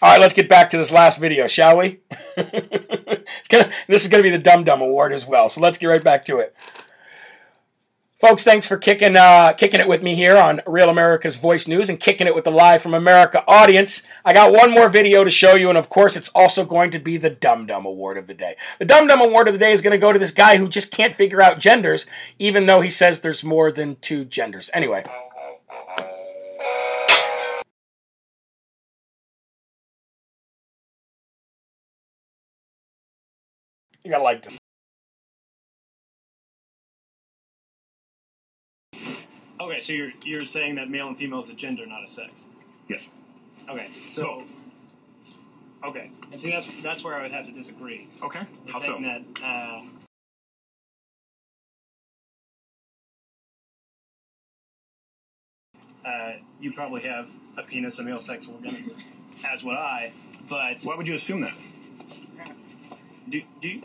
All 0.00 0.12
right, 0.12 0.20
let's 0.20 0.34
get 0.34 0.48
back 0.48 0.70
to 0.70 0.76
this 0.76 0.92
last 0.92 1.18
video, 1.18 1.48
shall 1.48 1.76
we? 1.76 1.98
gonna, 2.36 3.72
this 3.88 4.04
is 4.04 4.08
going 4.08 4.22
to 4.22 4.30
be 4.30 4.30
the 4.30 4.38
Dum 4.38 4.62
Dum 4.62 4.80
Award 4.80 5.12
as 5.12 5.26
well, 5.26 5.48
so 5.48 5.60
let's 5.60 5.76
get 5.76 5.88
right 5.88 6.04
back 6.04 6.24
to 6.26 6.38
it. 6.38 6.54
Folks, 8.20 8.44
thanks 8.44 8.66
for 8.66 8.76
kicking 8.76 9.16
uh, 9.16 9.52
kicking 9.54 9.80
it 9.80 9.88
with 9.88 10.02
me 10.02 10.14
here 10.14 10.36
on 10.36 10.60
Real 10.66 10.88
America's 10.88 11.36
Voice 11.36 11.66
News 11.66 11.88
and 11.88 11.98
kicking 11.98 12.28
it 12.28 12.34
with 12.34 12.44
the 12.44 12.50
Live 12.50 12.80
from 12.80 12.94
America 12.94 13.42
audience. 13.48 14.02
I 14.24 14.32
got 14.32 14.52
one 14.52 14.72
more 14.72 14.88
video 14.88 15.24
to 15.24 15.30
show 15.30 15.54
you, 15.54 15.68
and 15.68 15.78
of 15.78 15.88
course, 15.88 16.16
it's 16.16 16.28
also 16.30 16.64
going 16.64 16.92
to 16.92 17.00
be 17.00 17.16
the 17.16 17.30
Dum 17.30 17.66
Dum 17.66 17.84
Award 17.84 18.18
of 18.18 18.28
the 18.28 18.34
day. 18.34 18.54
The 18.78 18.84
Dum 18.84 19.08
Dum 19.08 19.20
Award 19.20 19.48
of 19.48 19.54
the 19.54 19.58
day 19.58 19.72
is 19.72 19.82
going 19.82 19.92
to 19.92 19.98
go 19.98 20.12
to 20.12 20.18
this 20.18 20.32
guy 20.32 20.58
who 20.58 20.68
just 20.68 20.92
can't 20.92 21.14
figure 21.14 21.42
out 21.42 21.58
genders, 21.58 22.06
even 22.38 22.66
though 22.66 22.82
he 22.82 22.90
says 22.90 23.20
there's 23.20 23.42
more 23.42 23.72
than 23.72 23.96
two 23.96 24.24
genders. 24.24 24.70
Anyway. 24.72 25.02
You 34.04 34.10
gotta 34.10 34.24
like 34.24 34.42
them. 34.42 34.56
Okay, 39.60 39.80
so 39.80 39.92
you're 39.92 40.12
you're 40.22 40.46
saying 40.46 40.76
that 40.76 40.88
male 40.88 41.08
and 41.08 41.18
female 41.18 41.40
is 41.40 41.48
a 41.48 41.54
gender, 41.54 41.84
not 41.86 42.04
a 42.04 42.08
sex. 42.08 42.44
Yes. 42.88 43.06
Okay, 43.68 43.90
so. 44.08 44.44
Okay, 45.84 46.10
and 46.32 46.40
see 46.40 46.50
that's 46.50 46.66
that's 46.82 47.04
where 47.04 47.14
I 47.14 47.22
would 47.22 47.32
have 47.32 47.46
to 47.46 47.52
disagree. 47.52 48.08
Okay. 48.22 48.40
you 48.66 48.72
How 48.72 48.80
so? 48.80 48.98
That, 49.00 49.22
uh, 49.42 49.82
Uh, 56.04 56.32
you 56.58 56.72
probably 56.72 57.02
have 57.02 57.28
a 57.58 57.62
penis, 57.62 57.98
a 57.98 58.02
male 58.02 58.20
sex 58.20 58.48
organ, 58.48 58.90
as 59.46 59.62
would 59.62 59.76
I. 59.76 60.12
But 60.48 60.82
why 60.82 60.96
would 60.96 61.06
you 61.06 61.16
assume 61.16 61.42
that? 61.42 61.54
Do, 63.30 63.42
do 63.60 63.68
you, 63.68 63.82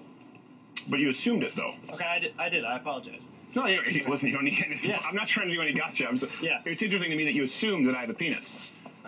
But 0.87 0.99
you 0.99 1.09
assumed 1.09 1.43
it 1.43 1.55
though. 1.55 1.75
okay, 1.93 2.05
I 2.05 2.19
did. 2.19 2.33
I 2.39 2.49
did. 2.49 2.65
I 2.65 2.77
apologize. 2.77 3.21
No, 3.55 3.67
you, 3.67 3.81
you- 3.87 4.05
listen. 4.07 4.29
You 4.29 4.33
don't 4.35 4.45
need. 4.45 4.79
Yeah. 4.83 4.99
I'm 5.05 5.15
not 5.15 5.27
trying 5.27 5.47
to 5.49 5.53
do 5.53 5.61
any 5.61 5.73
gotcha. 5.73 6.07
I'm 6.07 6.17
just, 6.17 6.31
Yeah. 6.41 6.61
It's 6.65 6.81
interesting 6.81 7.11
to 7.11 7.17
me 7.17 7.25
that 7.25 7.33
you 7.33 7.43
assumed 7.43 7.87
that 7.87 7.95
I 7.95 8.01
have 8.01 8.09
a 8.09 8.13
penis. 8.13 8.49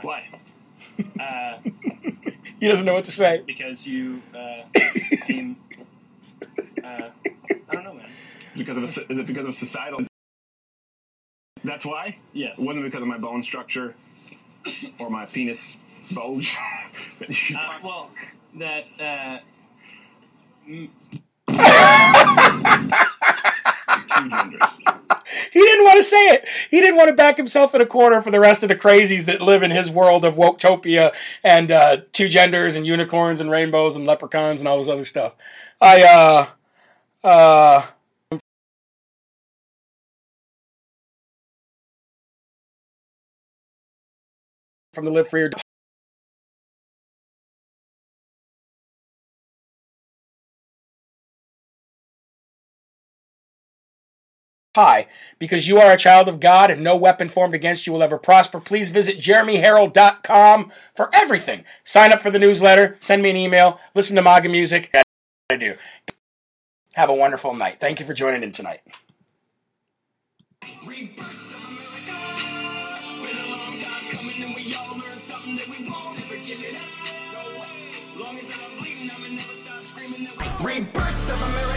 Why? 0.01 0.27
uh, 1.19 1.57
He 2.59 2.67
doesn't 2.69 2.85
know 2.85 2.93
what 2.93 3.05
to 3.05 3.11
say. 3.11 3.43
because 3.45 3.85
you 3.85 4.21
uh, 4.33 4.63
seem. 5.23 5.57
Uh, 6.83 7.09
I 7.69 7.73
don't 7.73 7.83
know, 7.83 7.93
man. 7.93 8.09
Because 8.55 8.77
of 8.77 8.83
a, 8.83 9.11
is 9.11 9.17
it 9.17 9.25
because 9.27 9.45
of 9.45 9.55
societal? 9.55 9.99
That's 11.63 11.83
why. 11.85 12.17
Yes. 12.31 12.59
It 12.59 12.65
wasn't 12.65 12.85
because 12.85 13.01
of 13.01 13.07
my 13.07 13.17
bone 13.17 13.43
structure 13.43 13.95
or 14.99 15.09
my 15.09 15.25
penis 15.25 15.73
bulge. 16.11 16.55
Uh, 17.57 17.79
well, 17.83 18.09
that. 18.59 18.83
He 25.51 25.61
didn't 25.61 25.85
want 25.85 25.97
to 25.97 26.03
say 26.03 26.27
it. 26.29 26.45
He 26.69 26.81
didn't 26.81 26.97
want 26.97 27.09
to 27.09 27.15
back 27.15 27.37
himself 27.37 27.75
in 27.75 27.81
a 27.81 27.85
corner 27.85 28.21
for 28.21 28.31
the 28.31 28.39
rest 28.39 28.63
of 28.63 28.69
the 28.69 28.75
crazies 28.75 29.25
that 29.25 29.41
live 29.41 29.63
in 29.63 29.71
his 29.71 29.89
world 29.89 30.25
of 30.25 30.35
woketopia 30.35 31.13
and 31.43 31.71
uh, 31.71 31.97
two 32.11 32.27
genders 32.27 32.75
and 32.75 32.85
unicorns 32.85 33.39
and 33.39 33.49
rainbows 33.49 33.95
and 33.95 34.05
leprechauns 34.05 34.61
and 34.61 34.67
all 34.67 34.79
this 34.79 34.89
other 34.89 35.05
stuff. 35.05 35.35
I 35.81 36.47
uh 37.23 37.27
uh 37.27 37.85
from 44.93 45.05
the 45.05 45.11
Live 45.11 45.27
Free 45.27 45.43
or 45.43 45.51
high 54.75 55.07
because 55.39 55.67
you 55.67 55.79
are 55.79 55.91
a 55.91 55.97
child 55.97 56.29
of 56.29 56.39
God 56.39 56.69
and 56.69 56.83
no 56.83 56.95
weapon 56.95 57.27
formed 57.27 57.53
against 57.53 57.87
you 57.87 57.93
will 57.93 58.03
ever 58.03 58.17
prosper. 58.17 58.59
Please 58.59 58.89
visit 58.89 59.17
jeremyherrell.com 59.17 60.71
for 60.93 61.09
everything. 61.13 61.65
Sign 61.83 62.13
up 62.13 62.21
for 62.21 62.29
the 62.29 62.39
newsletter, 62.39 62.95
send 62.99 63.23
me 63.23 63.31
an 63.31 63.35
email, 63.35 63.79
listen 63.93 64.15
to 64.15 64.21
MAGA 64.21 64.49
music. 64.49 64.93
I 65.49 65.57
do. 65.57 65.75
Have 66.93 67.09
a 67.09 67.13
wonderful 67.13 67.53
night. 67.53 67.79
Thank 67.79 67.99
you 67.99 68.05
for 68.05 68.13
joining 68.13 68.43
in 68.43 68.51
tonight. 68.51 68.81
Rebirth 80.63 81.29
of 81.29 81.41
America. 81.41 81.74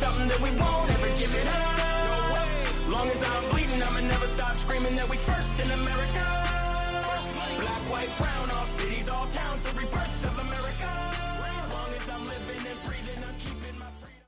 something 0.00 0.28
that 0.28 0.40
we 0.40 0.50
won't 0.56 0.90
ever 0.96 1.10
give 1.20 1.32
it 1.34 1.46
up. 1.46 2.88
Long 2.88 3.08
as 3.10 3.22
I'm 3.22 3.50
bleeding, 3.50 3.82
I'ma 3.82 4.00
never 4.00 4.26
stop 4.26 4.56
screaming 4.56 4.96
that 4.96 5.08
we 5.10 5.18
first 5.18 5.60
in 5.60 5.70
America. 5.70 6.24
Black, 7.60 7.82
white, 7.92 8.12
brown, 8.16 8.46
all 8.56 8.64
cities, 8.64 9.10
all 9.10 9.26
towns, 9.26 9.62
the 9.62 9.72
rebirth 9.78 10.24
of 10.24 10.39